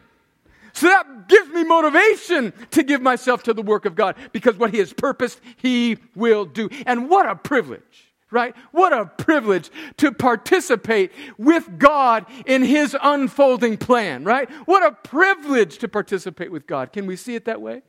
So 0.74 0.88
that 0.88 1.30
gives 1.30 1.50
me 1.50 1.64
motivation 1.64 2.52
to 2.72 2.84
give 2.84 3.02
myself 3.02 3.44
to 3.44 3.54
the 3.54 3.62
work 3.62 3.86
of 3.86 3.96
God 3.96 4.16
because 4.34 4.58
what 4.58 4.72
He 4.72 4.80
has 4.80 4.92
purposed, 4.92 5.40
He 5.56 5.98
will 6.16 6.46
do. 6.46 6.70
And 6.86 7.10
what 7.10 7.28
a 7.28 7.36
privilege 7.36 8.05
right? 8.32 8.56
What 8.72 8.94
a 8.94 9.06
privilege 9.06 9.70
to 9.98 10.12
participate 10.12 11.12
with 11.38 11.78
God 11.78 12.26
in 12.46 12.64
His 12.64 12.96
unfolding 13.02 13.78
plan, 13.78 14.24
right? 14.24 14.50
What 14.66 14.84
a 14.84 14.92
privilege 14.92 15.78
to 15.80 15.88
participate 15.88 16.52
with 16.52 16.68
God. 16.68 16.92
Can 16.92 17.06
we 17.06 17.16
see 17.16 17.36
it 17.36 17.46
that 17.46 17.62
way? 17.62 17.82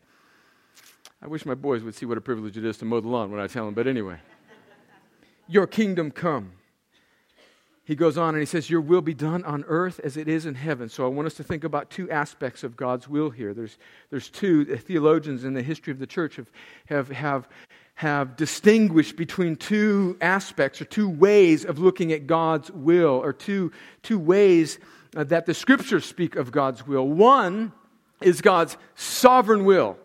I 1.22 1.28
wish 1.28 1.46
my 1.46 1.54
boys 1.54 1.82
would 1.82 1.94
see 1.94 2.06
what 2.06 2.18
a 2.18 2.20
privilege 2.20 2.56
it 2.56 2.64
is 2.64 2.76
to 2.78 2.84
mow 2.84 3.00
the 3.00 3.08
lawn 3.08 3.30
when 3.30 3.40
I 3.40 3.46
tell 3.46 3.64
them, 3.64 3.74
but 3.74 3.86
anyway. 3.86 4.18
Your 5.48 5.66
kingdom 5.66 6.10
come. 6.10 6.52
He 7.86 7.94
goes 7.94 8.18
on 8.18 8.34
and 8.34 8.42
he 8.42 8.46
says, 8.46 8.68
Your 8.68 8.80
will 8.80 9.00
be 9.00 9.14
done 9.14 9.44
on 9.44 9.64
earth 9.68 10.00
as 10.02 10.16
it 10.16 10.28
is 10.28 10.44
in 10.44 10.56
heaven. 10.56 10.88
So 10.88 11.04
I 11.04 11.08
want 11.08 11.26
us 11.26 11.34
to 11.34 11.44
think 11.44 11.62
about 11.62 11.88
two 11.88 12.10
aspects 12.10 12.64
of 12.64 12.76
God's 12.76 13.08
will 13.08 13.30
here. 13.30 13.54
There's, 13.54 13.78
there's 14.10 14.28
two 14.28 14.76
theologians 14.76 15.44
in 15.44 15.54
the 15.54 15.62
history 15.62 15.92
of 15.92 16.00
the 16.00 16.06
church 16.06 16.34
have, 16.34 16.50
have, 16.86 17.08
have 17.10 17.48
have 17.96 18.36
distinguished 18.36 19.16
between 19.16 19.56
two 19.56 20.18
aspects 20.20 20.82
or 20.82 20.84
two 20.84 21.08
ways 21.08 21.64
of 21.64 21.78
looking 21.78 22.12
at 22.12 22.26
God's 22.26 22.70
will 22.70 23.22
or 23.22 23.32
two, 23.32 23.72
two 24.02 24.18
ways 24.18 24.78
uh, 25.16 25.24
that 25.24 25.46
the 25.46 25.54
scriptures 25.54 26.04
speak 26.04 26.36
of 26.36 26.52
God's 26.52 26.86
will. 26.86 27.08
One 27.08 27.72
is 28.20 28.42
God's 28.42 28.76
sovereign 28.96 29.64
will, 29.64 29.96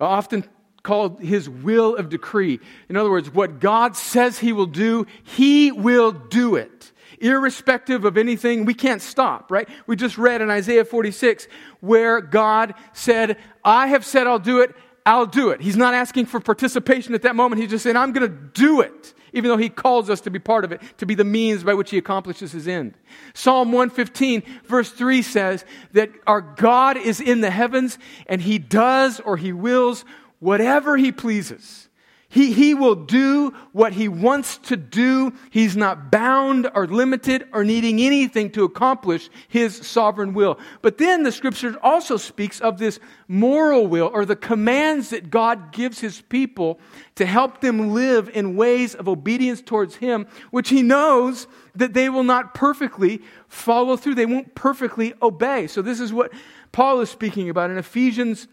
often 0.00 0.44
called 0.82 1.20
his 1.20 1.48
will 1.48 1.96
of 1.96 2.08
decree. 2.08 2.58
In 2.88 2.96
other 2.96 3.10
words, 3.10 3.30
what 3.30 3.60
God 3.60 3.96
says 3.96 4.38
he 4.38 4.54
will 4.54 4.66
do, 4.66 5.06
he 5.22 5.72
will 5.72 6.12
do 6.12 6.56
it. 6.56 6.92
Irrespective 7.18 8.06
of 8.06 8.16
anything, 8.16 8.64
we 8.64 8.74
can't 8.74 9.02
stop, 9.02 9.50
right? 9.50 9.68
We 9.86 9.96
just 9.96 10.16
read 10.16 10.40
in 10.40 10.50
Isaiah 10.50 10.84
46 10.86 11.48
where 11.80 12.22
God 12.22 12.74
said, 12.94 13.36
I 13.62 13.88
have 13.88 14.06
said 14.06 14.26
I'll 14.26 14.38
do 14.38 14.60
it, 14.60 14.74
I'll 15.06 15.24
do 15.24 15.50
it. 15.50 15.60
He's 15.60 15.76
not 15.76 15.94
asking 15.94 16.26
for 16.26 16.40
participation 16.40 17.14
at 17.14 17.22
that 17.22 17.36
moment. 17.36 17.60
He's 17.60 17.70
just 17.70 17.84
saying, 17.84 17.96
I'm 17.96 18.12
going 18.12 18.28
to 18.28 18.36
do 18.60 18.80
it, 18.80 19.14
even 19.32 19.48
though 19.48 19.56
he 19.56 19.68
calls 19.68 20.10
us 20.10 20.20
to 20.22 20.30
be 20.30 20.40
part 20.40 20.64
of 20.64 20.72
it, 20.72 20.82
to 20.98 21.06
be 21.06 21.14
the 21.14 21.24
means 21.24 21.62
by 21.62 21.74
which 21.74 21.90
he 21.90 21.98
accomplishes 21.98 22.50
his 22.50 22.66
end. 22.66 22.94
Psalm 23.32 23.70
115, 23.70 24.42
verse 24.64 24.90
3 24.90 25.22
says 25.22 25.64
that 25.92 26.10
our 26.26 26.40
God 26.40 26.96
is 26.96 27.20
in 27.20 27.40
the 27.40 27.50
heavens 27.50 27.98
and 28.26 28.42
he 28.42 28.58
does 28.58 29.20
or 29.20 29.36
he 29.36 29.52
wills 29.52 30.04
whatever 30.40 30.96
he 30.96 31.12
pleases. 31.12 31.85
He, 32.28 32.52
he 32.52 32.74
will 32.74 32.96
do 32.96 33.54
what 33.72 33.92
he 33.92 34.08
wants 34.08 34.58
to 34.58 34.76
do. 34.76 35.32
He's 35.50 35.76
not 35.76 36.10
bound 36.10 36.68
or 36.74 36.86
limited 36.86 37.46
or 37.52 37.64
needing 37.64 38.00
anything 38.00 38.50
to 38.50 38.64
accomplish 38.64 39.30
his 39.48 39.76
sovereign 39.76 40.34
will. 40.34 40.58
But 40.82 40.98
then 40.98 41.22
the 41.22 41.30
scripture 41.30 41.78
also 41.82 42.16
speaks 42.16 42.60
of 42.60 42.78
this 42.78 42.98
moral 43.28 43.86
will 43.86 44.10
or 44.12 44.24
the 44.24 44.34
commands 44.34 45.10
that 45.10 45.30
God 45.30 45.70
gives 45.70 46.00
his 46.00 46.20
people 46.22 46.80
to 47.14 47.24
help 47.24 47.60
them 47.60 47.94
live 47.94 48.28
in 48.34 48.56
ways 48.56 48.96
of 48.96 49.08
obedience 49.08 49.62
towards 49.62 49.96
him, 49.96 50.26
which 50.50 50.68
he 50.68 50.82
knows 50.82 51.46
that 51.76 51.94
they 51.94 52.08
will 52.08 52.24
not 52.24 52.54
perfectly 52.54 53.22
follow 53.46 53.96
through. 53.96 54.16
They 54.16 54.26
won't 54.26 54.54
perfectly 54.56 55.14
obey. 55.22 55.68
So 55.68 55.80
this 55.80 56.00
is 56.00 56.12
what 56.12 56.32
Paul 56.72 57.00
is 57.00 57.08
speaking 57.08 57.48
about 57.48 57.70
in 57.70 57.78
Ephesians 57.78 58.48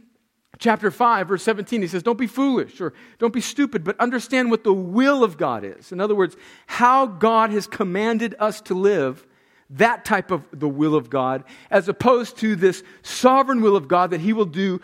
chapter 0.63 0.89
5, 0.89 1.27
verse 1.27 1.43
17, 1.43 1.81
he 1.81 1.87
says, 1.87 2.01
Don't 2.01 2.17
be 2.17 2.25
foolish 2.25 2.79
or 2.79 2.93
don't 3.19 3.33
be 3.33 3.41
stupid, 3.41 3.83
but 3.83 3.99
understand 3.99 4.49
what 4.49 4.63
the 4.63 4.73
will 4.73 5.23
of 5.23 5.37
God 5.37 5.65
is. 5.65 5.91
In 5.91 5.99
other 5.99 6.15
words, 6.15 6.37
how 6.65 7.05
God 7.05 7.51
has 7.51 7.67
commanded 7.67 8.33
us 8.39 8.61
to 8.61 8.73
live, 8.73 9.27
that 9.69 10.05
type 10.05 10.31
of 10.31 10.45
the 10.53 10.69
will 10.69 10.95
of 10.95 11.09
God, 11.09 11.43
as 11.69 11.89
opposed 11.89 12.37
to 12.37 12.55
this 12.55 12.81
sovereign 13.01 13.61
will 13.61 13.75
of 13.75 13.89
God 13.89 14.11
that 14.11 14.21
he 14.21 14.31
will 14.31 14.45
do 14.45 14.79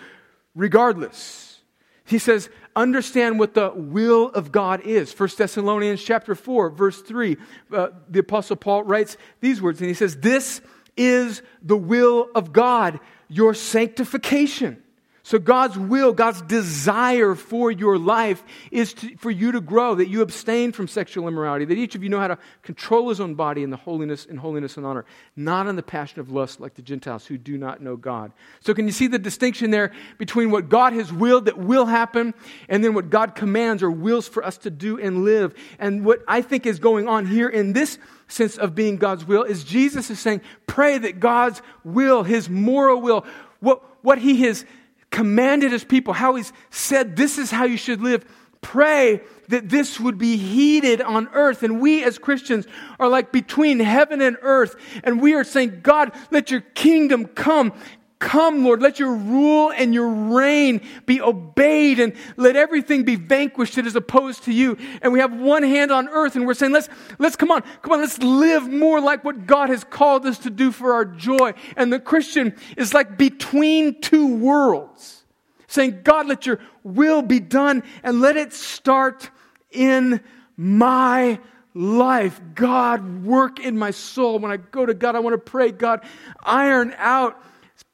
regardless. 0.54 1.62
He 2.04 2.20
says, 2.20 2.50
understand 2.76 3.40
what 3.40 3.54
the 3.54 3.72
will 3.74 4.30
of 4.30 4.52
God 4.52 4.82
is. 4.82 5.18
1 5.18 5.30
Thessalonians 5.38 6.04
chapter 6.04 6.36
4, 6.36 6.72
verse 6.72 7.02
3, 7.02 7.38
uh, 7.72 7.90
the 8.10 8.20
apostle 8.20 8.58
Paul 8.58 8.84
writes 8.84 9.16
these 9.40 9.62
words, 9.62 9.80
and 9.80 9.88
he 9.88 9.94
says, 9.94 10.18
This 10.18 10.60
is 10.98 11.42
the 11.62 11.78
will 11.78 12.30
of 12.36 12.52
God, 12.52 13.00
your 13.30 13.54
sanctification 13.54 14.84
So, 15.30 15.38
God's 15.38 15.78
will, 15.78 16.12
God's 16.12 16.42
desire 16.42 17.36
for 17.36 17.70
your 17.70 18.00
life 18.00 18.44
is 18.72 18.94
to, 18.94 19.16
for 19.18 19.30
you 19.30 19.52
to 19.52 19.62
grow, 19.62 19.94
that 19.94 20.08
you 20.08 20.24
abstain 20.24 20.72
from 20.72 20.88
sexual 20.88 21.28
immorality, 21.28 21.66
that 21.66 21.78
each 21.78 21.94
of 21.94 22.02
you 22.02 22.10
know 22.10 22.20
how 22.20 22.30
to 22.30 22.40
control 22.64 23.10
his 23.10 23.22
own 23.22 23.36
body 23.36 23.62
in 23.62 23.70
the 23.70 23.78
holiness, 23.78 24.26
in 24.26 24.38
holiness 24.38 24.76
and 24.76 24.88
honor, 24.88 25.06
not 25.36 25.68
in 25.68 25.76
the 25.76 25.84
passion 25.84 26.20
of 26.20 26.32
lust 26.32 26.60
like 26.60 26.74
the 26.74 26.82
Gentiles 26.82 27.28
who 27.28 27.38
do 27.38 27.60
not 27.60 27.80
know 27.80 27.96
God. 27.96 28.32
So, 28.62 28.74
can 28.74 28.88
you 28.88 28.92
see 28.92 29.06
the 29.06 29.20
distinction 29.20 29.70
there 29.70 29.92
between 30.18 30.50
what 30.50 30.68
God 30.68 30.94
has 30.94 31.14
willed 31.14 31.46
that 31.46 31.60
will 31.60 31.86
happen 31.86 32.34
and 32.68 32.84
then 32.84 32.96
what 32.96 33.12
God 33.12 33.36
commands 33.36 33.84
or 33.84 33.92
wills 33.92 34.28
for 34.28 34.44
us 34.44 34.58
to 34.58 34.72
do 34.72 35.00
and 35.00 35.26
live? 35.26 35.54
And 35.78 36.04
what 36.04 36.24
I 36.28 36.42
think 36.42 36.66
is 36.66 36.80
going 36.80 37.08
on 37.08 37.28
here 37.28 37.50
in 37.50 37.74
this 37.74 38.00
sense 38.30 38.58
of 38.58 38.74
being 38.74 38.98
God's 38.98 39.26
will 39.26 39.44
is 39.44 39.64
Jesus 39.64 40.10
is 40.10 40.20
saying, 40.20 40.42
pray 40.66 40.98
that 40.98 41.20
God's 41.20 41.62
will, 41.84 42.24
his 42.24 42.50
moral 42.50 43.00
will, 43.00 43.28
what, 43.60 43.84
what 44.04 44.18
he 44.18 44.42
has 44.42 44.66
commanded 45.12 45.72
his 45.72 45.84
people, 45.84 46.14
how 46.14 46.36
he's 46.36 46.54
said 46.70 47.16
this 47.16 47.38
is 47.38 47.52
how 47.52 47.66
you 47.66 47.78
should 47.78 48.02
live. 48.02 48.26
Pray 48.62 49.22
that 49.48 49.70
this 49.70 50.00
would 50.00 50.18
be 50.18 50.36
heeded 50.36 51.02
on 51.02 51.30
earth. 51.34 51.64
And 51.64 51.80
we 51.80 52.04
as 52.04 52.18
Christians 52.18 52.68
are 53.00 53.08
like 53.08 53.32
between 53.32 53.80
heaven 53.80 54.22
and 54.22 54.38
earth. 54.42 54.76
And 55.04 55.22
we 55.22 55.34
are 55.34 55.44
saying, 55.44 55.80
God, 55.82 56.12
let 56.30 56.52
your 56.52 56.62
kingdom 56.62 57.26
come. 57.26 57.74
Come, 58.20 58.66
Lord, 58.66 58.82
let 58.82 59.00
your 59.00 59.16
rule 59.16 59.72
and 59.72 59.94
your 59.94 60.10
reign 60.10 60.82
be 61.06 61.22
obeyed 61.22 62.00
and 62.00 62.14
let 62.36 62.58
everything 62.58 63.04
be 63.04 63.16
vanquished 63.16 63.78
that 63.78 63.88
is 63.88 63.96
opposed 63.96 64.44
to 64.44 64.52
you. 64.52 64.78
And 65.02 65.14
we 65.14 65.20
have 65.20 65.34
one 65.34 65.64
hand 65.64 65.90
on 65.90 66.10
earth 66.10 66.36
and 66.36 66.46
we're 66.46 66.54
saying, 66.54 66.74
let's, 66.74 66.90
let's 67.18 67.38
come 67.38 67.50
on, 67.50 67.62
come 67.82 67.94
on, 67.94 68.02
let's 68.02 68.18
live 68.18 68.68
more 68.68 69.00
like 69.00 69.24
what 69.24 69.48
God 69.48 69.70
has 69.70 69.86
called 69.86 70.26
us 70.26 70.38
to 70.40 70.50
do 70.50 70.72
for 70.74 70.94
our 70.94 71.06
joy. 71.06 71.54
And 71.78 71.94
the 71.94 72.00
Christian 72.00 72.58
is 72.76 72.94
like 72.94 73.18
between 73.18 74.02
two 74.02 74.36
worlds, 74.36 75.24
saying, 75.68 76.02
God, 76.04 76.28
let 76.28 76.46
your 76.46 76.60
will 76.84 77.22
be 77.22 77.40
done 77.40 77.84
and 78.04 78.20
let 78.20 78.36
it 78.36 78.52
start 78.52 79.30
in 79.72 80.20
my 80.58 81.40
life. 81.74 82.42
God, 82.54 83.24
work 83.24 83.62
in 83.62 83.78
my 83.78 83.92
soul. 83.92 84.40
When 84.40 84.52
I 84.52 84.58
go 84.58 84.86
to 84.86 84.94
God, 84.94 85.16
I 85.16 85.20
want 85.20 85.36
to 85.36 85.52
pray, 85.52 85.72
God, 85.72 86.02
iron 86.44 86.94
out 86.98 87.42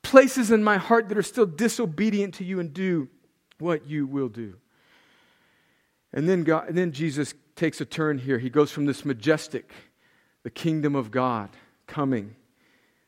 places 0.05 0.51
in 0.51 0.63
my 0.63 0.77
heart 0.77 1.09
that 1.09 1.17
are 1.17 1.23
still 1.23 1.47
disobedient 1.47 2.35
to 2.35 2.43
you 2.43 2.59
and 2.59 2.71
do 2.71 3.09
what 3.57 3.87
you 3.87 4.05
will 4.05 4.29
do. 4.29 4.55
And 6.13 6.29
then, 6.29 6.43
God, 6.43 6.69
and 6.69 6.77
then 6.77 6.91
Jesus 6.91 7.33
takes 7.55 7.81
a 7.81 7.85
turn 7.85 8.19
here. 8.19 8.37
He 8.37 8.51
goes 8.51 8.71
from 8.71 8.85
this 8.85 9.03
majestic, 9.03 9.71
the 10.43 10.51
kingdom 10.51 10.95
of 10.95 11.09
God 11.09 11.49
coming, 11.87 12.35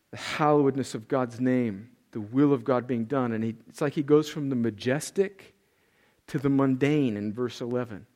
the 0.10 0.18
hallowedness 0.18 0.96
of 0.96 1.08
God's 1.08 1.40
name, 1.40 1.92
the 2.14 2.20
will 2.20 2.52
of 2.52 2.64
God 2.64 2.88
being 2.88 3.06
done. 3.06 3.32
And 3.32 3.44
he, 3.44 3.56
it's 3.70 3.80
like 3.80 3.94
he 3.94 4.02
goes 4.02 4.28
from 4.28 4.50
the 4.50 4.56
majestic 4.56 5.54
to 6.28 6.40
the 6.40 6.50
mundane 6.50 7.16
in 7.16 7.32
verse 7.32 7.62
11. 7.62 8.08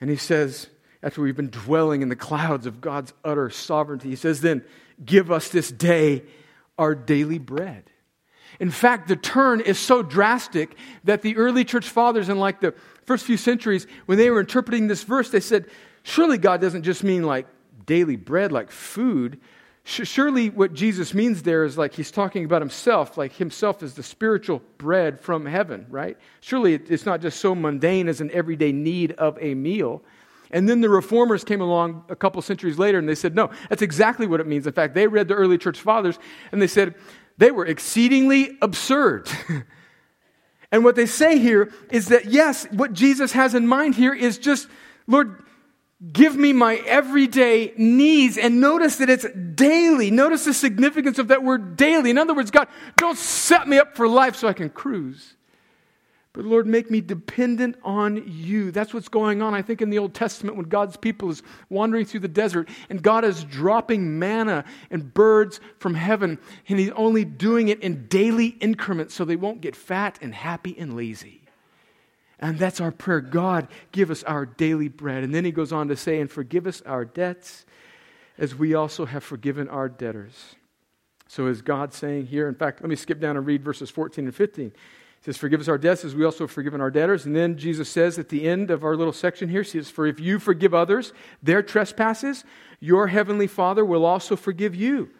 And 0.00 0.08
he 0.08 0.16
says, 0.16 0.68
after 1.02 1.20
we've 1.20 1.36
been 1.36 1.50
dwelling 1.50 2.00
in 2.00 2.10
the 2.10 2.16
clouds 2.16 2.64
of 2.64 2.80
God's 2.80 3.12
utter 3.24 3.50
sovereignty, 3.50 4.08
he 4.08 4.16
says, 4.16 4.40
Then 4.40 4.64
give 5.04 5.32
us 5.32 5.48
this 5.48 5.72
day 5.72 6.22
our 6.78 6.94
daily 6.94 7.38
bread. 7.38 7.90
In 8.60 8.70
fact, 8.70 9.08
the 9.08 9.16
turn 9.16 9.60
is 9.60 9.78
so 9.78 10.02
drastic 10.02 10.76
that 11.04 11.22
the 11.22 11.36
early 11.36 11.64
church 11.64 11.88
fathers 11.88 12.28
in 12.28 12.38
like 12.38 12.60
the 12.60 12.74
first 13.04 13.24
few 13.24 13.36
centuries, 13.36 13.86
when 14.06 14.18
they 14.18 14.30
were 14.30 14.40
interpreting 14.40 14.86
this 14.86 15.02
verse, 15.02 15.30
they 15.30 15.40
said, 15.40 15.66
surely 16.02 16.38
God 16.38 16.60
doesn't 16.60 16.82
just 16.82 17.04
mean 17.04 17.24
like 17.24 17.46
daily 17.86 18.16
bread, 18.16 18.52
like 18.52 18.70
food. 18.70 19.40
Surely 19.86 20.48
what 20.48 20.72
Jesus 20.72 21.12
means 21.12 21.42
there 21.42 21.64
is 21.64 21.76
like 21.76 21.92
he's 21.92 22.10
talking 22.10 22.44
about 22.46 22.62
himself, 22.62 23.18
like 23.18 23.32
himself 23.32 23.82
is 23.82 23.94
the 23.94 24.02
spiritual 24.02 24.62
bread 24.78 25.20
from 25.20 25.44
heaven, 25.44 25.86
right? 25.90 26.16
Surely 26.40 26.74
it's 26.74 27.04
not 27.04 27.20
just 27.20 27.38
so 27.38 27.54
mundane 27.54 28.08
as 28.08 28.22
an 28.22 28.30
everyday 28.30 28.72
need 28.72 29.12
of 29.12 29.36
a 29.42 29.54
meal. 29.54 30.02
And 30.50 30.68
then 30.68 30.80
the 30.80 30.88
reformers 30.88 31.44
came 31.44 31.60
along 31.60 32.04
a 32.08 32.16
couple 32.16 32.40
centuries 32.40 32.78
later 32.78 32.98
and 32.98 33.08
they 33.08 33.14
said, 33.14 33.34
no, 33.34 33.50
that's 33.68 33.82
exactly 33.82 34.26
what 34.26 34.40
it 34.40 34.46
means. 34.46 34.66
In 34.66 34.72
fact, 34.72 34.94
they 34.94 35.06
read 35.06 35.28
the 35.28 35.34
early 35.34 35.58
church 35.58 35.80
fathers 35.80 36.18
and 36.50 36.62
they 36.62 36.66
said, 36.66 36.94
they 37.38 37.50
were 37.50 37.66
exceedingly 37.66 38.56
absurd. 38.62 39.28
and 40.72 40.84
what 40.84 40.96
they 40.96 41.06
say 41.06 41.38
here 41.38 41.72
is 41.90 42.08
that, 42.08 42.26
yes, 42.26 42.66
what 42.70 42.92
Jesus 42.92 43.32
has 43.32 43.54
in 43.54 43.66
mind 43.66 43.94
here 43.94 44.14
is 44.14 44.38
just, 44.38 44.68
Lord, 45.06 45.42
give 46.12 46.36
me 46.36 46.52
my 46.52 46.76
everyday 46.76 47.72
needs. 47.76 48.36
And 48.36 48.60
notice 48.60 48.96
that 48.96 49.10
it's 49.10 49.26
daily. 49.54 50.10
Notice 50.10 50.44
the 50.44 50.54
significance 50.54 51.18
of 51.18 51.28
that 51.28 51.42
word 51.42 51.76
daily. 51.76 52.10
In 52.10 52.18
other 52.18 52.34
words, 52.34 52.50
God, 52.50 52.68
don't 52.96 53.18
set 53.18 53.66
me 53.66 53.78
up 53.78 53.96
for 53.96 54.06
life 54.06 54.36
so 54.36 54.48
I 54.48 54.52
can 54.52 54.70
cruise. 54.70 55.34
But 56.34 56.44
Lord, 56.44 56.66
make 56.66 56.90
me 56.90 57.00
dependent 57.00 57.76
on 57.84 58.24
you. 58.26 58.72
That's 58.72 58.92
what's 58.92 59.08
going 59.08 59.40
on, 59.40 59.54
I 59.54 59.62
think, 59.62 59.80
in 59.80 59.88
the 59.88 60.00
Old 60.00 60.14
Testament 60.14 60.56
when 60.56 60.68
God's 60.68 60.96
people 60.96 61.30
is 61.30 61.44
wandering 61.70 62.04
through 62.04 62.20
the 62.20 62.28
desert 62.28 62.68
and 62.90 63.00
God 63.00 63.24
is 63.24 63.44
dropping 63.44 64.18
manna 64.18 64.64
and 64.90 65.14
birds 65.14 65.60
from 65.78 65.94
heaven, 65.94 66.40
and 66.68 66.78
He's 66.80 66.90
only 66.90 67.24
doing 67.24 67.68
it 67.68 67.80
in 67.80 68.08
daily 68.08 68.48
increments 68.48 69.14
so 69.14 69.24
they 69.24 69.36
won't 69.36 69.60
get 69.60 69.76
fat 69.76 70.18
and 70.20 70.34
happy 70.34 70.76
and 70.76 70.96
lazy. 70.96 71.42
And 72.40 72.58
that's 72.58 72.80
our 72.80 72.90
prayer. 72.90 73.20
God, 73.20 73.68
give 73.92 74.10
us 74.10 74.24
our 74.24 74.44
daily 74.44 74.88
bread. 74.88 75.22
And 75.22 75.32
then 75.32 75.44
He 75.44 75.52
goes 75.52 75.72
on 75.72 75.86
to 75.86 75.96
say, 75.96 76.20
and 76.20 76.28
forgive 76.28 76.66
us 76.66 76.82
our 76.82 77.04
debts 77.04 77.64
as 78.38 78.56
we 78.56 78.74
also 78.74 79.06
have 79.06 79.22
forgiven 79.22 79.68
our 79.68 79.88
debtors. 79.88 80.56
So 81.28 81.46
is 81.46 81.62
God 81.62 81.94
saying 81.94 82.26
here, 82.26 82.48
in 82.48 82.56
fact, 82.56 82.80
let 82.80 82.90
me 82.90 82.96
skip 82.96 83.20
down 83.20 83.36
and 83.36 83.46
read 83.46 83.62
verses 83.62 83.88
14 83.88 84.24
and 84.24 84.34
15 84.34 84.72
says, 85.24 85.38
Forgive 85.38 85.60
us 85.60 85.68
our 85.68 85.78
debts 85.78 86.04
as 86.04 86.14
we 86.14 86.24
also 86.24 86.44
have 86.44 86.50
forgiven 86.50 86.80
our 86.80 86.90
debtors. 86.90 87.24
And 87.24 87.34
then 87.34 87.56
Jesus 87.56 87.88
says 87.88 88.18
at 88.18 88.28
the 88.28 88.46
end 88.46 88.70
of 88.70 88.84
our 88.84 88.94
little 88.94 89.12
section 89.12 89.48
here, 89.48 89.62
He 89.62 89.70
says, 89.70 89.90
For 89.90 90.06
if 90.06 90.20
you 90.20 90.38
forgive 90.38 90.74
others 90.74 91.12
their 91.42 91.62
trespasses, 91.62 92.44
your 92.78 93.06
heavenly 93.06 93.46
Father 93.46 93.84
will 93.84 94.04
also 94.04 94.36
forgive 94.36 94.74
you. 94.74 95.10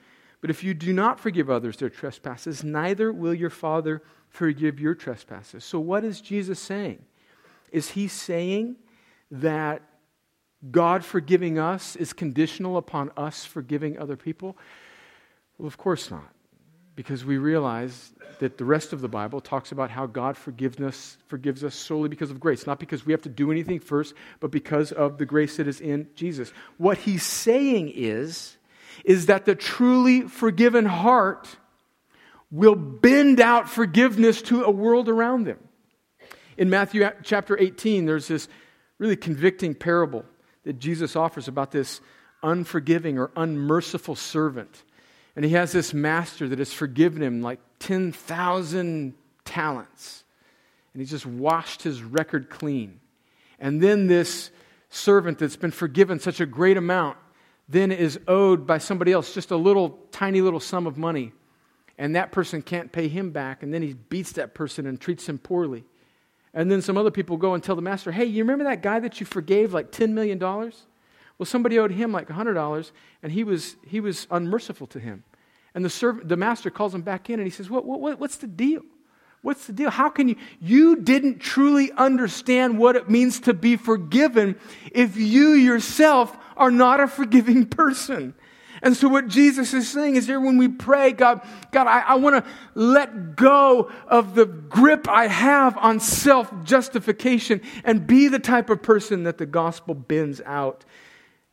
But 0.43 0.51
if 0.51 0.63
you 0.63 0.75
do 0.75 0.93
not 0.93 1.19
forgive 1.19 1.49
others 1.49 1.79
their 1.79 1.89
trespasses, 1.89 2.63
neither 2.63 3.13
will 3.13 3.33
your 3.33 3.51
Father 3.51 4.03
forgive 4.29 4.79
your 4.79 4.95
trespasses. 4.95 5.65
So, 5.65 5.81
what 5.81 6.05
is 6.05 6.21
Jesus 6.21 6.61
saying? 6.61 7.03
Is 7.73 7.91
He 7.91 8.09
saying 8.09 8.77
that 9.31 9.81
God 10.71 11.03
forgiving 11.03 11.59
us 11.59 11.97
is 11.97 12.13
conditional 12.13 12.77
upon 12.77 13.11
us 13.17 13.47
forgiving 13.47 13.99
other 13.99 14.17
people? 14.17 14.59
Well, 15.57 15.67
of 15.67 15.79
course 15.79 16.11
not 16.11 16.34
because 16.97 17.25
we 17.25 17.39
realize 17.39 18.13
that 18.39 18.59
the 18.59 18.65
rest 18.65 18.93
of 18.93 19.01
the 19.01 19.09
Bible 19.09 19.41
talks 19.41 19.73
about 19.73 19.91
how 19.91 20.07
God 20.07 20.37
forgiveness, 20.37 21.17
forgives 21.27 21.65
us 21.65 21.75
solely 21.75 22.09
because 22.09 22.31
of 22.31 22.41
grace, 22.41 22.67
not 22.67 22.79
because 22.79 23.07
we 23.07 23.13
have 23.13 23.23
to 23.23 23.29
do 23.29 23.51
anything 23.51 23.81
first, 23.81 24.15
but 24.41 24.51
because 24.51 24.93
of 24.93 25.19
the 25.19 25.27
grace 25.27 25.57
that 25.57 25.69
is 25.69 25.81
in 25.81 26.09
Jesus. 26.15 26.53
What 26.79 26.99
he's 26.99 27.23
saying 27.23 27.93
is, 27.95 28.57
is 29.05 29.27
that 29.27 29.45
the 29.45 29.55
truly 29.55 30.23
forgiven 30.23 30.85
heart 30.85 31.57
will 32.51 32.77
bend 32.77 33.41
out 33.41 33.69
forgiveness 33.69 34.41
to 34.43 34.63
a 34.63 34.71
world 34.71 35.09
around 35.09 35.45
them. 35.45 35.59
In 36.57 36.71
Matthew 36.71 37.09
chapter 37.25 37.59
18, 37.59 38.07
there's 38.07 38.29
this 38.29 38.47
really 38.99 39.17
convicting 39.17 39.75
parable 39.75 40.25
that 40.63 40.79
Jesus 40.79 41.17
offers 41.17 41.49
about 41.49 41.73
this 41.73 42.01
unforgiving 42.43 43.19
or 43.19 43.33
unmerciful 43.37 44.15
servant 44.15 44.85
and 45.37 45.45
he 45.45 45.53
has 45.53 45.73
this 45.73 45.93
master 45.93 46.49
that 46.49 46.59
has 46.59 46.73
forgiven 46.73 47.23
him 47.23 47.43
like 47.43 47.61
10,000 47.81 49.15
talents. 49.45 50.25
And 50.93 51.01
he's 51.01 51.11
just 51.11 51.27
washed 51.27 51.83
his 51.83 52.03
record 52.03 52.49
clean. 52.51 53.01
And 53.59 53.83
then 53.83 54.07
this 54.07 54.51
servant 54.91 55.39
that's 55.39 55.57
been 55.57 55.73
forgiven 55.73 56.21
such 56.21 56.41
a 56.41 56.47
great 56.47 56.77
amount 56.77 57.19
then 57.69 57.91
is 57.91 58.21
owed 58.29 58.67
by 58.67 58.79
somebody 58.79 59.11
else 59.11 59.33
just 59.33 59.51
a 59.51 59.57
little 59.57 59.99
tiny 60.13 60.41
little 60.41 60.61
sum 60.61 60.87
of 60.87 60.99
money. 60.99 61.33
And 61.97 62.15
that 62.17 62.33
person 62.33 62.61
can't 62.61 62.93
pay 62.93 63.09
him 63.09 63.31
back. 63.31 63.63
And 63.63 63.73
then 63.73 63.83
he 63.83 63.95
beats 63.95 64.33
that 64.33 64.55
person 64.55 64.87
and 64.87 65.01
treats 65.01 65.29
him 65.29 65.39
poorly. 65.39 65.85
And 66.53 66.71
then 66.71 66.83
some 66.83 66.97
other 66.97 67.11
people 67.11 67.37
go 67.37 67.55
and 67.55 67.63
tell 67.63 67.75
the 67.75 67.83
master, 67.83 68.13
hey, 68.13 68.27
you 68.27 68.43
remember 68.45 68.65
that 68.65 68.83
guy 68.83 69.01
that 69.01 69.19
you 69.19 69.27
forgave 69.27 69.73
like 69.73 69.91
$10 69.91 70.11
million? 70.11 70.39
Well, 71.39 71.47
somebody 71.47 71.79
owed 71.79 71.91
him 71.91 72.13
like 72.13 72.29
$100, 72.29 72.91
and 73.23 73.33
he 73.33 73.45
was, 73.45 73.77
he 73.85 74.01
was 74.01 74.27
unmerciful 74.31 74.87
to 74.89 75.01
him. 75.01 75.25
And 75.75 75.85
the, 75.85 76.21
the 76.23 76.37
master 76.37 76.71
calls 76.71 76.95
him 76.95 77.03
back 77.03 77.29
in 77.29 77.41
and 77.41 77.47
he 77.47 77.51
says, 77.51 77.69
what, 77.69 77.85
what, 77.85 78.19
What's 78.19 78.37
the 78.37 78.47
deal? 78.47 78.83
What's 79.43 79.67
the 79.67 79.75
deal? 79.75 79.91
How 79.91 80.09
can 80.09 80.29
you? 80.29 80.37
You 80.59 80.97
didn't 80.97 81.39
truly 81.39 81.93
understand 81.93 82.79
what 82.79 82.97
it 82.97 83.11
means 83.11 83.41
to 83.41 83.53
be 83.53 83.77
forgiven 83.77 84.57
if 84.91 85.19
you 85.19 85.51
yourself 85.51 86.35
are 86.57 86.71
not 86.71 86.99
a 86.99 87.07
forgiving 87.07 87.67
person. 87.67 88.33
And 88.81 88.97
so, 88.97 89.07
what 89.07 89.29
Jesus 89.29 89.75
is 89.75 89.87
saying 89.91 90.17
is 90.17 90.27
here 90.27 90.41
when 90.41 90.57
we 90.57 90.69
pray, 90.69 91.13
God, 91.13 91.43
God, 91.73 91.87
I, 91.87 92.01
I 92.01 92.15
want 92.15 92.43
to 92.43 92.51
let 92.75 93.37
go 93.37 93.91
of 94.09 94.35
the 94.35 94.47
grip 94.47 95.09
I 95.11 95.27
have 95.27 95.77
on 95.77 96.01
self 96.01 96.51
justification 96.65 97.61
and 97.85 98.07
be 98.07 98.29
the 98.29 98.39
type 98.39 98.71
of 98.71 98.83
person 98.83 99.25
that 99.25 99.37
the 99.37 99.47
gospel 99.47 99.95
bends 99.95 100.41
out 100.47 100.87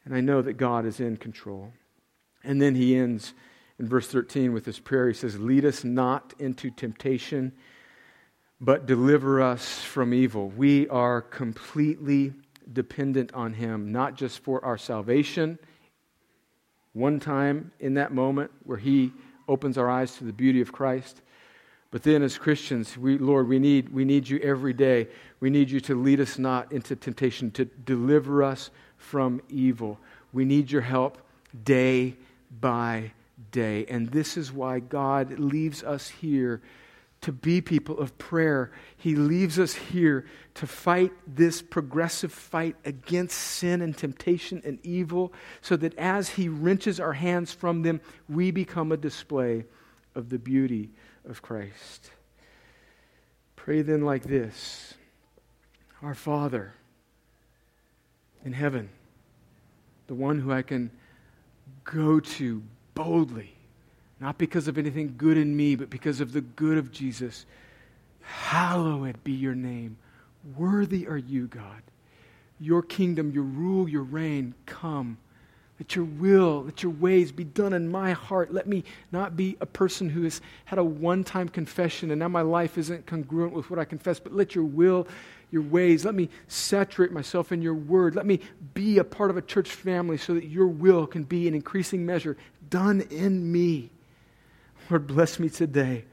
and 0.05 0.15
I 0.15 0.21
know 0.21 0.41
that 0.41 0.53
God 0.53 0.85
is 0.85 0.99
in 0.99 1.17
control. 1.17 1.71
And 2.43 2.61
then 2.61 2.75
he 2.75 2.95
ends 2.95 3.33
in 3.79 3.87
verse 3.87 4.07
13 4.07 4.53
with 4.53 4.65
this 4.65 4.79
prayer. 4.79 5.07
He 5.07 5.13
says, 5.13 5.39
Lead 5.39 5.65
us 5.65 5.83
not 5.83 6.33
into 6.39 6.69
temptation, 6.71 7.51
but 8.59 8.85
deliver 8.85 9.41
us 9.41 9.81
from 9.81 10.13
evil. 10.13 10.49
We 10.49 10.87
are 10.89 11.21
completely 11.21 12.33
dependent 12.71 13.33
on 13.33 13.53
Him, 13.53 13.91
not 13.91 14.15
just 14.15 14.39
for 14.39 14.63
our 14.63 14.77
salvation. 14.77 15.57
One 16.93 17.19
time 17.19 17.71
in 17.79 17.95
that 17.95 18.13
moment 18.13 18.51
where 18.63 18.77
He 18.77 19.13
opens 19.47 19.77
our 19.77 19.89
eyes 19.89 20.15
to 20.17 20.23
the 20.23 20.33
beauty 20.33 20.61
of 20.61 20.71
Christ. 20.71 21.21
But 21.89 22.03
then, 22.03 22.21
as 22.21 22.37
Christians, 22.37 22.97
we, 22.97 23.17
Lord, 23.17 23.49
we 23.49 23.59
need, 23.59 23.89
we 23.89 24.05
need 24.05 24.29
you 24.29 24.39
every 24.39 24.73
day. 24.73 25.07
We 25.41 25.49
need 25.49 25.69
you 25.69 25.81
to 25.81 26.01
lead 26.01 26.21
us 26.21 26.39
not 26.39 26.71
into 26.71 26.95
temptation, 26.95 27.51
to 27.51 27.65
deliver 27.65 28.43
us 28.43 28.69
from 29.01 29.41
evil. 29.49 29.99
We 30.31 30.45
need 30.45 30.71
your 30.71 30.81
help 30.81 31.17
day 31.65 32.15
by 32.59 33.11
day. 33.51 33.85
And 33.87 34.09
this 34.09 34.37
is 34.37 34.51
why 34.51 34.79
God 34.79 35.39
leaves 35.39 35.83
us 35.83 36.07
here 36.07 36.61
to 37.21 37.31
be 37.31 37.61
people 37.61 37.99
of 37.99 38.17
prayer. 38.17 38.71
He 38.97 39.15
leaves 39.15 39.59
us 39.59 39.73
here 39.73 40.25
to 40.55 40.67
fight 40.67 41.11
this 41.27 41.61
progressive 41.61 42.31
fight 42.31 42.75
against 42.85 43.37
sin 43.37 43.81
and 43.81 43.95
temptation 43.97 44.61
and 44.65 44.79
evil, 44.83 45.33
so 45.61 45.75
that 45.77 45.95
as 45.97 46.29
He 46.29 46.49
wrenches 46.49 46.99
our 46.99 47.13
hands 47.13 47.53
from 47.53 47.83
them, 47.83 48.01
we 48.27 48.51
become 48.51 48.91
a 48.91 48.97
display 48.97 49.65
of 50.15 50.29
the 50.29 50.39
beauty 50.39 50.89
of 51.27 51.41
Christ. 51.41 52.11
Pray 53.55 53.81
then 53.81 54.01
like 54.01 54.23
this 54.23 54.95
Our 56.01 56.15
Father 56.15 56.73
in 58.45 58.53
heaven, 58.53 58.89
the 60.07 60.13
one 60.13 60.39
who 60.39 60.51
I 60.51 60.61
can 60.61 60.91
go 61.83 62.19
to 62.19 62.61
boldly 62.93 63.53
not 64.21 64.37
because 64.37 64.67
of 64.67 64.77
anything 64.77 65.15
good 65.17 65.35
in 65.35 65.57
me, 65.57 65.75
but 65.75 65.89
because 65.89 66.21
of 66.21 66.31
the 66.31 66.41
good 66.41 66.77
of 66.77 66.91
Jesus. 66.91 67.47
Hallowed 68.21 69.21
be 69.23 69.31
your 69.31 69.55
name. 69.55 69.97
Worthy 70.55 71.07
are 71.07 71.17
you, 71.17 71.47
God. 71.47 71.81
Your 72.59 72.83
kingdom, 72.83 73.31
your 73.31 73.43
rule, 73.43 73.89
your 73.89 74.03
reign, 74.03 74.53
come. 74.67 75.17
Let 75.79 75.95
your 75.95 76.05
will, 76.05 76.63
let 76.65 76.83
your 76.83 76.91
ways 76.91 77.31
be 77.31 77.43
done 77.43 77.73
in 77.73 77.89
my 77.89 78.11
heart. 78.11 78.53
Let 78.53 78.67
me 78.67 78.83
not 79.11 79.35
be 79.35 79.57
a 79.59 79.65
person 79.65 80.07
who 80.07 80.21
has 80.21 80.39
had 80.65 80.77
a 80.77 80.83
one 80.83 81.23
time 81.23 81.49
confession 81.49 82.11
and 82.11 82.19
now 82.19 82.27
my 82.27 82.43
life 82.43 82.77
isn't 82.77 83.07
congruent 83.07 83.53
with 83.53 83.71
what 83.71 83.79
I 83.79 83.85
confess, 83.85 84.19
but 84.19 84.35
let 84.35 84.53
your 84.53 84.65
will, 84.65 85.07
your 85.51 85.61
ways, 85.61 86.05
let 86.05 86.15
me 86.15 86.29
saturate 86.47 87.11
myself 87.11 87.51
in 87.51 87.61
your 87.61 87.73
word. 87.73 88.15
Let 88.15 88.25
me 88.25 88.39
be 88.73 88.97
a 88.97 89.03
part 89.03 89.29
of 89.29 89.37
a 89.37 89.41
church 89.41 89.69
family 89.69 90.17
so 90.17 90.33
that 90.33 90.45
your 90.45 90.67
will 90.67 91.05
can 91.05 91.23
be 91.23 91.47
in 91.47 91.53
increasing 91.53 92.05
measure 92.05 92.37
done 92.69 93.01
in 93.11 93.51
me. 93.51 93.91
Lord, 94.89 95.07
bless 95.07 95.39
me 95.39 95.49
today. 95.49 96.05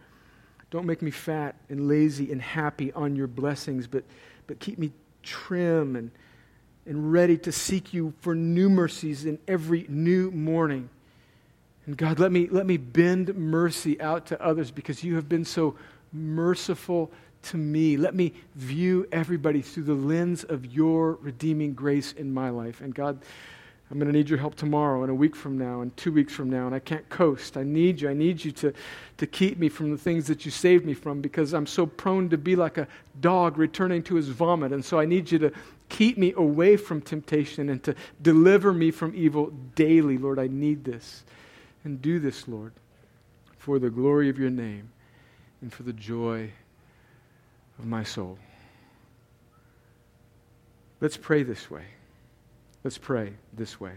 Don't 0.70 0.86
make 0.86 1.00
me 1.00 1.10
fat 1.10 1.54
and 1.70 1.88
lazy 1.88 2.30
and 2.30 2.42
happy 2.42 2.92
on 2.92 3.16
your 3.16 3.26
blessings, 3.26 3.86
but, 3.86 4.04
but 4.46 4.58
keep 4.58 4.78
me 4.78 4.92
trim 5.22 5.96
and, 5.96 6.10
and 6.84 7.12
ready 7.12 7.38
to 7.38 7.52
seek 7.52 7.94
you 7.94 8.12
for 8.20 8.34
new 8.34 8.68
mercies 8.68 9.24
in 9.24 9.38
every 9.48 9.86
new 9.88 10.30
morning. 10.30 10.90
And 11.86 11.96
God, 11.96 12.18
let 12.18 12.30
me, 12.30 12.48
let 12.50 12.66
me 12.66 12.76
bend 12.76 13.34
mercy 13.34 13.98
out 14.00 14.26
to 14.26 14.42
others 14.42 14.70
because 14.70 15.02
you 15.02 15.14
have 15.14 15.28
been 15.28 15.44
so 15.44 15.74
merciful 16.12 17.10
to 17.42 17.56
me. 17.56 17.96
Let 17.96 18.14
me 18.14 18.32
view 18.54 19.06
everybody 19.12 19.62
through 19.62 19.84
the 19.84 19.94
lens 19.94 20.44
of 20.44 20.66
your 20.66 21.14
redeeming 21.14 21.74
grace 21.74 22.12
in 22.12 22.32
my 22.32 22.50
life. 22.50 22.80
And 22.80 22.94
God, 22.94 23.20
I'm 23.90 23.98
going 23.98 24.12
to 24.12 24.16
need 24.16 24.28
your 24.28 24.38
help 24.38 24.54
tomorrow 24.54 25.02
and 25.02 25.10
a 25.10 25.14
week 25.14 25.34
from 25.34 25.56
now 25.56 25.80
and 25.80 25.96
two 25.96 26.12
weeks 26.12 26.34
from 26.34 26.50
now, 26.50 26.66
and 26.66 26.74
I 26.74 26.78
can't 26.78 27.08
coast. 27.08 27.56
I 27.56 27.62
need 27.62 28.02
you. 28.02 28.10
I 28.10 28.12
need 28.12 28.44
you 28.44 28.52
to, 28.52 28.74
to 29.16 29.26
keep 29.26 29.58
me 29.58 29.70
from 29.70 29.90
the 29.90 29.96
things 29.96 30.26
that 30.26 30.44
you 30.44 30.50
saved 30.50 30.84
me 30.84 30.92
from 30.92 31.22
because 31.22 31.54
I'm 31.54 31.66
so 31.66 31.86
prone 31.86 32.28
to 32.28 32.36
be 32.36 32.54
like 32.54 32.76
a 32.76 32.86
dog 33.20 33.56
returning 33.56 34.02
to 34.04 34.14
his 34.14 34.28
vomit. 34.28 34.72
And 34.72 34.84
so 34.84 35.00
I 35.00 35.06
need 35.06 35.32
you 35.32 35.38
to 35.38 35.52
keep 35.88 36.18
me 36.18 36.34
away 36.36 36.76
from 36.76 37.00
temptation 37.00 37.70
and 37.70 37.82
to 37.84 37.94
deliver 38.20 38.74
me 38.74 38.90
from 38.90 39.14
evil 39.14 39.52
daily. 39.74 40.18
Lord, 40.18 40.38
I 40.38 40.48
need 40.48 40.84
this. 40.84 41.24
And 41.84 42.02
do 42.02 42.18
this, 42.18 42.46
Lord, 42.46 42.72
for 43.56 43.78
the 43.78 43.88
glory 43.88 44.28
of 44.28 44.38
your 44.38 44.50
name 44.50 44.90
and 45.62 45.72
for 45.72 45.84
the 45.84 45.92
joy 45.94 46.50
of 47.78 47.86
my 47.86 48.02
soul. 48.02 48.38
Let's 51.00 51.16
pray 51.16 51.42
this 51.42 51.70
way. 51.70 51.84
Let's 52.84 52.98
pray 52.98 53.34
this 53.52 53.80
way. 53.80 53.92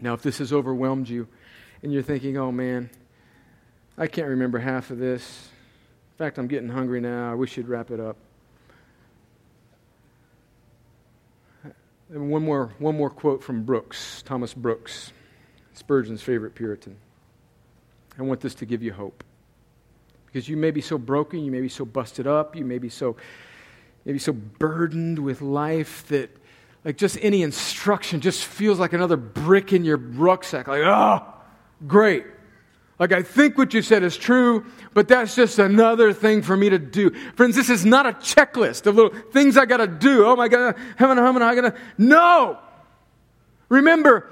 Now, 0.00 0.14
if 0.14 0.22
this 0.22 0.38
has 0.38 0.52
overwhelmed 0.52 1.08
you 1.08 1.28
and 1.82 1.92
you're 1.92 2.02
thinking, 2.02 2.36
oh 2.36 2.50
man, 2.50 2.90
I 3.96 4.06
can't 4.06 4.28
remember 4.28 4.58
half 4.58 4.90
of 4.90 4.98
this. 4.98 5.48
In 6.12 6.24
fact, 6.24 6.38
I'm 6.38 6.46
getting 6.46 6.68
hungry 6.68 7.00
now. 7.00 7.30
I 7.30 7.34
wish 7.34 7.56
you'd 7.56 7.68
wrap 7.68 7.90
it 7.90 8.00
up. 8.00 8.16
And 12.12 12.28
one 12.30 12.42
more, 12.42 12.72
one 12.78 12.96
more 12.96 13.10
quote 13.10 13.42
from 13.42 13.62
Brooks, 13.62 14.22
Thomas 14.22 14.52
Brooks, 14.52 15.12
Spurgeon's 15.74 16.22
favorite 16.22 16.54
Puritan. 16.54 16.96
I 18.18 18.22
want 18.22 18.40
this 18.40 18.54
to 18.56 18.66
give 18.66 18.82
you 18.82 18.92
hope. 18.92 19.22
Because 20.32 20.48
you 20.48 20.56
may 20.56 20.70
be 20.70 20.80
so 20.80 20.96
broken, 20.96 21.44
you 21.44 21.50
may 21.50 21.60
be 21.60 21.68
so 21.68 21.84
busted 21.84 22.26
up, 22.26 22.54
you 22.54 22.64
may 22.64 22.78
be 22.78 22.88
so, 22.88 23.16
maybe 24.04 24.18
so 24.18 24.32
burdened 24.32 25.18
with 25.18 25.42
life 25.42 26.06
that 26.08 26.30
like 26.84 26.96
just 26.96 27.18
any 27.20 27.42
instruction 27.42 28.20
just 28.20 28.44
feels 28.44 28.78
like 28.78 28.92
another 28.92 29.16
brick 29.16 29.72
in 29.72 29.84
your 29.84 29.96
rucksack. 29.96 30.68
Like, 30.68 30.82
oh, 30.84 31.24
great. 31.86 32.24
Like, 32.98 33.12
I 33.12 33.22
think 33.22 33.56
what 33.56 33.72
you 33.72 33.80
said 33.80 34.02
is 34.02 34.16
true, 34.16 34.66
but 34.92 35.08
that's 35.08 35.34
just 35.34 35.58
another 35.58 36.12
thing 36.12 36.42
for 36.42 36.54
me 36.54 36.68
to 36.68 36.78
do. 36.78 37.10
Friends, 37.34 37.56
this 37.56 37.70
is 37.70 37.84
not 37.84 38.04
a 38.06 38.12
checklist 38.12 38.86
of 38.86 38.94
little 38.94 39.18
things 39.32 39.56
I 39.56 39.64
got 39.64 39.78
to 39.78 39.86
do. 39.86 40.26
Oh 40.26 40.36
my 40.36 40.48
God, 40.48 40.76
heaven, 40.96 41.16
heaven, 41.16 41.40
I 41.42 41.54
got 41.54 41.62
to. 41.62 41.74
No! 41.96 42.58
Remember, 43.70 44.30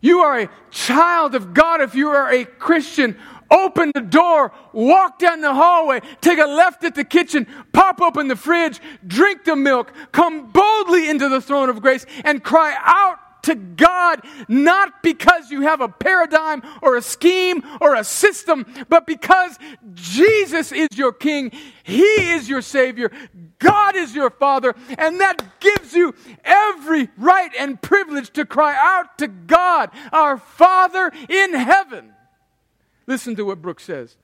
you 0.00 0.20
are 0.20 0.40
a 0.40 0.50
child 0.70 1.34
of 1.34 1.52
God 1.52 1.82
if 1.82 1.94
you 1.94 2.08
are 2.08 2.32
a 2.32 2.44
Christian 2.46 3.18
open 3.50 3.92
the 3.94 4.00
door, 4.00 4.52
walk 4.72 5.18
down 5.18 5.40
the 5.40 5.54
hallway, 5.54 6.00
take 6.20 6.38
a 6.38 6.46
left 6.46 6.84
at 6.84 6.94
the 6.94 7.04
kitchen, 7.04 7.46
pop 7.72 8.00
open 8.00 8.28
the 8.28 8.36
fridge, 8.36 8.80
drink 9.06 9.44
the 9.44 9.56
milk, 9.56 9.92
come 10.12 10.50
boldly 10.50 11.08
into 11.08 11.28
the 11.28 11.40
throne 11.40 11.68
of 11.68 11.80
grace, 11.82 12.06
and 12.24 12.42
cry 12.42 12.76
out 12.84 13.18
to 13.46 13.54
God, 13.54 14.22
not 14.48 15.04
because 15.04 15.52
you 15.52 15.62
have 15.62 15.80
a 15.80 15.88
paradigm 15.88 16.62
or 16.82 16.96
a 16.96 17.02
scheme 17.02 17.62
or 17.80 17.94
a 17.94 18.02
system, 18.02 18.66
but 18.88 19.06
because 19.06 19.56
Jesus 19.94 20.72
is 20.72 20.88
your 20.94 21.12
King, 21.12 21.52
He 21.84 22.02
is 22.02 22.48
your 22.48 22.60
Savior, 22.60 23.12
God 23.60 23.94
is 23.94 24.16
your 24.16 24.30
Father, 24.30 24.74
and 24.98 25.20
that 25.20 25.60
gives 25.60 25.94
you 25.94 26.12
every 26.44 27.08
right 27.16 27.52
and 27.56 27.80
privilege 27.80 28.30
to 28.30 28.44
cry 28.44 28.76
out 28.76 29.16
to 29.18 29.28
God, 29.28 29.90
our 30.12 30.38
Father 30.38 31.12
in 31.28 31.54
heaven. 31.54 32.15
Listen 33.06 33.36
to 33.36 33.44
what 33.44 33.62
Brooks 33.62 33.84
says. 33.84 34.16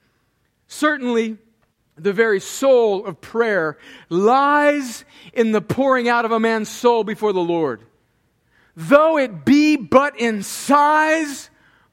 Certainly, 0.67 1.39
the 1.97 2.13
very 2.13 2.41
soul 2.41 3.05
of 3.05 3.21
prayer 3.21 3.79
lies 4.09 5.05
in 5.33 5.53
the 5.53 5.61
pouring 5.61 6.09
out 6.09 6.25
of 6.25 6.33
a 6.33 6.41
man's 6.41 6.69
soul 6.69 7.05
before 7.05 7.33
the 7.33 7.41
Lord. 7.41 7.83
Though 8.75 9.19
it 9.19 9.45
be 9.45 9.77
but 9.77 10.19
in 10.19 10.43
sighs, 10.43 11.51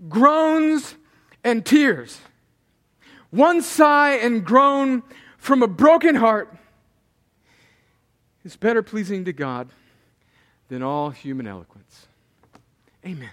groans, 0.07 0.95
and 1.43 1.65
tears. 1.65 2.19
One 3.31 3.61
sigh 3.61 4.15
and 4.15 4.45
groan 4.45 5.03
from 5.37 5.61
a 5.61 5.67
broken 5.67 6.15
heart 6.15 6.55
is 8.43 8.55
better 8.55 8.81
pleasing 8.81 9.25
to 9.25 9.33
God 9.33 9.69
than 10.69 10.81
all 10.81 11.09
human 11.09 11.47
eloquence. 11.47 12.07
Amen. 13.05 13.29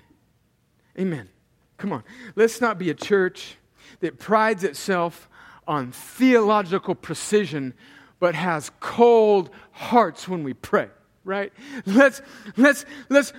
Amen. 0.98 1.28
Come 1.76 1.92
on. 1.92 2.02
Let's 2.34 2.60
not 2.60 2.78
be 2.78 2.90
a 2.90 2.94
church 2.94 3.56
that 4.00 4.18
prides 4.18 4.64
itself 4.64 5.28
on 5.66 5.92
theological 5.92 6.94
precision 6.94 7.74
but 8.18 8.34
has 8.34 8.70
cold 8.80 9.50
hearts 9.72 10.26
when 10.26 10.42
we 10.42 10.54
pray, 10.54 10.88
right? 11.24 11.52
Let's 11.84 12.22
let's 12.56 12.84
let's 13.08 13.32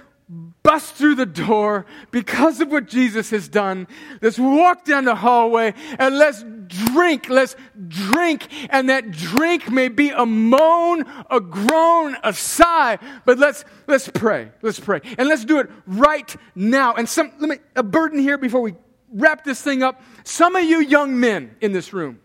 bust 0.62 0.96
through 0.96 1.16
the 1.16 1.26
door 1.26 1.86
because 2.12 2.60
of 2.60 2.70
what 2.70 2.88
Jesus 2.88 3.30
has 3.32 3.48
done. 3.48 3.88
Let's 4.22 4.38
walk 4.38 4.86
down 4.86 5.06
the 5.06 5.16
hallway 5.16 5.74
and 5.98 6.18
let's 6.18 6.44
drink. 6.68 7.30
Let's 7.30 7.56
drink. 7.88 8.48
And 8.70 8.90
that 8.90 9.12
drink 9.12 9.72
may 9.72 9.88
be 9.88 10.10
a 10.10 10.26
moan, 10.26 11.06
a 11.30 11.40
groan, 11.40 12.16
a 12.24 12.34
sigh, 12.34 13.00
but 13.26 13.38
let's, 13.38 13.66
let's 13.88 14.08
pray. 14.10 14.52
Let's 14.62 14.80
pray. 14.80 15.02
And 15.18 15.28
let's 15.28 15.46
do 15.46 15.60
it 15.60 15.70
right 15.86 16.36
now. 16.56 16.94
And 16.94 17.08
some, 17.08 17.32
let 17.40 17.50
me, 17.50 17.58
a 17.76 17.84
burden 17.84 18.20
here 18.20 18.38
before 18.38 18.62
we 18.62 18.76
wrap 19.12 19.44
this 19.44 19.62
thing 19.62 19.84
up. 19.84 20.02
Some 20.24 20.56
of 20.56 20.64
you 20.64 20.80
young 20.82 21.20
men 21.20 21.56
in 21.62 21.72
this 21.72 21.94
room, 21.94 22.20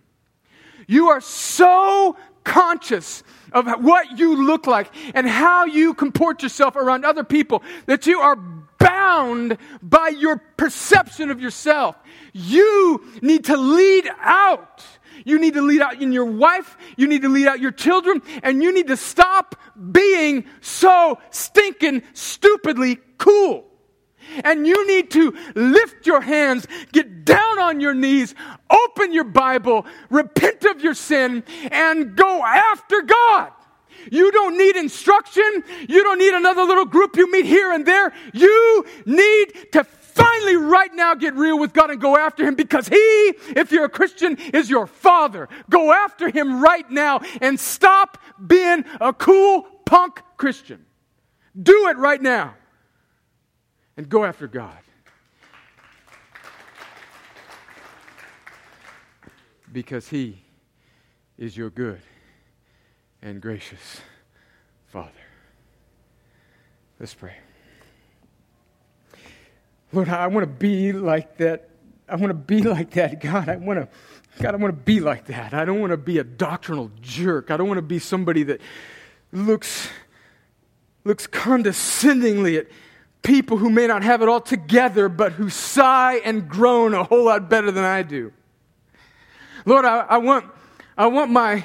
you 0.86 1.08
are 1.08 1.20
so 1.20 2.16
conscious 2.44 3.22
of 3.52 3.66
what 3.82 4.18
you 4.18 4.44
look 4.44 4.66
like 4.66 4.90
and 5.14 5.28
how 5.28 5.64
you 5.64 5.94
comport 5.94 6.42
yourself 6.42 6.76
around 6.76 7.04
other 7.04 7.24
people 7.24 7.62
that 7.86 8.06
you 8.06 8.18
are 8.20 8.36
bound 8.82 9.58
by 9.82 10.08
your 10.08 10.38
perception 10.56 11.30
of 11.30 11.40
yourself. 11.40 11.96
You 12.32 13.04
need 13.22 13.44
to 13.46 13.56
lead 13.56 14.08
out 14.20 14.82
You 15.24 15.38
need 15.38 15.54
to 15.54 15.62
lead 15.62 15.80
out 15.80 16.00
in 16.00 16.12
your 16.12 16.24
wife. 16.24 16.76
You 16.96 17.06
need 17.06 17.22
to 17.22 17.28
lead 17.28 17.46
out 17.46 17.60
your 17.60 17.70
children. 17.72 18.22
And 18.42 18.62
you 18.62 18.72
need 18.72 18.88
to 18.88 18.96
stop 18.96 19.56
being 19.92 20.46
so 20.60 21.18
stinking 21.30 22.02
stupidly 22.12 22.98
cool. 23.18 23.66
And 24.44 24.66
you 24.66 24.86
need 24.86 25.10
to 25.12 25.34
lift 25.54 26.06
your 26.06 26.20
hands, 26.20 26.66
get 26.92 27.24
down 27.24 27.58
on 27.58 27.80
your 27.80 27.92
knees, 27.92 28.34
open 28.70 29.12
your 29.12 29.24
Bible, 29.24 29.84
repent 30.10 30.64
of 30.64 30.80
your 30.80 30.94
sin, 30.94 31.42
and 31.70 32.16
go 32.16 32.42
after 32.44 33.02
God. 33.02 33.52
You 34.10 34.30
don't 34.32 34.56
need 34.56 34.76
instruction. 34.76 35.64
You 35.88 36.02
don't 36.02 36.18
need 36.18 36.34
another 36.34 36.62
little 36.62 36.84
group 36.84 37.16
you 37.16 37.30
meet 37.30 37.46
here 37.46 37.72
and 37.72 37.86
there. 37.86 38.12
You 38.32 38.84
need 39.06 39.72
to 39.72 39.84
finally, 39.84 40.56
right 40.56 40.92
now, 40.94 41.14
get 41.14 41.34
real 41.34 41.58
with 41.58 41.72
God 41.72 41.90
and 41.90 42.00
go 42.00 42.16
after 42.16 42.44
Him 42.44 42.54
because 42.54 42.88
He, 42.88 42.96
if 42.96 43.72
you're 43.72 43.84
a 43.84 43.90
Christian, 43.90 44.36
is 44.52 44.68
your 44.68 44.86
Father. 44.86 45.48
Go 45.70 45.92
after 45.92 46.30
Him 46.30 46.62
right 46.62 46.88
now 46.90 47.20
and 47.40 47.58
stop 47.58 48.18
being 48.46 48.84
a 49.00 49.12
cool 49.12 49.62
punk 49.86 50.20
Christian. 50.36 50.84
Do 51.60 51.88
it 51.88 51.96
right 51.96 52.20
now 52.20 52.54
and 53.96 54.08
go 54.08 54.24
after 54.24 54.46
God. 54.46 54.78
Because 59.72 60.08
He 60.08 60.42
is 61.38 61.56
your 61.56 61.70
good 61.70 62.00
and 63.22 63.40
gracious 63.40 64.00
Father. 64.88 65.10
Let's 66.98 67.14
pray. 67.14 67.36
Lord, 69.92 70.08
I 70.08 70.26
want 70.26 70.44
to 70.44 70.52
be 70.52 70.92
like 70.92 71.36
that. 71.38 71.68
I 72.08 72.16
want 72.16 72.30
to 72.30 72.34
be 72.34 72.62
like 72.62 72.90
that, 72.90 73.20
God. 73.20 73.48
I 73.48 73.56
want 73.56 73.80
to, 73.80 73.88
God, 74.42 74.54
I 74.54 74.56
want 74.56 74.74
to 74.74 74.82
be 74.82 75.00
like 75.00 75.26
that. 75.26 75.54
I 75.54 75.64
don't 75.64 75.80
want 75.80 75.92
to 75.92 75.96
be 75.96 76.18
a 76.18 76.24
doctrinal 76.24 76.90
jerk. 77.00 77.50
I 77.50 77.56
don't 77.56 77.68
want 77.68 77.78
to 77.78 77.82
be 77.82 77.98
somebody 77.98 78.42
that 78.44 78.60
looks, 79.32 79.88
looks 81.04 81.26
condescendingly 81.26 82.58
at 82.58 82.66
people 83.22 83.56
who 83.56 83.70
may 83.70 83.86
not 83.86 84.02
have 84.02 84.22
it 84.22 84.28
all 84.28 84.40
together, 84.40 85.08
but 85.08 85.32
who 85.32 85.48
sigh 85.48 86.16
and 86.24 86.48
groan 86.48 86.94
a 86.94 87.04
whole 87.04 87.24
lot 87.24 87.48
better 87.48 87.70
than 87.70 87.84
I 87.84 88.02
do. 88.02 88.32
Lord, 89.64 89.84
I, 89.84 90.00
I 90.00 90.18
want, 90.18 90.46
I 90.98 91.06
want 91.06 91.30
my 91.30 91.64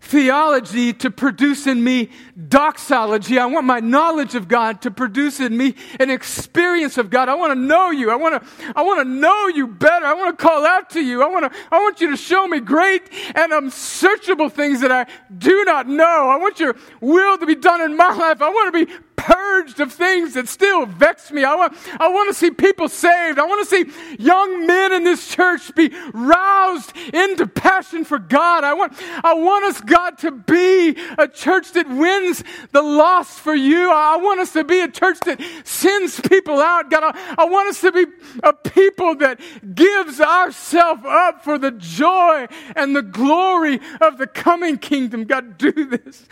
theology 0.00 0.92
to 0.92 1.10
produce 1.10 1.66
in 1.66 1.82
me 1.82 2.10
doxology. 2.48 3.38
I 3.38 3.46
want 3.46 3.66
my 3.66 3.80
knowledge 3.80 4.34
of 4.34 4.48
God 4.48 4.82
to 4.82 4.90
produce 4.90 5.40
in 5.40 5.56
me 5.56 5.74
an 5.98 6.10
experience 6.10 6.98
of 6.98 7.10
God. 7.10 7.28
I 7.28 7.34
want 7.34 7.52
to 7.52 7.58
know 7.58 7.90
you. 7.90 8.10
I 8.10 8.16
want 8.16 8.42
to, 8.42 8.72
I 8.74 8.82
want 8.82 9.00
to 9.00 9.04
know 9.04 9.48
you 9.48 9.66
better. 9.66 10.06
I 10.06 10.14
want 10.14 10.38
to 10.38 10.42
call 10.42 10.64
out 10.66 10.90
to 10.90 11.00
you. 11.00 11.22
I 11.22 11.28
want 11.28 11.52
to, 11.52 11.58
I 11.70 11.78
want 11.78 12.00
you 12.00 12.10
to 12.10 12.16
show 12.16 12.46
me 12.46 12.60
great 12.60 13.02
and 13.34 13.52
unsearchable 13.52 14.48
things 14.48 14.80
that 14.80 14.92
I 14.92 15.06
do 15.36 15.64
not 15.64 15.88
know. 15.88 16.28
I 16.28 16.36
want 16.36 16.60
your 16.60 16.76
will 17.00 17.38
to 17.38 17.46
be 17.46 17.54
done 17.54 17.80
in 17.80 17.96
my 17.96 18.14
life. 18.14 18.42
I 18.42 18.50
want 18.50 18.74
to 18.74 18.86
be 18.86 18.92
purged 19.16 19.80
of 19.80 19.92
things 19.92 20.34
that 20.34 20.48
still 20.48 20.86
vex 20.86 21.30
me. 21.30 21.44
I 21.44 21.54
want, 21.54 21.76
I 21.98 22.08
want 22.08 22.28
to 22.28 22.34
see 22.34 22.50
people 22.50 22.88
saved. 22.88 23.38
I 23.38 23.46
want 23.46 23.68
to 23.68 23.76
see 23.76 24.22
young 24.22 24.66
men 24.66 24.92
in 24.92 25.04
this 25.04 25.28
church 25.28 25.74
be 25.74 25.90
roused 26.12 26.92
into 27.12 27.46
passion 27.46 28.04
for 28.04 28.18
God. 28.18 28.64
I 28.64 28.74
want, 28.74 28.92
I 29.24 29.34
want 29.34 29.64
us, 29.64 29.80
God, 29.80 30.18
to 30.18 30.30
be 30.30 30.96
a 31.18 31.26
church 31.26 31.72
that 31.72 31.88
wins 31.88 32.44
the 32.72 32.82
lost 32.82 33.40
for 33.40 33.54
you. 33.54 33.90
I 33.90 34.16
want 34.16 34.40
us 34.40 34.52
to 34.52 34.64
be 34.64 34.80
a 34.80 34.88
church 34.88 35.18
that 35.20 35.40
sends 35.64 36.20
people 36.20 36.60
out. 36.60 36.90
God, 36.90 37.14
I, 37.14 37.34
I 37.38 37.44
want 37.46 37.68
us 37.68 37.80
to 37.80 37.92
be 37.92 38.06
a 38.42 38.52
people 38.52 39.16
that 39.16 39.40
gives 39.74 40.20
ourselves 40.20 41.02
up 41.04 41.42
for 41.42 41.58
the 41.58 41.70
joy 41.72 42.46
and 42.74 42.94
the 42.94 43.02
glory 43.02 43.80
of 44.00 44.18
the 44.18 44.26
coming 44.26 44.78
kingdom. 44.78 45.24
God, 45.24 45.58
do 45.58 45.72
this. 45.72 46.26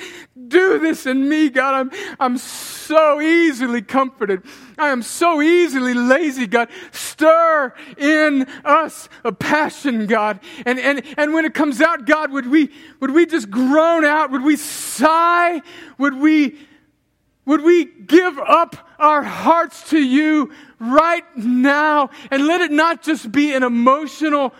Do 0.48 0.78
this 0.78 1.06
in 1.06 1.28
me, 1.28 1.48
God. 1.48 1.74
I'm, 1.74 2.16
I'm 2.20 2.38
so 2.86 3.20
easily 3.20 3.82
comforted. 3.82 4.42
I 4.78 4.88
am 4.88 5.02
so 5.02 5.40
easily 5.40 5.94
lazy, 5.94 6.46
God. 6.46 6.68
Stir 6.92 7.72
in 7.96 8.46
us 8.64 9.08
a 9.24 9.32
passion, 9.32 10.06
God. 10.06 10.40
And, 10.66 10.78
and, 10.78 11.02
and 11.16 11.32
when 11.32 11.44
it 11.44 11.54
comes 11.54 11.80
out, 11.80 12.06
God, 12.06 12.32
would 12.32 12.48
we, 12.48 12.70
would 13.00 13.12
we 13.12 13.26
just 13.26 13.50
groan 13.50 14.04
out? 14.04 14.30
Would 14.30 14.42
we 14.42 14.56
sigh? 14.56 15.62
Would 15.98 16.14
we, 16.14 16.58
would 17.44 17.62
we 17.62 17.84
give 17.84 18.38
up 18.38 18.76
our 18.98 19.22
hearts 19.22 19.90
to 19.90 19.98
you 19.98 20.52
right 20.78 21.24
now 21.36 22.10
and 22.30 22.46
let 22.46 22.60
it 22.60 22.70
not 22.70 23.02
just 23.02 23.30
be 23.30 23.54
an 23.54 23.62
emotional 23.62 24.54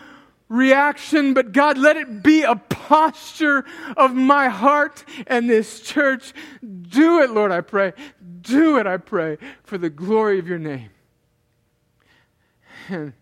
reaction, 0.47 1.33
but 1.33 1.51
God, 1.51 1.77
let 1.77 1.97
it 1.97 2.21
be 2.21 2.43
a 2.43 2.55
posture 2.55 3.65
of 3.97 4.13
my 4.13 4.47
heart 4.47 5.03
and 5.27 5.49
this 5.49 5.81
church. 5.81 6.33
Do 6.61 7.21
it, 7.21 7.31
Lord, 7.31 7.51
I 7.51 7.61
pray. 7.61 7.93
Do 8.45 8.77
it, 8.77 8.87
I 8.87 8.97
pray, 8.97 9.37
for 9.63 9.77
the 9.77 9.89
glory 9.89 10.39
of 10.39 10.47
your 10.47 10.59
name 10.59 10.89
and 12.89 13.13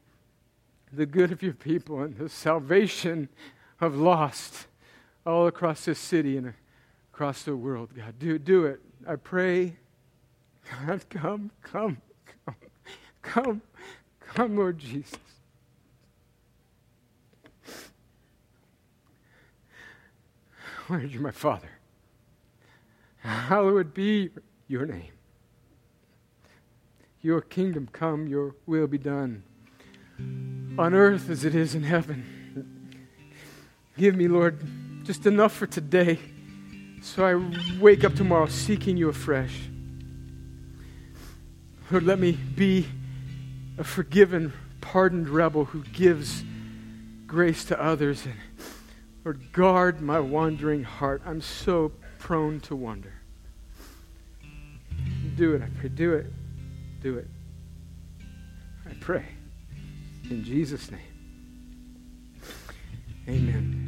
the 0.92 1.06
good 1.06 1.32
of 1.32 1.42
your 1.42 1.54
people 1.54 2.02
and 2.02 2.18
the 2.18 2.30
salvation 2.30 3.30
of 3.80 3.96
lost 3.96 4.68
all 5.26 5.48
across 5.48 5.86
this 5.86 6.00
city 6.00 6.38
and 6.38 6.54
across 7.14 7.44
the 7.44 7.56
world. 7.56 7.90
God, 7.96 8.20
do, 8.20 8.38
do 8.38 8.66
it. 8.66 8.82
I 9.08 9.16
pray. 9.16 9.78
God, 10.86 11.06
come, 11.10 11.52
come, 11.62 11.98
come, 12.46 12.56
come, 13.22 13.62
come, 14.20 14.58
Lord 14.58 14.78
Jesus. 14.78 15.18
Lord, 20.90 21.10
you're 21.10 21.22
my 21.22 21.32
Father. 21.32 21.70
Hallowed 23.20 23.94
be 23.94 24.30
your 24.74 24.88
name. 24.88 25.12
Your 27.22 27.42
kingdom 27.42 27.88
come, 27.94 28.28
your 28.28 28.56
will 28.66 28.88
be 28.88 28.98
done 28.98 29.44
on 30.80 30.96
earth 30.96 31.30
as 31.30 31.46
it 31.46 31.54
is 31.54 31.76
in 31.76 31.84
heaven. 31.84 32.98
Give 33.98 34.16
me, 34.16 34.28
Lord, 34.28 34.60
just 35.04 35.28
enough 35.28 35.54
for 35.54 35.68
today 35.68 36.18
so 37.04 37.24
I 37.24 37.80
wake 37.80 38.04
up 38.04 38.16
tomorrow 38.16 38.48
seeking 38.48 38.98
you 38.98 39.10
afresh. 39.10 39.56
Lord, 41.92 42.04
let 42.04 42.18
me 42.18 42.32
be 42.32 42.88
a 43.78 43.84
forgiven, 43.84 44.54
pardoned 44.82 45.30
rebel 45.30 45.66
who 45.66 45.84
gives 45.84 46.44
grace 47.28 47.64
to 47.66 47.80
others. 47.80 48.26
And 48.26 48.36
Lord, 49.24 49.52
guard 49.52 50.02
my 50.02 50.20
wandering 50.20 50.84
heart. 50.84 51.22
I'm 51.26 51.42
so 51.42 51.92
prone 52.18 52.60
to 52.62 52.76
wander. 52.76 53.23
Do 55.36 55.56
it, 55.56 55.62
I 55.62 55.68
pray. 55.80 55.90
Do 55.90 56.14
it. 56.14 56.32
Do 57.02 57.18
it. 57.18 57.28
I 58.90 58.94
pray. 59.00 59.26
In 60.30 60.44
Jesus' 60.44 60.92
name. 60.92 61.02
Amen. 63.28 63.83